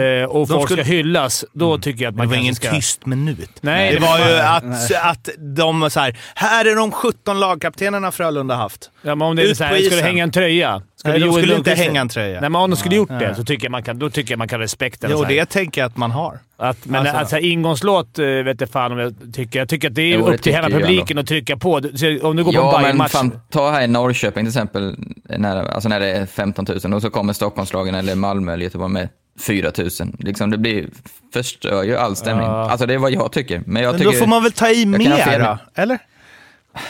[0.00, 2.16] eh, och folk skulle- ska hyllas, då tycker jag att Mm.
[2.16, 2.70] Det man var kanske ingen ska...
[2.70, 3.50] tyst minut.
[3.60, 7.40] Nej, det det var var- ju att, att de så här, här är de 17
[7.40, 8.90] lagkaptenerna Frölunda haft.
[9.02, 10.04] Ja, men om det är Ut så på här, ska isen.
[10.04, 10.82] hänga en tröja?
[10.96, 12.40] Ska Nej, de skulle inte hänga en tröja.
[12.40, 13.34] Nej, men om de skulle gjort det Ja.
[13.34, 15.34] så tycker jag man kan, då tycker jag man kan respektera Jo, så här.
[15.34, 16.38] det tänker jag att man har.
[16.56, 19.58] Att, men Alltså- alltså, ingångslåt eh, vet jag fan om jag tycker.
[19.58, 21.80] Jag tycker att det är Jo, det upp till hela publiken att trycka på.
[21.94, 23.12] Så Om du går på en Ja, men Bayern-match...
[23.12, 24.96] fan, ta här i Norrköping till exempel,
[25.38, 28.92] när, alltså när det är 15 000 och så kommer Stockholmslagen eller Malmö eller Göteborg
[28.92, 29.08] med
[29.40, 29.88] 4 000.
[30.18, 30.88] Liksom det blir,
[31.32, 32.46] förstör ju all stämning.
[32.46, 32.70] Ja.
[32.70, 33.62] Alltså det är vad jag tycker.
[33.66, 34.12] Men jag Men tycker...
[34.12, 35.98] då får man väl ta i mer eller?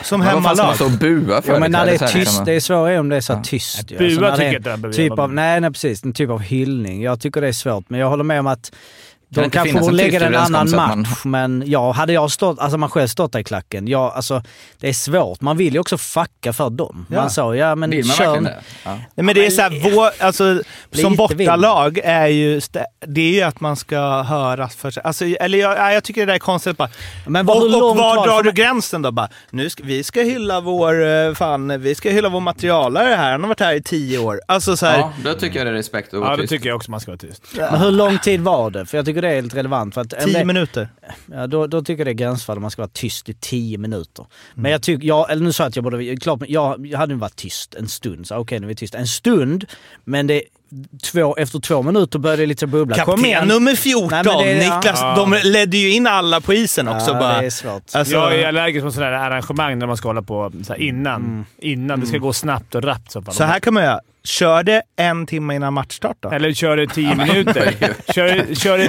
[0.03, 0.75] Som Men vad fan ska man hemmalag.
[0.77, 1.53] stå bua för?
[1.53, 2.45] Ja, men när det Så är tyst, liksom.
[2.45, 3.89] det är svårare om det är så här tyst.
[3.89, 6.05] Bua Alltså, när det tycker är jag inte typ av, Nej, nej, precis.
[6.05, 7.03] En typ av hyllning.
[7.03, 8.73] Jag tycker det är svårt, men jag håller med om att
[9.35, 12.79] de borde en lägga en annan att man- match, men ja, hade jag stått, alltså
[12.79, 14.43] man själv stått där i klacken, ja, alltså
[14.81, 15.41] det är svårt.
[15.41, 17.07] Man vill ju också fucka för dem.
[17.11, 17.17] Ja.
[17.21, 18.41] Man sa, ja men Vill man kör...
[18.41, 18.57] det?
[18.85, 18.91] Ja.
[19.15, 20.63] Nej, men det är så här, vår, alltså,
[20.93, 22.61] som bortalag är ju,
[23.07, 25.03] det är ju att man ska höras för sig.
[25.07, 26.89] Alltså, eller jag, jag tycker det där är konstigt bara.
[27.27, 29.11] Men och, hur och långt var var drar du gränsen då?
[29.13, 33.31] Bara, nu ska, vi ska hylla vår, eh, fan, vi ska hylla vår materialare här.
[33.33, 34.41] Han har varit här i tio år.
[34.49, 36.51] Alltså så här, Ja, då tycker jag det är respekt att Ja, vara då tyst.
[36.51, 37.43] tycker jag också man ska vara tyst.
[37.57, 38.87] Men hur lång tid var det?
[38.87, 39.95] För jag tycker det är lite relevant.
[39.95, 40.89] För att tio det, minuter.
[41.27, 43.79] ja, då, då tycker jag det är gränsfall om man ska vara tyst i tio
[43.79, 44.23] minuter.
[44.23, 44.63] Mm.
[44.63, 47.13] Men jag tycker, jag, eller nu sa jag att jag borde, klart, jag, jag hade
[47.13, 48.27] ju varit tyst en stund.
[48.27, 48.99] Så okej, nu är vi tysta.
[48.99, 49.65] En stund,
[50.05, 50.43] men det,
[51.13, 52.97] två, efter två minuter började det lite bubbla.
[52.97, 53.49] Kom Kapten igen!
[53.49, 55.01] nummer 14, Nej, men det är- Niklas.
[55.01, 55.15] ja.
[55.17, 57.11] De ledde ju in alla på isen också.
[57.11, 57.41] ja, bara.
[57.41, 57.83] det är svårt.
[57.93, 60.81] Alltså, jag är allergisk mot sådana här arrangemang när man ska hålla på så här
[60.81, 61.47] innan.
[61.59, 62.01] Innan.
[62.01, 63.11] Det ska gå snabbt och rappt.
[63.13, 63.23] Så.
[63.31, 64.01] Så här kan man göra.
[64.29, 66.31] Kör det en timme innan matchstart då.
[66.31, 67.75] Eller kör det tio minuter.
[68.13, 68.89] Kör, kör, det,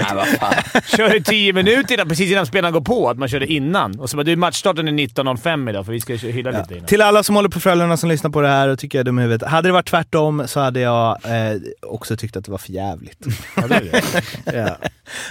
[0.97, 3.09] kör det tio minuter innan, precis innan spelarna går på.
[3.09, 3.99] Att man kör det innan.
[3.99, 6.85] Och så bara, du, matchstarten är 19.05 idag, för vi ska hylla lite innan.
[6.85, 9.05] Till alla som håller på Frölunda som lyssnar på det här och tycker jag är
[9.05, 9.49] dum i huvudet.
[9.49, 13.19] Hade det varit tvärtom så hade jag eh, också tyckt att det var för jävligt.
[13.55, 14.01] Ja, det.
[14.53, 14.77] Ja.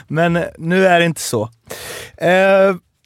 [0.08, 1.42] Men eh, nu är det inte så.
[2.16, 2.28] Eh,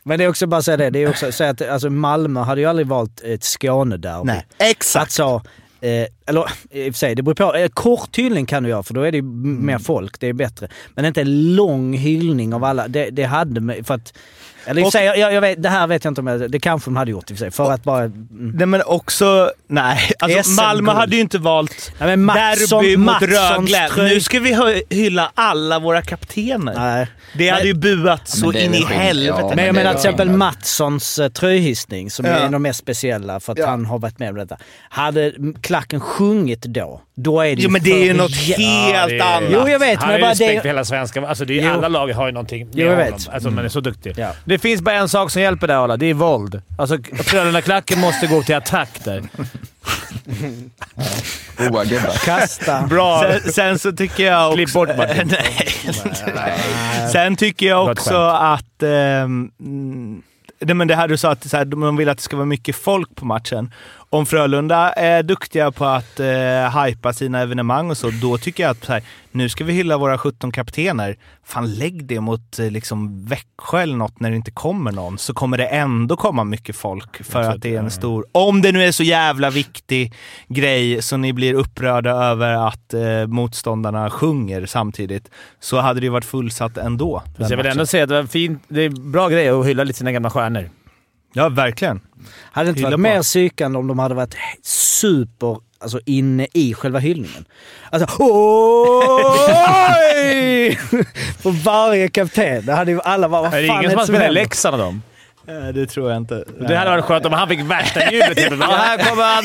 [0.05, 2.41] Men det är också bara att säga det, det är också, säga att alltså Malmö
[2.41, 4.27] hade ju aldrig valt ett Skånederby.
[4.27, 5.03] nej, exakt.
[5.03, 5.43] Alltså,
[5.81, 7.55] eh, eller i och för sig, det beror på.
[7.55, 10.27] Eh, kort hyllning kan du göra för då är det ju m- mer folk, det
[10.27, 10.69] är bättre.
[10.95, 12.89] Men inte en lång hyllning av alla.
[12.89, 14.15] Det, det hade för att...
[14.69, 16.91] Eller och sig, jag, jag vet, det här vet jag inte om jag, det kanske
[16.91, 17.51] de hade gjort i och för sig.
[17.51, 18.03] För att bara...
[18.05, 18.51] Mm.
[18.55, 19.99] Nej men också, nej.
[20.19, 20.51] Alltså.
[20.51, 23.89] Malmö hade ju inte valt Nej, men Mattsson- derby mot Rögle.
[23.97, 26.75] Nu ska vi hylla alla våra kaptener.
[26.77, 27.07] Nej.
[27.35, 29.39] Det hade ju buat så är in i helvete.
[29.41, 30.31] Ja, Men jag menar är till exempel.
[30.31, 32.37] Mattssons eh, tröjhissning som är Ja.
[32.37, 33.67] en av de mest speciella för att Ja.
[33.67, 34.57] han har varit med om detta.
[34.89, 39.23] Hade klacken sjungit då, då är det Jo men det är ju något helt är-
[39.23, 39.51] annat.
[39.53, 41.27] Jo, jag vet, Han men har ju bara respekt det- för hela svenska.
[41.27, 41.71] Alltså, det är, Jo.
[41.73, 43.13] alla lag har ju någonting med Jo, jag honom.
[43.13, 43.29] vet.
[43.29, 44.15] Alltså, man är så duktig.
[44.17, 44.33] Ja.
[44.45, 45.97] Det finns bara en sak som hjälper där Arla.
[45.97, 46.63] Det är våld.
[46.79, 49.23] Alltså, Frölunda-klacken måste gå till attack där.
[52.25, 52.83] Kasta.
[52.87, 53.23] Bra.
[53.43, 54.57] Sen, sen så tycker jag också...
[54.57, 55.33] Klipp bort Martin.
[56.35, 56.59] Nej.
[57.13, 58.83] Sen tycker jag också att...
[58.83, 60.23] mm,
[60.61, 62.47] det, men det här du sa, att så här, de vill att det ska vara
[62.47, 63.73] mycket folk på matchen.
[64.11, 68.71] Om Frölunda är duktiga på att eh, hypa sina evenemang och så, då tycker jag
[68.71, 69.03] att här,
[69.33, 71.17] nu ska vi hylla våra 17 kaptener.
[71.45, 75.35] Fan, lägg det mot eh, liksom Växjö eller något när det inte kommer någon, så
[75.35, 78.25] kommer det ändå komma mycket folk för att det är en stor...
[78.33, 80.15] Om det nu är så jävla viktig
[80.49, 85.31] grej så ni blir upprörda över att eh, motståndarna sjunger samtidigt,
[85.61, 87.23] så hade det ju varit fullsatt ändå.
[87.37, 89.99] Jag vill ändå säga att det, var fint, det är bra grej att hylla lite
[89.99, 90.71] sina gamla stjärnor.
[91.33, 93.01] Ja, verkg Hade det inte Hylla varit på.
[93.01, 97.45] mer psykande om de hade varit super alltså, inne i själva hyllningen?
[97.91, 99.49] Alltså oj!
[101.43, 102.67] På varje kapten.
[102.67, 104.33] Det hade ju alla bara, vad Är det fan ingen som har spelat?
[104.33, 105.03] Leksand av dem?
[105.75, 106.45] Det tror jag inte.
[106.69, 108.39] Det hade varit skönt om han fick värsta jublet.
[108.61, 109.45] Ja, här kommer han!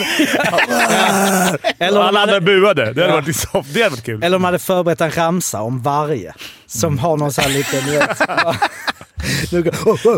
[1.79, 2.93] Eller om, alla andra hade, buade.
[2.93, 4.23] Det hade varit, så, det hade varit kul.
[4.23, 6.33] eller om de hade förberett en ramsa om varje.
[6.65, 7.85] Som har någon sån här liten...
[7.85, 8.19] du vet,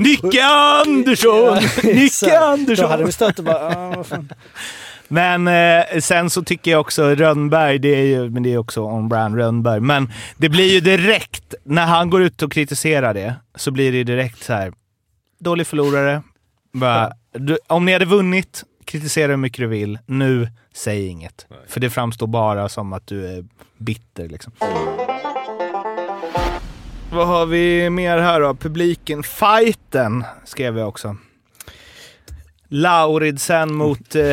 [0.01, 1.57] Nicke Andersson!
[1.83, 2.31] Nicke Exakt.
[2.33, 2.89] Då Andersson!
[2.89, 3.57] hade vi stått och bara...
[3.57, 4.29] "Ah, vad fan."
[5.07, 8.81] Men eh, sen så tycker jag också Rönnberg, det är ju, men det är också
[8.81, 13.71] on-brand Rönnberg, men det blir ju direkt, när han går ut och kritiserar det, så
[13.71, 14.73] blir det ju direkt så här.
[15.39, 16.21] dålig förlorare.
[16.73, 19.99] Bara, du, om ni hade vunnit, kritisera hur mycket du vill.
[20.05, 21.47] Nu, säg inget.
[21.67, 23.45] För det framstår bara som att du är
[23.77, 24.53] bitter liksom.
[27.15, 28.53] Vad har vi mer här då?
[28.53, 29.23] Publiken.
[29.23, 31.15] Fighten skrev jag också.
[32.69, 34.23] Lauridsen mot eh,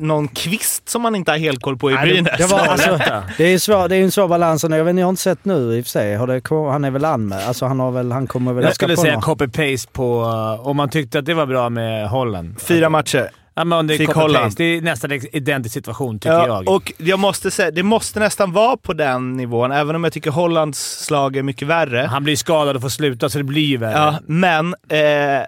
[0.00, 2.38] någon kvist som man inte har helt koll på i Brynäs.
[2.38, 2.98] Det, var, alltså,
[3.38, 4.62] det är ju svår, det är en svår balans.
[4.62, 6.16] Jag, vet, inte, jag har inte sett nu i och för sig.
[6.16, 7.42] Har det, han är väl anmäld?
[7.42, 10.22] Alltså han, har väl, han kommer väl Jag skulle säga copy-paste på...
[10.22, 12.60] uh, Om man tyckte att det var bra med Holland.
[12.60, 13.30] Fyra matcher.
[13.54, 14.08] Ja, men det Fick.
[14.12, 14.54] Holland.
[14.56, 16.68] Det är nästan en identisk situation, tycker Ja, jag.
[16.68, 20.30] och jag måste säga, det måste nästan vara på den nivån, även om jag tycker
[20.30, 22.06] Hollands slag är mycket värre.
[22.10, 23.92] Han blir skadad och får sluta, så det blir ju värre.
[23.92, 24.74] Ja, men...
[24.88, 25.46] Eh,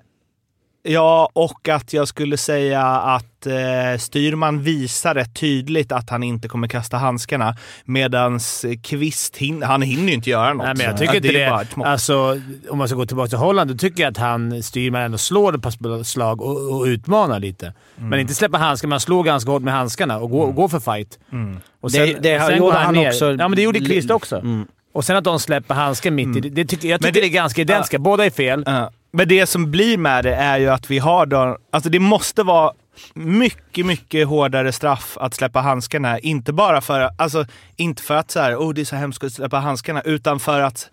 [0.89, 6.49] ja, och att jag skulle säga att eh, Styrman visar rätt tydligt att han inte
[6.49, 7.57] kommer kasta handskarna.
[7.85, 10.65] Medans Kvist, hin han hinner ju inte göra något.
[10.67, 11.77] Nej, men jag tycker inte är det.
[11.77, 11.87] mått.
[11.87, 15.19] Alltså, om man ska gå tillbaka till Holland, då tycker jag att han, Styrman, ändå
[15.19, 17.67] slår ett par slag och, och utmanar lite.
[17.99, 18.09] Mm.
[18.11, 18.91] Men inte släppa handskarna.
[18.91, 21.19] Man slår ganska hårt med handskarna och går, går för fight.
[21.33, 21.61] Mm.
[21.81, 23.09] Och Det- det och gjorde han ner.
[23.09, 23.31] också.
[23.31, 24.37] Ja, men det gjorde Kvist också.
[24.37, 24.67] Mm.
[24.95, 27.27] Och sen att de släpper handsken mitt i det, det tycker, jag tycker det- det,
[27.27, 27.99] är ganska identiska.
[27.99, 28.63] Båda är fel.
[28.67, 28.91] Ja.
[29.17, 32.43] Men det som blir med det är ju att vi har då, alltså det måste
[32.43, 32.73] vara
[33.15, 36.19] mycket, mycket hårdare straff att släppa handskarna.
[36.19, 37.47] Inte bara för, alltså,
[37.77, 40.61] inte för att så här, oh, det är så hemskt att släppa handskarna, utan för
[40.61, 40.91] att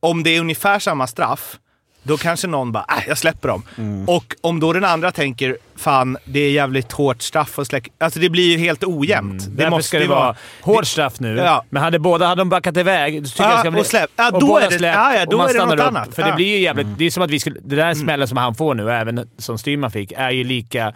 [0.00, 1.58] om det är ungefär samma straff,
[2.06, 3.62] då kanske någon bara, äh, jag släpper dem.
[4.06, 7.90] Och om då den andra tänker, fan, det är jävligt hårt straff att släcka...
[7.98, 9.44] Alltså det blir ju helt ojämnt.
[9.44, 11.36] Det Därför måste ska det vara hård straff nu.
[11.36, 11.64] Ja.
[11.70, 14.10] Men hade båda hade de backat iväg, då tycker Ja, jag ska bli, och släpp.
[14.16, 15.74] Ja, och då båda är det- släpp, ja, ja, då och man är det något
[15.74, 15.80] upp.
[15.86, 16.14] annat.
[16.14, 16.28] För Ja.
[16.28, 16.86] det blir ju jävligt...
[16.98, 17.60] Det är som att vi skulle...
[17.64, 20.92] Det där smällen som han får nu, även som Styrman fick, är ju lika...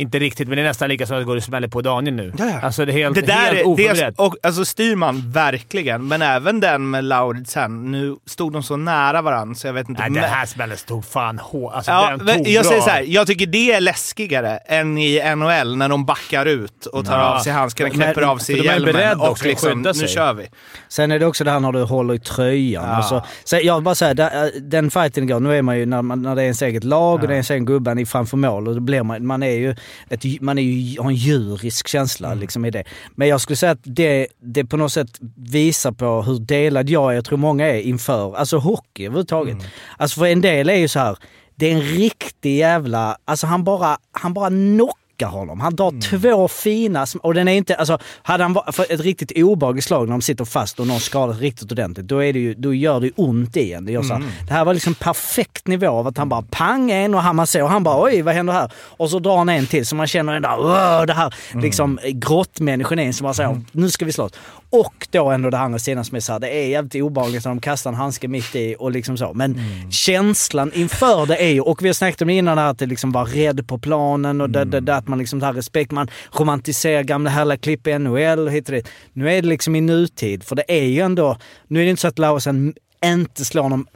[0.00, 2.14] Inte riktigt, men det är nästan lika som att det går och smäller på Daniel
[2.14, 2.32] nu.
[2.38, 2.60] Ja, ja.
[2.60, 4.14] Alltså det är helt, Det där helt är, det, oförberett.
[4.18, 6.08] och, alltså Styrman, verkligen.
[6.08, 7.90] Men även den med Lauridsen.
[7.92, 10.00] Nu stod de så nära varandra så jag vet inte.
[10.02, 11.72] Nej, Men- den här smällen stod fan hårt.
[11.74, 12.70] Alltså, Ja, den men tog jag bra.
[12.70, 16.86] säger så här, jag tycker det är läskigare än i NHL när de backar ut
[16.86, 17.24] och tar Ja.
[17.36, 19.68] av sig handskarna, knäpper av sig för de är hjälmen beredda och också att liksom,
[19.70, 20.08] skydda nu sig.
[20.08, 20.46] kör vi.
[20.88, 22.84] Sen är det också det här när du håller i tröjan.
[22.84, 22.90] Ja.
[22.96, 26.22] Alltså, så jag bara säga, där, den fighten igår, nu är man ju när, man,
[26.22, 28.68] när det är ens eget lag och det är ens egen gubbe i framför mål
[28.68, 29.74] och då blir man, man är ju...
[30.08, 32.84] ett, man är ju, har en djurisk känsla liksom i det.
[33.14, 37.10] Men jag skulle säga att det, det på något sätt visar på hur delad jag
[37.10, 39.56] är, jag tror många är inför, alltså hockey överhuvudtaget.
[39.96, 41.16] Alltså för en del är ju så här
[41.58, 43.18] det är en riktig jävla...
[43.24, 45.60] Alltså han bara, han bara knockar honom.
[45.60, 47.06] Han drar två fina...
[47.22, 47.74] Och den är inte...
[47.74, 51.38] Alltså, hade han för ett riktigt obehagligt slag när de sitter fast och någon skadas
[51.38, 53.84] riktigt ordentligt, då, är det ju, då gör det ont i en.
[53.84, 56.90] Det, gör så här, det här var liksom perfekt nivå av att han bara pang
[56.90, 58.72] en och ser och han bara oj vad händer här?
[58.74, 62.98] Och så drar han en till så man känner den där det här liksom grottmänniskan
[62.98, 64.32] in som bara säger nu ska vi slåss.
[64.70, 67.50] Och då ändå det andra sidan som är så här, det är jävligt obehagligt när
[67.50, 69.34] de kastar en handske mitt i och liksom så.
[69.34, 72.86] Men känslan inför det är ju, och vi har snackat om det innan, att det
[72.86, 76.10] liksom var rädd på planen och det, det, det, att man liksom har respekt, man
[76.32, 78.88] romantiserar gamla härliga klipp i NHL och hit och dit.
[79.12, 81.36] Nu är det liksom i nutid, för det är ju ändå,
[81.68, 82.74] nu är det inte så att Laursen
[83.04, 83.86] inte slår honom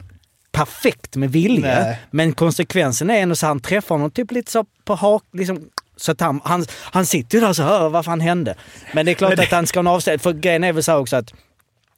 [0.51, 1.83] perfekt med vilja.
[1.83, 1.99] Nej.
[2.11, 5.69] Men konsekvensen är ändå så att han träffar honom typ lite så på hak, liksom,
[5.97, 8.55] så att han, han, han sitter ju där så här, vad fan hände?
[8.93, 10.97] Men det är klart att han ska ha en avstängning, för grejen är väl så
[10.97, 11.33] också att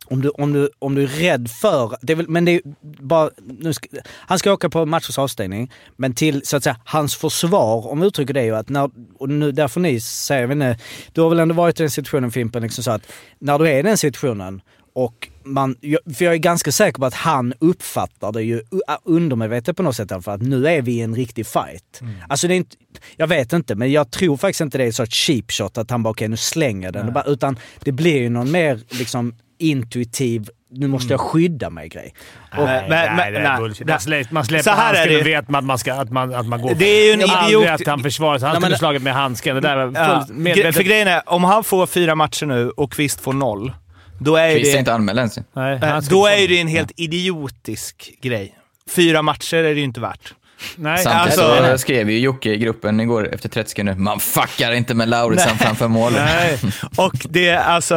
[0.06, 1.98] om du, om, du, om du är rädd för...
[2.02, 2.62] Det väl, men det är
[3.02, 3.30] bara,
[3.74, 8.00] ska, han ska åka på matchers avstängning, men till så att säga hans försvar, om
[8.00, 10.56] vi uttrycker det, är ju att när, och nu, där får ni säga, jag vet
[10.56, 10.78] inte,
[11.14, 13.02] du har väl ändå varit i den situationen Fimpen, liksom så att
[13.40, 14.62] när du är i den situationen
[14.94, 15.76] och man,
[16.18, 19.96] för jag är ganska säker på att han uppfattar det ju u- undermedvetet på något
[19.96, 22.02] sätt fall, att nu är vi i en riktig fight.
[22.30, 22.78] Alltså det är inte,
[23.18, 26.04] jag vet inte, men jag tror faktiskt inte det är så cheap shot att han
[26.04, 27.14] bara okej nu slänger den.
[27.14, 32.14] Bara, utan det blir ju någon mer liksom intuitiv, nu måste jag skydda mig grej.
[32.58, 33.60] Och, Nej, men- nej, men- det är nej.
[33.60, 33.88] bullshit.
[33.88, 35.20] Man släpper, man släpper Så här är handsken det.
[35.20, 37.30] och vet man att man, ska, att man, att man går Det är ju en
[37.30, 38.48] har aldrig idiot- att han försvarar sig.
[38.48, 39.56] Han skulle men- slagit med handsken.
[39.56, 40.26] Det där var Ja.
[40.30, 40.76] medvetet.
[40.76, 43.74] För grejen är, om han får fyra matcher nu och Kvist får noll,
[44.20, 44.80] då är Kvist är det...
[44.80, 45.40] inte anmäld ens.
[45.54, 45.80] Nej,
[46.10, 48.56] Då är det en helt idiotisk grej.
[48.90, 50.34] Fyra matcher är det ju inte värt.
[50.76, 54.72] Nej, Samtidigt alltså- så skrev ju Jocke i gruppen igår efter 30 sekunder, man fuckar
[54.72, 56.22] inte med Lauritsen framför målet.
[56.26, 56.60] Nej.
[56.98, 57.96] Och det är alltså...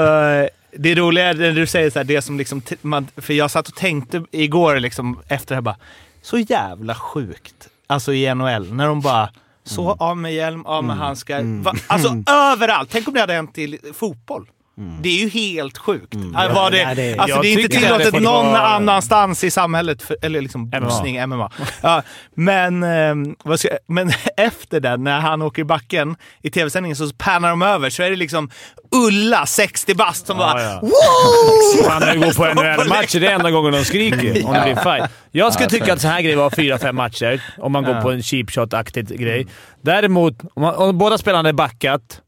[0.73, 2.62] Det roliga är när du säger så här, det som liksom...
[2.82, 5.77] Man, för jag satt och tänkte igår liksom efter det här bara,
[6.23, 7.69] så jävla sjukt.
[7.86, 9.31] Alltså i NHL, när de bara
[9.65, 11.62] så av med hjälm, av med handskar.
[11.62, 12.90] Va, alltså överallt!
[12.93, 14.47] Tänk om det hade hänt i fotboll.
[15.03, 16.15] Det är ju helt sjukt.
[16.15, 19.51] Äh, var det, Ja, det är- alltså, det är inte tillåtet någon vara- annanstans i
[19.51, 20.81] samhället, för, eller liksom MMA.
[20.81, 21.51] boxning, MMA.
[21.83, 22.03] Ja,
[22.35, 22.85] men,
[23.45, 27.63] vad ska, men efter den, när han åker i backen i tv-sändningen, så pannar de
[27.63, 28.51] över så är det liksom
[29.09, 30.81] Ulla, 60 bast, som bara ja.
[30.81, 31.91] wow!
[31.91, 35.11] Han går på NHL-matcher, det är enda gången de skriker om det blir fight.
[35.31, 38.01] Jag skulle Ja, tycka att så här grejer var fyra, fem matcher, om man går
[38.03, 39.47] på en cheap shot-aktig grej.
[39.83, 42.21] Däremot, om, man, om båda spelarna hade backat,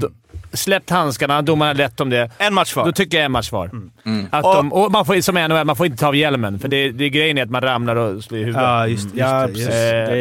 [0.00, 0.08] då,
[0.56, 2.84] släppt handskarna, domaren hade rätt om det, En match kvar.
[2.84, 3.66] då tycker jag en match var.
[3.66, 4.26] Mm.
[4.30, 6.90] Att de, och man får, som NHL, man får inte ta av hjälmen, för det,
[6.90, 8.62] det grejen är att man ramlar och slår i huvudet.
[8.62, 9.68] Ja, just, just ja, precis.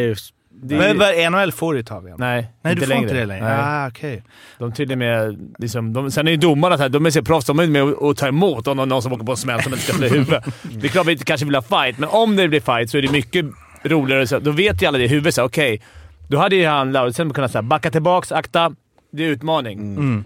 [0.07, 0.31] Just.
[0.63, 2.15] Det är- Men vad- NHL får du ta igen.
[2.19, 3.03] Nej, Nej, inte du får längre.
[3.03, 3.45] inte det längre.
[3.45, 3.57] Nej.
[3.63, 4.23] Ah, okej.
[4.57, 7.45] De tydligen med, liksom, de, sen är ju domarna så här, de är så proffs.
[7.45, 9.61] De är med och, och tar emot om någon, någon som åker på en smäll
[9.63, 10.43] som inte ska slå i huvudet.
[10.63, 12.97] Det är klart vi inte kanske vill ha fight, men om det blir fight så
[12.97, 13.45] är det mycket
[13.83, 14.27] roligare.
[14.27, 15.35] Så, då vet ju alla det i huvudet.
[15.35, 15.81] så Okej,
[16.27, 18.71] då hade ju han, Lauritsen, kunnat säga backa tillbaks, akta.
[19.15, 19.79] Det är utmaning.
[19.79, 20.25] Mm.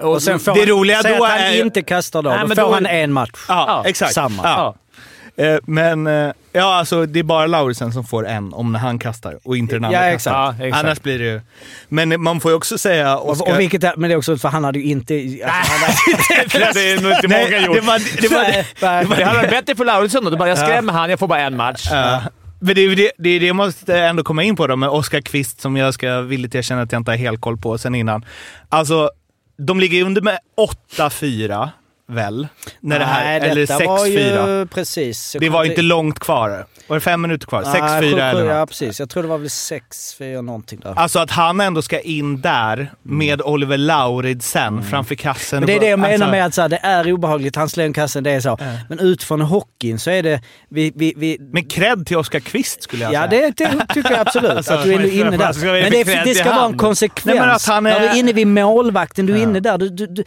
[0.00, 2.48] Och sen får Det han, roliga då att han är inte kastar då, Nej, då
[2.48, 3.30] får då- han en match.
[3.48, 4.12] Ja, Ja, exakt.
[4.14, 4.42] samma.
[4.44, 4.74] Ja.
[5.44, 9.38] Eh, Men eh, ja, alltså det är bara Lauritsen som får en om han kastar
[9.42, 10.30] och inte den andra Ja, kastar.
[10.48, 10.58] exakt.
[10.60, 10.84] Ja, exakt.
[10.84, 11.40] Annars blir det ju...
[11.88, 13.16] Men man får ju också säga...
[13.18, 15.14] Och, Oscar, och vilket är, men det är också för han hade ju inte...
[15.14, 17.74] Alltså, hade, det är nog inte många gjort.
[17.76, 20.30] det var, det var, Nej, Det hade varit bättre för Lauritsen då.
[20.30, 21.88] Du bara, jag skrämmer han, jag får bara en match.
[21.90, 22.20] Ja.
[22.60, 25.76] Men det det, det, det måste ändå komma in på då med Oskar Kvist som
[25.76, 28.24] jag ska villigt erkänna att jag inte har helt koll på sen innan.
[28.68, 29.10] Alltså,
[29.58, 30.38] de ligger under med
[30.96, 31.68] 8-4
[32.08, 32.48] väl?
[32.80, 34.60] När det här, Nej, eller detta var 6-4.
[34.60, 35.36] ju precis.
[35.40, 36.66] Det var inte långt kvar.
[36.90, 37.62] Var det fem minuter kvar?
[37.62, 38.54] 6-4 Nej, sju- eller något.
[38.54, 39.00] Ja, precis.
[39.00, 40.92] Jag tror det var väl 6-4 någonting där.
[40.96, 45.56] Alltså att han ändå ska in där med Oliver Lauridsen framför kassen.
[45.58, 45.66] Mm.
[45.66, 47.68] Men det är det jag menar Alltså, med att så här, det är obehagligt, han
[47.68, 48.58] slår in kassen, det är så.
[48.88, 50.42] Men utifrån hockeyn så är det...
[50.68, 53.52] Vi, vi, vi, Men cred till Oskar Kvist skulle jag Ja, säga.
[53.56, 54.50] det, det tycker jag absolut.
[54.56, 55.52] Alltså, att du är inne där.
[55.52, 57.24] Ska vi Men det, det ska vara en konsekvens.
[57.24, 59.78] Nej, men att han är- När du är inne vid målvakten, du är inne där.
[59.78, 60.24] Du, du, du,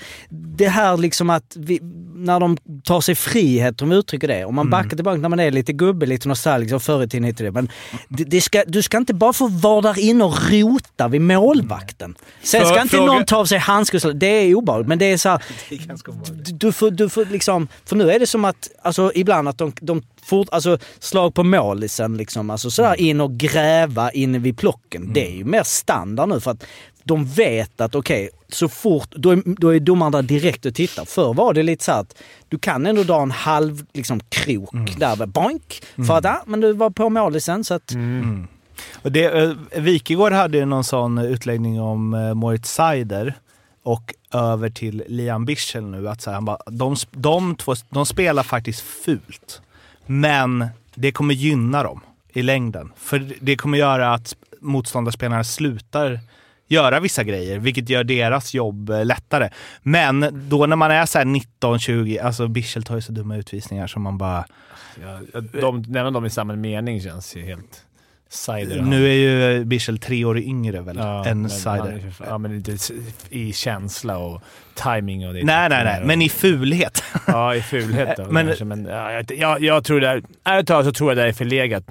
[0.57, 1.79] det här liksom att vi,
[2.23, 4.45] när de tar sig frihet, om vi uttrycker det.
[4.45, 7.29] Om man backar tillbaka när man är lite gubbe, lite nostalgisk och förr i tiden
[7.29, 7.51] och det.
[7.51, 7.69] Men
[8.09, 12.15] det, det ska, du ska inte bara få vara där inne och rota vid målvakten.
[12.43, 13.59] Sen Frå- ska inte fråga- någon ta av sig
[13.99, 14.11] så.
[14.11, 14.87] Det är obehagligt.
[14.87, 15.41] Men det är så här,
[16.45, 17.67] du, du, får, du får liksom...
[17.85, 21.43] För nu är det som att, alltså ibland att de, de fort, alltså slag på
[21.43, 25.13] målisen liksom, alltså sådär in och gräva inne vid plocken.
[25.13, 26.63] Det är ju mer standard nu för att
[27.03, 31.05] de vet att okej, så fort, då är, då är domaren där direkt och tittar.
[31.05, 32.15] Förr var det lite så att
[32.49, 36.61] du kan ändå dra en halv liksom, krok där, med boink, för att ja, men
[36.61, 37.91] du var på målisen så att
[39.01, 43.33] Och det, eh, Wikegård hade ju någon sån utläggning om eh, Moritz Seider
[43.83, 46.09] och över till Liam Bichel nu.
[46.09, 49.61] Att så här, han bara, de, de, två, de spelar faktiskt fult,
[50.05, 51.99] men det kommer gynna dem
[52.29, 52.91] i längden.
[52.97, 56.19] För det kommer göra att motståndarspelarna slutar
[56.73, 59.49] göra vissa grejer, vilket gör deras jobb eh, lättare.
[59.81, 63.87] Men då när man är så här 19-20, alltså Bichel tar ju så dumma utvisningar
[63.87, 64.45] som man bara...
[65.03, 67.85] Ja, de, nämna dem i samma mening känns ju helt...
[68.29, 68.81] Cider.
[68.81, 72.55] Nu är ju Bichel tre år yngre väl, Ja, än men han är- Ja, men
[72.55, 72.77] inte
[73.29, 74.41] i känsla och
[74.75, 75.43] timing och det.
[75.43, 77.03] Nej, nej, nej, men i fulhet.
[77.27, 78.65] Ja, i fulhet då, Men- kanske.
[78.65, 80.23] Men ja, jag, jag, jag tror det är...
[80.43, 81.83] Ärligt talat så tror jag det är förlegat.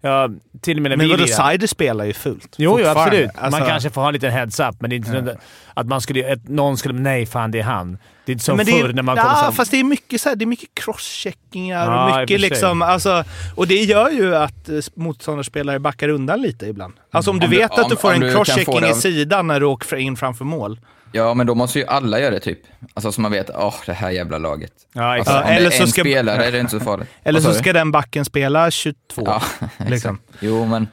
[0.00, 0.28] Ja,
[0.60, 2.54] till och med när Men vi vadå, Cider spelar ju fult.
[2.58, 3.30] Jo, jo absolut.
[3.34, 5.36] Alltså- man kanske får ha en liten heads-up, men det är inte så
[5.74, 6.32] att man skulle...
[6.32, 6.94] Att någon skulle...
[7.00, 7.98] Nej, fan det är han.
[8.24, 10.20] Det är inte som men förr är, när man ja, kom fast det är mycket,
[10.20, 14.36] så här, det är mycket crosscheckingar Ja, och mycket liksom, alltså, och det gör ju
[14.36, 16.94] att eh, motståndarspelare backar undan lite ibland.
[17.10, 18.44] Alltså om du Om du- vet att om- du får om en du kan få
[18.44, 20.80] crosschecking i sidan när du åker in framför mål.
[21.12, 22.58] Ja, men då måste ju alla göra det typ.
[22.94, 24.72] Alltså så man vet, åh, det här jävla laget.
[24.92, 27.08] Ja, Alltså, om eller det är så en ska- spelare är det inte så farligt.
[27.22, 29.22] Eller så ska den backen spela 22.
[29.26, 29.42] Ja,
[29.88, 30.18] liksom.
[30.40, 30.88] Jo, men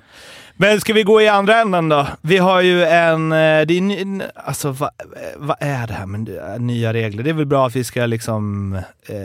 [0.57, 2.07] Men ska vi gå i andra änden då?
[2.21, 3.31] Vi har ju en...
[3.31, 4.89] eh, Det är, ny- alltså vad,
[5.37, 7.23] vad är det här med eh, nya regler?
[7.23, 8.73] Det är väl bra att vi ska liksom
[9.07, 9.15] eh,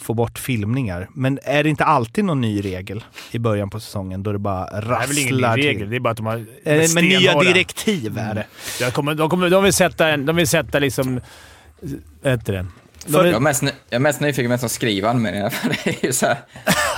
[0.00, 1.08] få bort filmningar.
[1.14, 4.70] Men är det inte alltid någon ny regel i början på säsongen då det bara
[4.70, 5.70] Det är väl ingen rasslar ny till?
[5.70, 5.90] regel.
[5.90, 6.36] Det är bara att de har...
[6.64, 8.46] Eh, Men nya direktiv är det.
[8.80, 10.26] Jag kommer, de, kommer, de vill sätta en...
[10.26, 11.20] De vill sätta liksom...
[12.22, 12.66] Vad heter det?
[13.06, 15.86] De jag, vill, är mest, jag är mest nyfiken vem som skriver anmälningarna, för det
[16.02, 16.36] är ju så här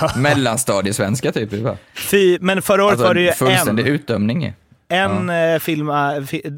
[0.17, 1.49] mellanstadiesvenska typ.
[1.95, 4.51] Fy, men förra året Alltså var det ju fullständig en, utdömning ju.
[4.89, 5.95] En, eh, film, eh,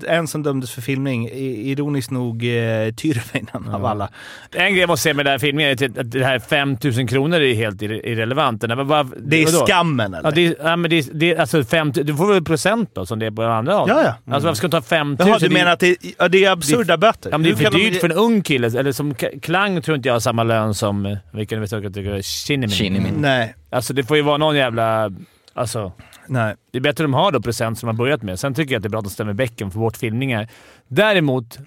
[0.07, 1.30] en som dömdes för filmning.
[1.34, 4.10] Ironiskt nog eh, Tyrväinen av alla.
[4.56, 7.39] en grej jag måste säga med den här filmen är att- det här 5000 kronor
[7.41, 8.61] är helt irre- irrelevant.
[8.61, 9.65] Den här- vad- Det är vadå?
[9.65, 10.27] skammen eller?
[10.30, 12.89] Ja, det, är- ja, men det, är- det, är alltså 50, du får väl procent
[12.93, 13.89] då, som det är på andra håll?
[13.89, 14.34] Ja, ja.
[14.34, 15.27] Alltså varför ska du ta 5000?
[15.30, 17.30] Jaha, du Det- menar att det, ja, det är absurda böter?
[17.31, 18.68] Ja, men det är för kan de- dyrt för en ung kille.
[18.80, 21.18] Eller som Klang tror inte jag har samma lön som...
[21.31, 22.69] Vilken inte tycker Shinnimin.
[22.69, 23.14] Shinnimin.
[23.18, 25.11] Nej, Alltså det får ju vara någon jävla...
[25.53, 25.91] Alltså,
[26.30, 26.56] nej.
[26.72, 28.39] det är bättre att de har då procent som de har börjat med.
[28.39, 30.47] Sen tycker jag att det är bra att de stämmer bäcken för bort filmningar.
[30.88, 31.57] Däremot,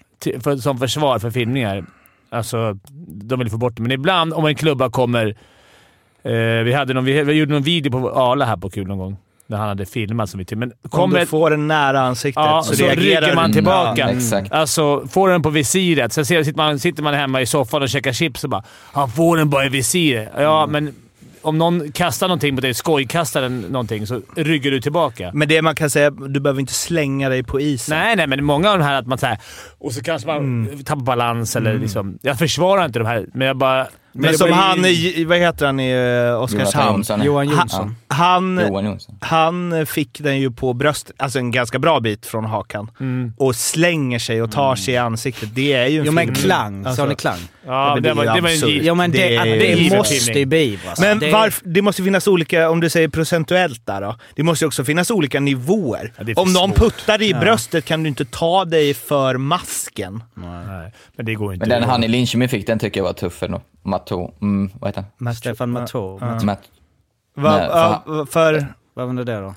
[0.41, 1.85] för, som försvar för filmningar,
[2.31, 2.79] alltså
[3.09, 3.83] de vill få bort det.
[3.83, 5.37] Men ibland om en klubba kommer...
[6.25, 6.33] Eh,
[6.65, 9.17] vi, hade någon, vi, vi gjorde någon video på Arla här på kul någon gång.
[9.47, 10.57] När han hade filmat som vi till.
[10.59, 13.95] Men Om kommer du får den nära ansiktet Ja, så, så reagerar rycker man tillbaka.
[14.01, 14.53] Ja, exakt.
[14.53, 16.13] Alltså, får den på visiret.
[16.13, 18.63] Sen ser- sitter man, sitter man hemma i soffan och käkar chips och bara
[18.93, 20.29] “Han får den bara i visiret”.
[20.39, 20.85] Ja, Mm.
[20.85, 20.95] men
[21.43, 25.31] om någon kastar någonting på dig, skojkastar den någonting, så ryggar du tillbaka.
[25.35, 27.99] Men det man kan säga, du behöver inte slänga dig på isen.
[27.99, 29.39] Nej, nej, men många av de här att man såhär...
[29.79, 30.85] Och så kanske man Mm.
[30.85, 32.19] tappar balans eller liksom...
[32.23, 33.87] Jag försvarar inte de här, men jag bara...
[34.15, 35.91] Men det som ju- han i, vad heter han i
[36.33, 36.93] eh, Oskarshamn?
[36.95, 37.23] Jonsson.
[37.23, 37.55] Johan Ja.
[37.61, 37.97] Jonsson.
[38.09, 39.19] Han, Johan Jonsson.
[39.21, 42.91] han fick den ju på bröstet, alltså en ganska bra bit från hakan.
[43.01, 43.33] Mm.
[43.37, 45.49] Och slänger sig och tar sig i ansiktet.
[45.55, 47.03] Det är ju en Jo men klang, Alltså.
[47.03, 47.39] sa ni klang?
[47.67, 49.73] Ja, men det, det var, det var en giv- Jo men det, Det är- det,
[49.73, 51.01] är måste ju beivras.
[51.01, 54.17] Men det, varför, det måste finnas olika, om du säger procentuellt där då.
[54.37, 56.13] Det måste ju också finnas olika nivåer.
[56.27, 56.79] Ja, om någon svårt.
[56.79, 60.23] puttar dig i bröstet kan du inte ta dig för masken.
[60.35, 61.67] Nej, men det går inte.
[61.69, 63.63] Men den han i Linköping fick, den tycker jag var tuff ändå.
[64.03, 64.33] Matto.
[64.43, 65.35] Mm, vad heter han?
[65.35, 66.19] Stefan Matå.
[66.45, 66.63] Matt.
[67.35, 68.67] Va, Nej, ja, för...
[68.95, 69.55] Vad var det då?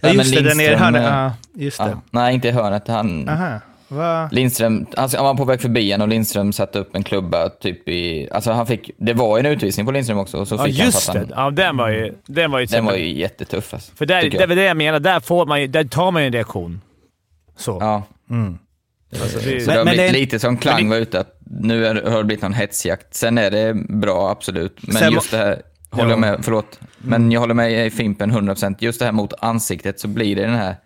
[0.00, 1.02] Ja, just det, den är i hörnet.
[1.02, 1.84] eh, Ja, just det.
[1.84, 2.88] Ja, nej, inte i hörnet.
[2.88, 3.28] Han...
[3.28, 3.60] Aha.
[3.88, 4.28] Va?
[4.32, 7.88] Lindström, alltså han var på väg förbi en och Lindström satte upp en klubba typ
[7.88, 8.28] i...
[8.30, 8.90] Alltså han fick...
[8.96, 10.38] Det var ju en utvisning på Lindström också.
[10.38, 11.34] Och så Ja, fick han just för att det.
[11.34, 12.14] han, Ja, den var ju...
[12.26, 13.92] Den var ju, Den var ju jättetuff alltså.
[13.96, 15.00] För där, det väl det jag menar.
[15.00, 16.80] Där, får man ju, där tar man ju en reaktion.
[17.56, 17.78] Så.
[17.80, 18.02] Ja.
[18.30, 18.58] Mm.
[19.20, 21.38] Alltså, det, Så Men- det har men blivit det- lite som Klang var ute, att
[21.60, 23.14] nu är, har det blivit någon hetsjakt.
[23.14, 24.78] Sen är det bra, absolut.
[24.82, 28.30] Men Sen just det här, håller jag med, förlåt, men jag håller med i Fimpen
[28.30, 28.76] 100%.
[28.82, 30.76] Just det här mot ansiktet så blir det den här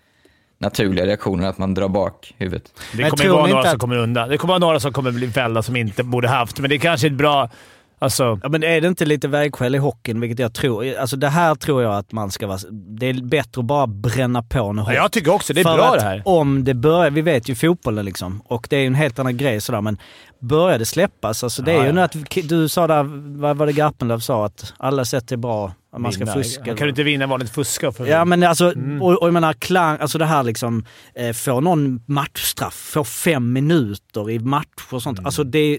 [0.58, 2.72] naturliga reaktionen att man drar bak huvudet.
[2.92, 4.28] det Men kommer vara några inte som att- kommer undan.
[4.28, 6.78] Det kommer vara några som kommer bli fällda som inte borde haft, men det är
[6.78, 7.50] kanske är ett bra...
[7.98, 10.97] Alltså, Ja, men är det inte lite vägskäl i hockeyn, vilket jag tror.
[10.97, 12.59] Alltså det här tror jag att man ska vara...
[12.70, 15.77] Det är bättre att bara bränna på nu ja, jag tycker också det är För
[15.77, 16.23] bra att det här.
[16.24, 19.36] om det börjar, vi vet ju fotbollen liksom, och det är ju en helt annan
[19.36, 19.98] grej sådär, men
[20.40, 21.93] börjar det släppas, alltså det är Ja, ju ja.
[21.93, 22.16] nu att,
[22.48, 23.02] du sa där,
[23.40, 26.35] vad var det Garpenlöv sa, att alla sätt är bra, man ska Vinna.
[26.35, 26.64] fuska.
[26.64, 27.93] Kan du inte vinna vanligt fuska?
[27.93, 29.02] För Ja men alltså, Mm.
[29.02, 33.52] och, och jag menar klang, alltså det här liksom, eh, få någon matchstraff, få fem
[33.52, 35.18] minuter i match och sånt.
[35.24, 35.78] Alltså det,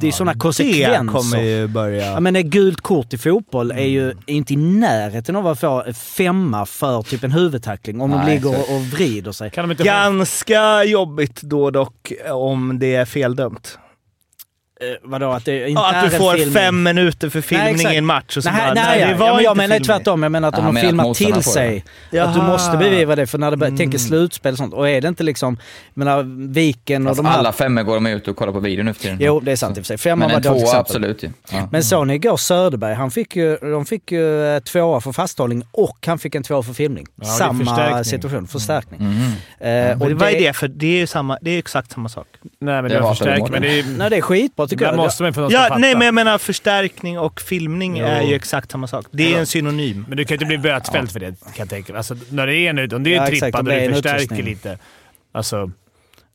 [0.00, 1.12] det är sådana Det konsekvenser.
[1.12, 2.06] kommer ju börja...
[2.06, 5.84] Ja men ett gult kort i fotboll är ju inte i närheten av att få
[5.92, 9.50] femma för typ en huvudtackling om de Nej, ligger så- och, och vrider sig.
[9.50, 9.86] Kan de inte få...
[9.86, 13.78] Ganska jobbigt då dock om det är feldömt.
[14.80, 16.54] Eh, vadå, att det inte Ja, är att du får filmning.
[16.54, 17.94] fem minuter för filmning exakt.
[17.94, 19.16] i en match och så Nej, bara, nej, det ja.
[19.16, 19.86] var ja, men jag menar filmning.
[19.86, 20.22] tvärtom.
[20.22, 21.84] Jag menar att Ja, om de filmar till sig.
[22.20, 23.78] Att du måste beviva det, för när det bör- Mm.
[23.78, 24.74] tänker slutspel och sånt.
[24.74, 25.58] Och är det inte liksom,
[25.94, 26.22] jag menar
[26.52, 27.38] Viken och Fast de här...
[27.38, 29.18] alla femmor går de ut och kollar på video nu för tiden.
[29.20, 29.98] Jo, det är sant i och för sig.
[29.98, 31.30] Femman Men var en ett dåligt tvåa absolut ju.
[31.52, 31.68] Ja.
[31.72, 32.94] Men såg ni igår Söderberg?
[32.94, 36.62] Han fick ju, de fick ju eh, tvåa för fasthållning och han fick en tvåa
[36.62, 37.06] för filmning.
[37.20, 38.04] är Samma förstärkning.
[38.04, 39.00] situation, förstärkning.
[39.00, 39.32] Mhm.
[39.60, 40.52] Eh, Och och vad är det?
[40.56, 42.26] För det är ju samma, det är exakt samma sak.
[42.60, 43.50] Nej, men Det det var.
[43.50, 44.96] Men det är, Nej, det är skitbra tycker där jag.
[44.96, 45.78] måste man någon som Ja, fattar.
[45.78, 48.04] nej, men jag menar förstärkning och filmning Jo.
[48.06, 49.06] är ju exakt samma sak.
[49.10, 50.04] Det är en synonym.
[50.08, 51.98] Men du kan ju inte bli bötfälld för det, kan jag tänka mig.
[51.98, 54.78] Alltså, när det är en, om det är Ja, om och det du förstärker lite.
[55.32, 55.70] Alltså,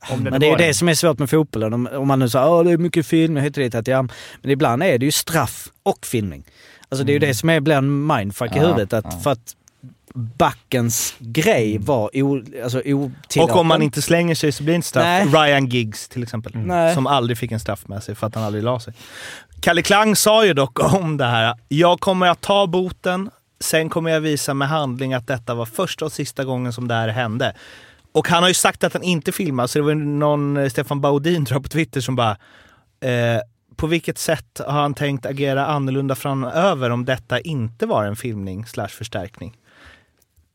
[0.10, 1.74] om Men det är ju det som är svårt med fotbollen.
[1.74, 3.76] Om, om man nu säger att det är mycket film hit och dit.
[3.76, 4.02] Att ja,
[4.42, 6.44] men ibland är det ju straff och filmning.
[6.90, 8.94] Alltså det är ju det som är, blir en mindfuck i Ja, huvudet.
[8.94, 9.20] Att, ja.
[9.24, 9.56] För att
[10.14, 13.44] backens grej var o, alltså otillåten.
[13.44, 15.04] Och om man inte slänger sig så blir det inte straff.
[15.04, 15.26] Nej.
[15.26, 16.52] Ryan Giggs till exempel.
[16.56, 16.96] Nej.
[16.96, 18.94] Som aldrig fick en straff med sig för att han aldrig la sig.
[19.60, 21.56] Kalle Klang sa ju dock om det här.
[21.68, 23.30] Jag kommer att ta boten,
[23.60, 26.94] sen kommer jag visa med handling att detta var första och sista gången som det
[26.94, 27.56] här hände.
[28.12, 31.02] Och han har ju sagt att han inte filmar, så det var någon, eh, Stefan
[31.02, 32.38] Baudin tror jag på Twitter som bara
[33.02, 33.42] eh,
[33.76, 38.66] på vilket sätt har han tänkt agera annorlunda framöver om detta inte var en filmning
[38.66, 39.58] slash förstärkning?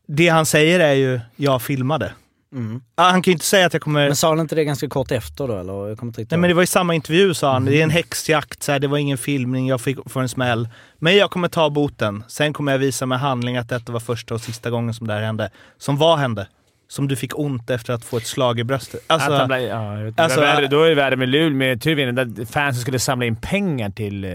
[0.06, 2.12] Det han säger är ju, jag filmade.
[2.52, 2.80] Mm.
[2.96, 4.06] Han kan ju inte säga att jag kommer...
[4.06, 5.88] Men sa han inte det ganska kort efter då eller?
[5.88, 7.90] Jag kommer inte Nej men det var i samma intervju sa han, det är en
[7.90, 10.68] häxjakt, så här, det var ingen filmning, jag fick få en smäll.
[10.98, 14.34] Men jag kommer ta boten, sen kommer jag visa med handling att detta var första
[14.34, 15.50] och sista gången som det här hände.
[15.78, 16.46] Som vad hände?
[16.88, 19.00] Som du fick ont efter att få ett slag i bröstet.
[19.06, 21.82] Alltså, att han blev, ja, vet, alltså- värre, då är det värre med Luleå med
[21.82, 24.30] Tyrvinen, där fansen skulle samla in pengar till eh,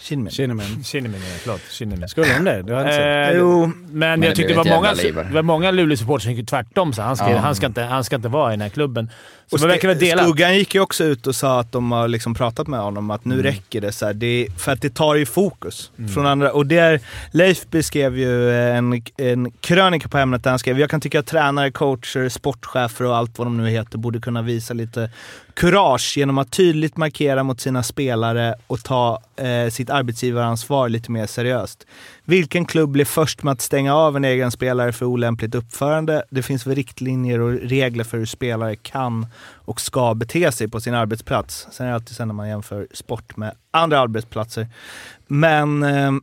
[0.00, 0.30] Kinnamin.
[0.84, 1.20] Kinnamin.
[1.38, 2.08] Förlåt, Kinnamin.
[2.08, 2.62] Skulle de det?
[2.62, 3.30] Det har inte sett.
[3.32, 6.48] Eh, Jo, men det jag tyckte det var många, det var många Luleå-supportrar som gick
[6.48, 6.92] tvärtom.
[6.92, 7.38] Så han, ska, Ja.
[7.38, 9.10] han, ska inte, han ska inte vara i den här klubben.
[9.52, 10.24] Och man verkar vara.
[10.24, 13.24] Skuggan gick ju också ut och sa att de har liksom pratat med honom att
[13.24, 13.36] Mm.
[13.36, 13.92] nu räcker det.
[13.92, 16.52] Så här, det för att det tar ju fokus från andra.
[16.52, 17.00] Och där,
[17.30, 21.26] Leif beskrev ju en, en krönika på ämnet där han skrev, jag kan tycka att
[21.26, 25.10] tränare, coacher, sportchefer och allt vad de nu heter borde kunna visa lite
[25.54, 31.26] kurage genom att tydligt markera mot sina spelare och ta eh, sitt arbetsgivaransvar lite mer
[31.26, 31.86] seriöst.
[32.24, 36.24] Vilken klubb blir först med att stänga av en egen spelare för olämpligt uppförande?
[36.30, 40.80] Det finns väl riktlinjer och regler för hur spelare kan och ska bete sig på
[40.80, 41.66] sin arbetsplats.
[41.70, 44.68] Sen är det alltid sen när man jämför sport med andra arbetsplatser.
[45.26, 46.22] Men ehm,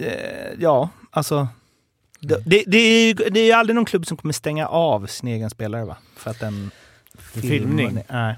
[0.00, 0.12] eh,
[0.58, 1.48] ja, alltså.
[2.20, 5.06] Det, det, det, är ju, det är ju aldrig någon klubb som kommer stänga av
[5.06, 5.96] sin egen spelare va?
[6.16, 6.70] För att den
[7.40, 7.98] filmning?
[8.08, 8.36] Nej.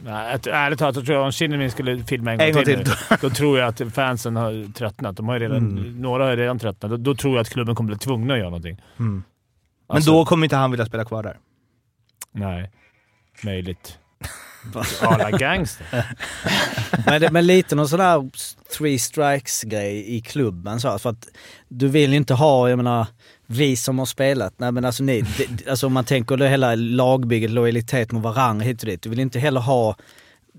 [0.50, 2.92] Ärligt talat så tror jag om Kinnamin skulle filma en gång, En gång till, till.
[3.10, 5.16] nu, då tror jag att fansen har tröttnat.
[5.16, 6.00] De har ju redan, Mm.
[6.00, 6.90] Några har ju redan tröttnat.
[6.90, 8.82] Då, då tror jag att klubben kommer bli tvungna att göra någonting.
[8.98, 9.22] Mm.
[9.88, 11.36] Men Alltså, då kommer inte han vilja spela kvar där.
[12.32, 12.70] Nej.
[13.44, 13.98] Möjligt.
[15.02, 15.86] Alla gangster.
[17.06, 18.30] men, det, men lite någon sån där
[18.78, 20.98] three strikes grej i klubben så.
[20.98, 21.28] För att
[21.68, 23.06] du vill ju inte ha, jag menar,
[23.46, 26.74] vi som har spelat, nej men alltså ni, det, alltså om man tänker det hela
[26.74, 29.02] lagbygget, lojalitet mot varandra hit och dit.
[29.02, 29.96] Du vill inte heller ha,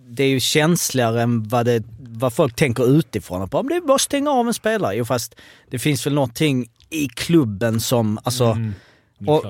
[0.09, 3.41] det är ju känsligare än vad, det, vad folk tänker utifrån.
[3.41, 4.95] Att bara, "Men det är bara att stänga av en spelare.
[4.95, 5.35] Jo fast
[5.69, 8.73] det finns väl någonting i klubben som, alltså, Mm.
[9.19, 9.45] Är och-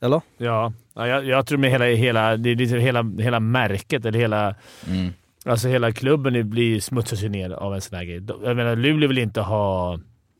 [0.00, 0.20] eller?
[0.38, 4.18] Ja, ja jag, jag tror med hela, hela, det är lite hela, hela märket, eller
[4.18, 4.54] hela,
[4.88, 5.12] Mm.
[5.44, 8.22] alltså hela klubben det blir smutsas ju ner av en sån här grej.
[8.44, 9.98] Jag menar, Luleå vill inte ha...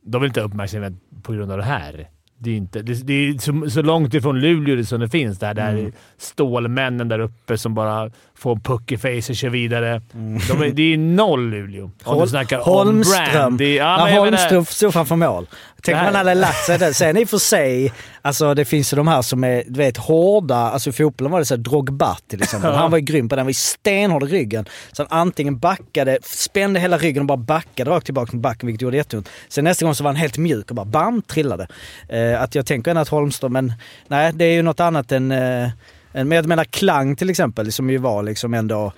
[0.09, 0.93] De vill inte ha uppmärksamhet
[1.23, 2.09] på grund av det här.
[2.39, 5.39] Det är, inte, det, det är så, så långt ifrån Luleå som det finns.
[5.39, 5.85] Det här, Mm.
[5.85, 10.03] där stålmännen där uppe som bara får en puck i face och kör vidare.
[10.15, 10.39] Mm.
[10.49, 11.85] De är, det är noll Luleå.
[11.85, 13.57] Om du Hol- snackar Holmström.
[13.57, 15.47] Det är- Ja, menar- Holmström stod framför mål.
[15.83, 16.93] Tänk om man hade lagt sig där.
[16.93, 17.93] Sen i och för sig,
[18.23, 20.57] alltså det finns ju de här som är, du vet, hårda.
[20.57, 22.71] Alltså i fotbollen var det så Drogba till exempel.
[22.73, 22.77] Ja.
[22.79, 23.39] Han var ju grym på den.
[23.41, 24.65] Han var ju stenhård i ryggen.
[24.93, 28.83] Så han antingen backade, spände hela ryggen och bara backade rakt tillbaka med backen, vilket
[28.83, 29.29] gjorde jätteont.
[29.49, 31.67] Sen nästa gång så var han helt mjuk och bara bam, trillade.
[32.09, 33.73] Eh, att jag tänker att Holmström, men
[34.09, 35.71] nej, det är ju något annat än eh,
[36.13, 38.93] en- men jag menar Klang till exempel, som ju var liksom ändå...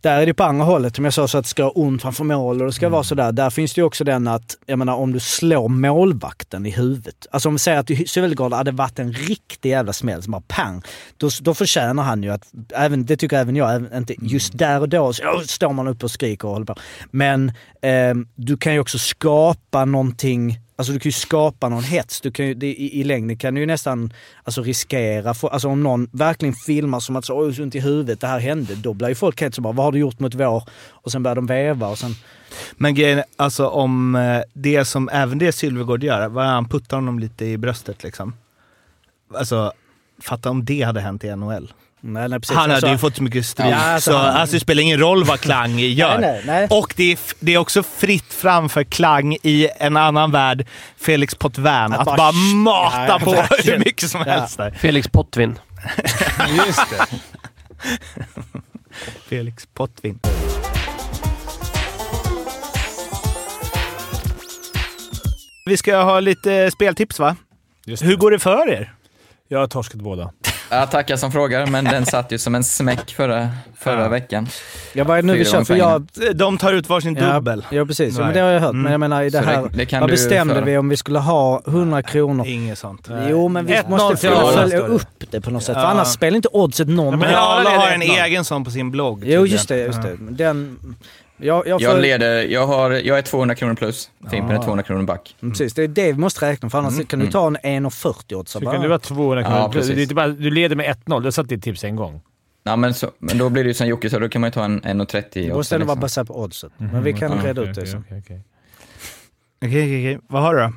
[0.00, 2.02] Där är det på andra hållet, som jag sa, så att det ska ha ont
[2.02, 3.32] framför mål och det ska vara sådär.
[3.32, 7.26] Där finns det ju också den att, jag menar om du slår målvakten i huvudet.
[7.30, 10.82] Alltså om vi säger att Sölvegård hade varit en riktig jävla smäll som bara pang.
[11.16, 12.42] Då, då förtjänar han ju att,
[12.74, 16.04] även, det tycker även jag, även, inte just där och då så, står man upp
[16.04, 16.74] och skriker och håller på.
[17.10, 17.52] Men
[17.82, 22.20] ehm, du kan ju också skapa någonting Alltså du kan ju skapa någon hets.
[22.20, 24.12] Du kan ju, det, i, I längden kan du ju nästan
[24.44, 27.80] alltså, riskera, för, alltså om någon verkligen filmar som att så, oj så ont i
[27.80, 28.74] huvudet, det här hände.
[28.74, 30.62] Då blir ju folk helt så bara, vad har du gjort mot vår?
[30.88, 32.14] Och sen börjar de veva och sen...
[32.72, 37.18] Men grejen, alltså om eh, det som även det Sylvegård gör, vad han puttar honom
[37.18, 38.34] lite i bröstet liksom.
[39.34, 39.72] Alltså,
[40.22, 41.72] fatta om det hade hänt i NHL.
[42.00, 42.56] Nej, nej, precis.
[42.56, 44.98] Han hade ju fått så mycket stryk, Ja, alltså, så han- alltså, det spelar ingen
[45.00, 46.18] roll vad Klang gör.
[46.18, 46.66] Nej, nej.
[46.70, 50.66] Och det är, det är också fritt fram för Klang i en annan värld,
[51.00, 53.78] Felix Potvin, att, Att bara, bara- mata Ja, på verkligen.
[53.78, 54.32] hur mycket som Ja.
[54.32, 54.70] helst där.
[54.70, 55.58] Felix Potvin.
[56.66, 57.06] Just det.
[59.28, 60.18] Felix Potvin.
[65.66, 67.36] Vi ska ha lite speltips va?
[67.86, 68.92] Just Hur går det för er?
[69.48, 70.30] Jag har torskat båda.
[70.70, 74.08] Jag tackar som frågar, men den satt ju som en smäck förra, förra Ja.
[74.08, 74.48] veckan.
[74.92, 75.64] Ja, vad är det nu vi kör?
[75.64, 77.64] För jag, De tar ut varsin ja, dubbel.
[77.70, 78.14] ja, precis.
[78.14, 78.34] Ja, men Nej.
[78.34, 78.70] det har jag hört.
[78.70, 78.82] Mm.
[78.82, 79.70] Men jag menar, i det Så det- här...
[79.74, 80.64] det kan vad bestämde föra.
[80.64, 82.46] vi om vi skulle ha 100 kronor?
[82.46, 83.08] Inget sånt.
[83.28, 84.78] Jo, men vi 1-0 måste följa det.
[84.86, 85.74] upp det på något sätt.
[85.74, 85.88] För Ja.
[85.88, 87.36] annars spelar inte oddset någon men Men roll.
[87.38, 88.24] Arla Arla har leder en 1-0.
[88.26, 89.24] egen sån på sin blogg.
[89.26, 89.76] Jo, just det.
[89.78, 90.08] Just Ja.
[90.08, 90.16] det.
[90.44, 90.78] Den,
[91.38, 94.10] jag, jag får, Jag leder, jag, har, jag är 200 kronor plus.
[94.30, 95.36] Fimpen är 200 kronor back.
[95.42, 97.56] Mm, Precis, det är det vi måste räkna för annars Mm, kan du ta en
[97.56, 98.52] 1,40 odds.
[98.52, 99.90] Så kan du vara 200 kronor Ja, plus.
[99.90, 100.96] inte bara, du leder med 1-0.
[101.20, 102.20] Du har satt ditt tips en gång.
[102.64, 104.52] Ja, men, så, men då blir det ju som Jocke sa, då kan man ju
[104.52, 106.00] ta en 1,30 Det måste ändå vara Liksom.
[106.00, 106.72] baserat på oddset.
[106.76, 108.04] Men vi kan Mm, reda ut det okej, sen.
[108.06, 108.40] okej, okej.
[109.64, 110.18] Okej, okej, okej.
[110.28, 110.72] Vad har du då?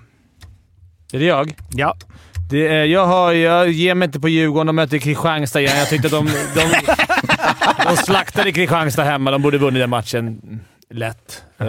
[1.14, 1.54] Är det jag?
[1.72, 1.96] Ja.
[2.52, 4.68] Det är, jag, har, jag ger mig inte på Djurgården.
[4.68, 5.78] De möter Kristianstad igen.
[5.78, 6.26] Jag tyckte att de,
[6.56, 6.62] de,
[7.84, 9.32] de slaktade Kristianstad hemma.
[9.32, 10.42] De borde vunnit den matchen
[10.90, 11.44] lätt.
[11.58, 11.66] Eh,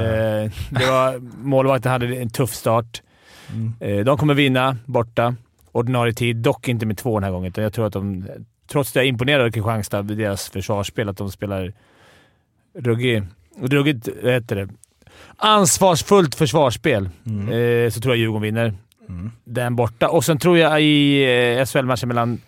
[0.70, 3.02] det var, målvakten hade en tuff start.
[3.80, 5.34] Eh, de kommer vinna borta.
[5.72, 6.36] Ordinarie tid.
[6.36, 7.52] Dock inte med två den här gången.
[7.56, 8.26] Jag tror att de,
[8.70, 11.72] trots det jag är imponerad av Kristianstad, vid deras försvarsspel, att de spelar
[12.78, 13.26] ruggigt,
[13.60, 14.68] ruggigt vad heter det?
[15.36, 18.74] ansvarsfullt försvarsspel, eh, så tror jag Djurgården vinner
[19.44, 20.08] den borta.
[20.08, 22.40] Och sen tror jag i SHL-matchen mellan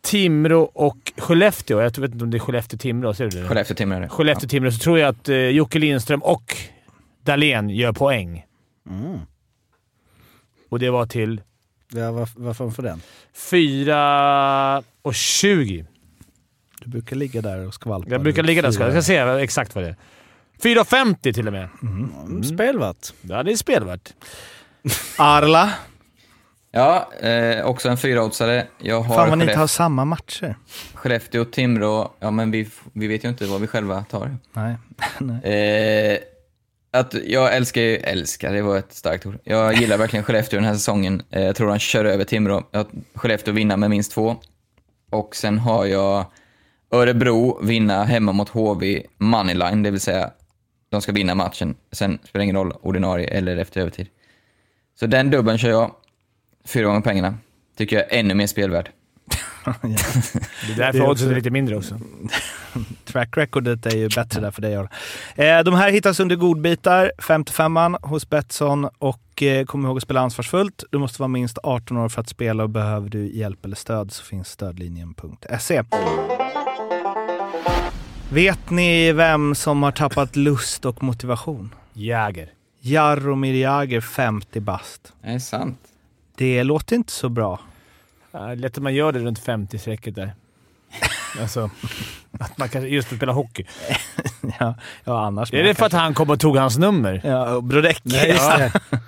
[0.00, 1.80] Timrå och Skellefteå.
[1.80, 3.14] Jag vet inte om det är Skellefteå-Timrå.
[3.14, 3.48] Ser du det?
[3.48, 4.08] Skellefteå-Timrå är det.
[4.08, 4.70] Skellefteå-Timrå.
[4.70, 6.56] Så tror jag att eh, Jocke Lindström och
[7.22, 8.46] Dahlén gör poäng.
[8.90, 9.18] Mm.
[10.68, 11.40] Och det var till
[11.92, 13.00] Ja, vad, vad får man för den?
[13.34, 15.86] 4 och 20.
[16.80, 18.10] Du brukar ligga där och skvalpa.
[18.10, 18.70] Jag brukar ligga där.
[18.70, 19.96] Ska jag ska se exakt vad det är.
[20.62, 21.68] 4,50 till och med.
[21.82, 22.44] Mm.
[22.44, 23.12] Spelvärt.
[23.20, 24.12] Ja, det är spelvärt.
[25.18, 25.72] Arla.
[26.70, 28.66] Ja, eh, också en fyraoddsare.
[28.78, 30.56] Jag har Fan vad ni inte har samma matcher.
[30.94, 32.12] Skellefteå, Timrå.
[32.20, 34.36] Ja, men vi, vi vet ju inte vad vi själva tar.
[35.18, 35.54] Nej.
[35.54, 36.18] Eh,
[36.90, 39.38] att jag älskar ju, älskar, det var ett starkt ord.
[39.44, 41.22] Jag gillar verkligen Skellefteå den här säsongen.
[41.30, 42.62] Eh, jag tror de kör över Timrå.
[42.70, 44.36] Jag Skellefteå vinna med minst två.
[45.10, 46.24] Och sen har jag
[46.90, 50.30] Örebro vinna hemma mot HV Moneyline, det vill säga
[50.90, 51.74] de ska vinna matchen.
[51.92, 54.06] Sen spelar det ingen roll ordinarie eller efter övertid.
[55.00, 55.94] Så den dubbeln kör jag.
[56.68, 57.34] Fyra gånger pengarna.
[57.76, 58.90] Tycker jag är ännu mer spelvärd.
[59.82, 62.00] Det är därför Det är oddset är också- lite mindre också.
[63.04, 64.76] Track recordet är ju bättre där för dig.
[64.76, 64.88] Arla.
[65.36, 70.20] Eh, de här hittas under godbitar, 55an hos Betsson och eh, kom ihåg att spela
[70.20, 70.84] ansvarsfullt.
[70.90, 74.12] Du måste vara minst 18 år för att spela och behöver du hjälp eller stöd
[74.12, 75.82] så finns stödlinjen.se.
[78.32, 81.74] Vet ni vem som har tappat lust och motivation?
[81.92, 82.50] Jäger.
[82.80, 85.12] Jaromir Jagr, 50 bast.
[85.22, 85.78] Det är sant.
[86.38, 87.60] Det låter inte så bra.
[88.30, 90.34] Ja, lätt att man gör det runt 50-strecket där.
[91.40, 91.70] alltså,
[92.38, 93.64] att man kanske just spelar hockey.
[94.60, 94.74] Ja,
[95.04, 95.52] ja annars.
[95.52, 97.20] Är det för att han kom och tog hans nummer?
[97.24, 98.00] Ja, Brodecki.
[98.04, 98.72] Nej, det.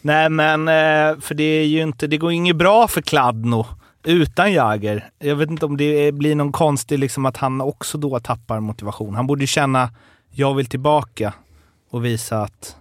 [0.00, 3.66] Nej, men eh, för det är ju inte, det går inget bra för Kladno
[4.04, 5.10] utan Jagr.
[5.18, 9.14] Jag vet inte om det blir någon konstig, liksom att han också då tappar motivation.
[9.14, 9.90] Han borde känna,
[10.30, 11.34] jag vill tillbaka
[11.90, 12.76] och visa att,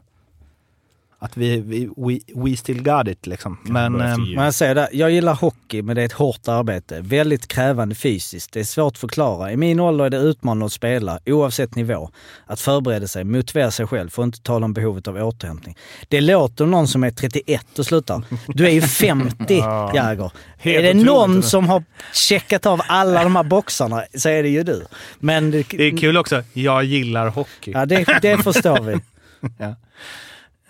[1.22, 3.58] att vi, vi we, we still got it liksom.
[3.64, 4.18] Men eh.
[4.18, 7.02] Men jag säger det, jag gillar hockey men det är ett hårt arbete.
[7.02, 8.54] Väldigt krävande fysiskt.
[8.54, 9.52] Det är svårt att förklara.
[9.52, 12.10] I min ålder är det utmanande att spela, oavsett nivå.
[12.46, 15.78] Att förbereda sig, motivera sig själv, för att inte tala om behovet av återhämtning.
[16.08, 18.22] Det låter någon som är 31 och slutar.
[18.48, 19.92] Du är ju 50 Ja.
[19.96, 20.32] Jäger.
[20.58, 21.84] Helt är det någon som har
[22.14, 24.86] checkat av alla de här boxarna så är det ju du.
[25.20, 27.72] Men det, det är kul också, jag gillar hockey.
[27.72, 29.00] Ja, det, det förstår vi.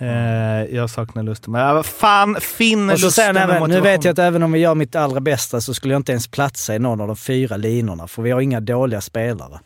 [0.02, 1.52] Eh, jag saknar lusten.
[1.52, 4.52] Men ja, fan, finn Och så lusten och även, nu vet jag att även om
[4.52, 7.16] vi gör mitt allra bästa så skulle jag inte ens platsa i någon av de
[7.16, 9.60] fyra linorna, för vi har inga dåliga spelare.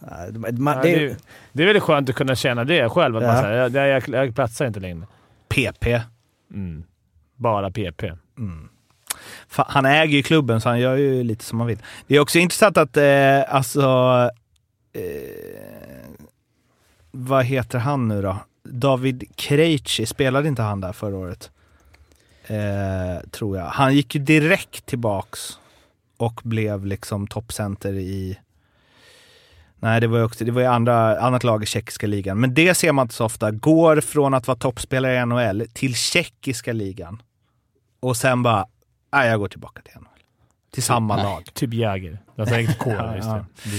[0.00, 0.08] Ja,
[0.50, 1.16] Man, Ja, det, det,
[1.52, 3.16] det är väldigt skönt att kunna känna det själv.
[3.16, 3.32] Att Ja.
[3.32, 5.06] man säger, jag, jag, jag platsar inte längre.
[5.48, 5.86] PP.
[6.54, 6.84] Mm.
[7.36, 8.02] Bara PP.
[9.48, 11.78] Fan, han äger ju klubben så han gör ju lite som han vill.
[12.06, 13.82] Det är också intressant att, eh, alltså...
[14.92, 15.00] Eh,
[17.10, 18.36] vad heter han nu då?
[18.70, 21.50] David Krejci, spelade inte han där förra året?
[22.46, 23.66] Eh, tror jag.
[23.66, 25.58] Han gick ju direkt tillbaks
[26.16, 28.38] och blev liksom toppcenter i...
[29.78, 32.40] Nej, det var ju också, det var ju andra, annat lag i tjeckiska ligan.
[32.40, 33.50] Men det ser man inte så ofta.
[33.50, 37.22] Går från att vara toppspelare i NHL till tjeckiska ligan.
[38.00, 38.66] Och sen bara,
[39.12, 40.15] nej jag går tillbaka till NHL
[40.74, 41.44] till samma lag.
[41.54, 42.18] Typ Jäger.
[42.36, 42.90] Jag tänkte K.
[42.98, 43.44] Ja, just ja.
[43.62, 43.70] det.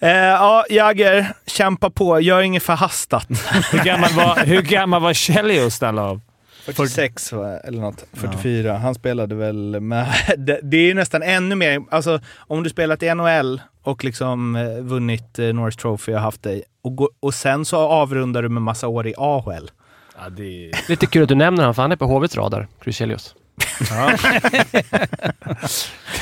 [0.00, 0.06] Det.
[0.06, 2.20] Eh, ja, Jagger, kämpa på.
[2.20, 3.28] Gör inget förhastat.
[3.72, 6.20] Hur gammal var, hur gammal var Chelios snälla av?
[6.64, 8.04] 46 va, eller något.
[8.12, 8.78] 44.
[8.78, 10.06] Han spelade väl med...
[10.38, 11.82] Det, det är ju nästan ännu mer...
[11.90, 16.42] Alltså, om du spelat i NHL och liksom eh, vunnit eh, Norris Trophy och haft
[16.42, 19.70] dig och, gå, och sen så avrundar du med massa år i AHL.
[20.16, 20.72] Ja, det...
[20.88, 23.34] Lite kul att du nämner honom, för han är på HVs radar, Chris Chelios.
[23.90, 24.12] Ja.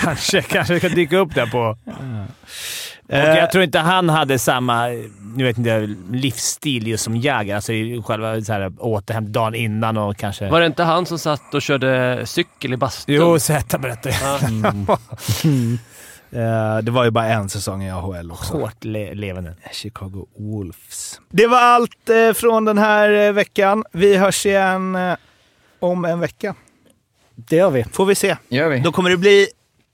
[0.02, 1.76] kanske, kanske kan dyka upp där på...
[1.86, 1.94] Och
[3.12, 4.86] Eh, jag tror inte han hade samma
[5.34, 7.54] nu vet inte, livsstil just som Jagger.
[7.54, 7.72] Alltså
[8.06, 10.50] själva så här, återhämt dagen innan och kanske...
[10.50, 13.14] Var det inte han som satt och körde cykel i bastun?
[13.14, 14.14] Jo, Zäta berättade.
[16.30, 18.52] eh, det var ju bara en säsong i AHL också.
[18.52, 19.54] Hårt le levande.
[19.72, 21.20] Chicago Wolves.
[21.28, 23.84] Det var allt eh, från den här veckan.
[23.92, 24.98] Vi hörs igen
[25.80, 26.54] om en vecka.
[27.48, 27.84] Det gör vi.
[27.92, 28.36] Får vi se.
[28.48, 28.78] Gör vi.
[28.80, 29.48] Då kommer det bli...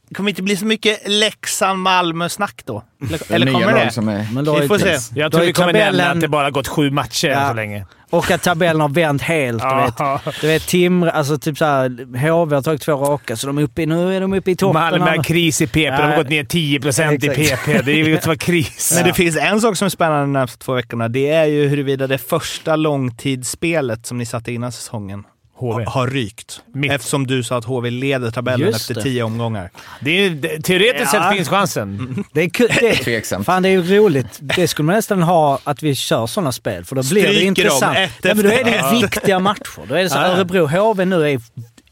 [0.09, 2.83] Det kommer inte bli så mycket Leksand-Malmö-snack då.
[3.29, 3.91] Eller, kommer det?
[3.91, 4.27] Som är...
[4.33, 4.99] Men då Vi får se.
[5.21, 7.49] Jag tror vi kommer tabellen- nämna att det bara gått sju matcher än Ja.
[7.49, 7.87] så länge.
[8.11, 9.63] Och att tabellen har vänt helt.
[9.63, 10.21] Du vet, Ja.
[10.41, 11.89] du vet Timrå, alltså typ såhär,
[12.31, 14.57] HV har tagit två raka, så de är uppe, i- nu är de uppe i
[14.57, 14.81] toppen.
[14.83, 15.91] Malmö har kris i PP.
[15.97, 16.17] De har Ja.
[16.17, 17.29] gått ner 10 procent i.
[17.29, 17.83] PP.
[17.85, 17.97] Det är
[18.31, 18.93] ju kris.
[18.97, 21.09] Men det finns en sak som är spännande de närmaste två veckorna.
[21.09, 25.25] Det är ju huruvida det första långtidsspelet som ni satte innan säsongen
[25.59, 25.85] HV.
[25.87, 26.63] har rykt.
[26.75, 26.93] Mitt.
[26.93, 29.03] Eftersom du sa att HV leder tabellen Just efter det.
[29.03, 29.71] tio omgångar.
[30.01, 31.23] Det är, det, teoretiskt Ja.
[31.29, 32.25] sett finns chansen.
[32.33, 32.69] Det är kul.
[32.81, 33.47] Det, Tveksamt.
[33.47, 34.27] fan, det är ju roligt.
[34.41, 37.41] Det skulle man nästan ha, att vi kör sådana spel, för då blir det Stryker
[37.41, 37.97] dem intressant.
[37.99, 38.93] ett Ja, men då är det ett.
[39.03, 39.89] viktiga matcher.
[39.89, 40.25] Då är det så Ja.
[40.27, 41.41] Örebro-HV nu är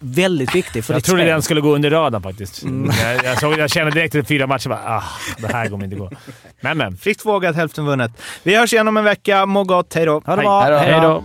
[0.01, 1.29] väldigt viktig för Jag trodde spel.
[1.33, 2.63] den skulle gå under radarn faktiskt.
[3.03, 5.03] Jag, jag, såg, jag kände direkt efter fyra matcher bara, ah,
[5.39, 6.11] det här kommer inte gå.
[6.61, 6.97] Men men.
[6.97, 8.11] Fritt vågat, hälften vunnet.
[8.43, 9.47] Vi hörs igen om en vecka.
[9.47, 9.95] Må gott.
[9.95, 10.23] Hej då.
[10.27, 10.79] Ha det bra.
[10.79, 11.25] Hej då.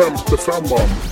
[0.00, 0.16] Hej då!
[0.16, 1.09] Femte femman.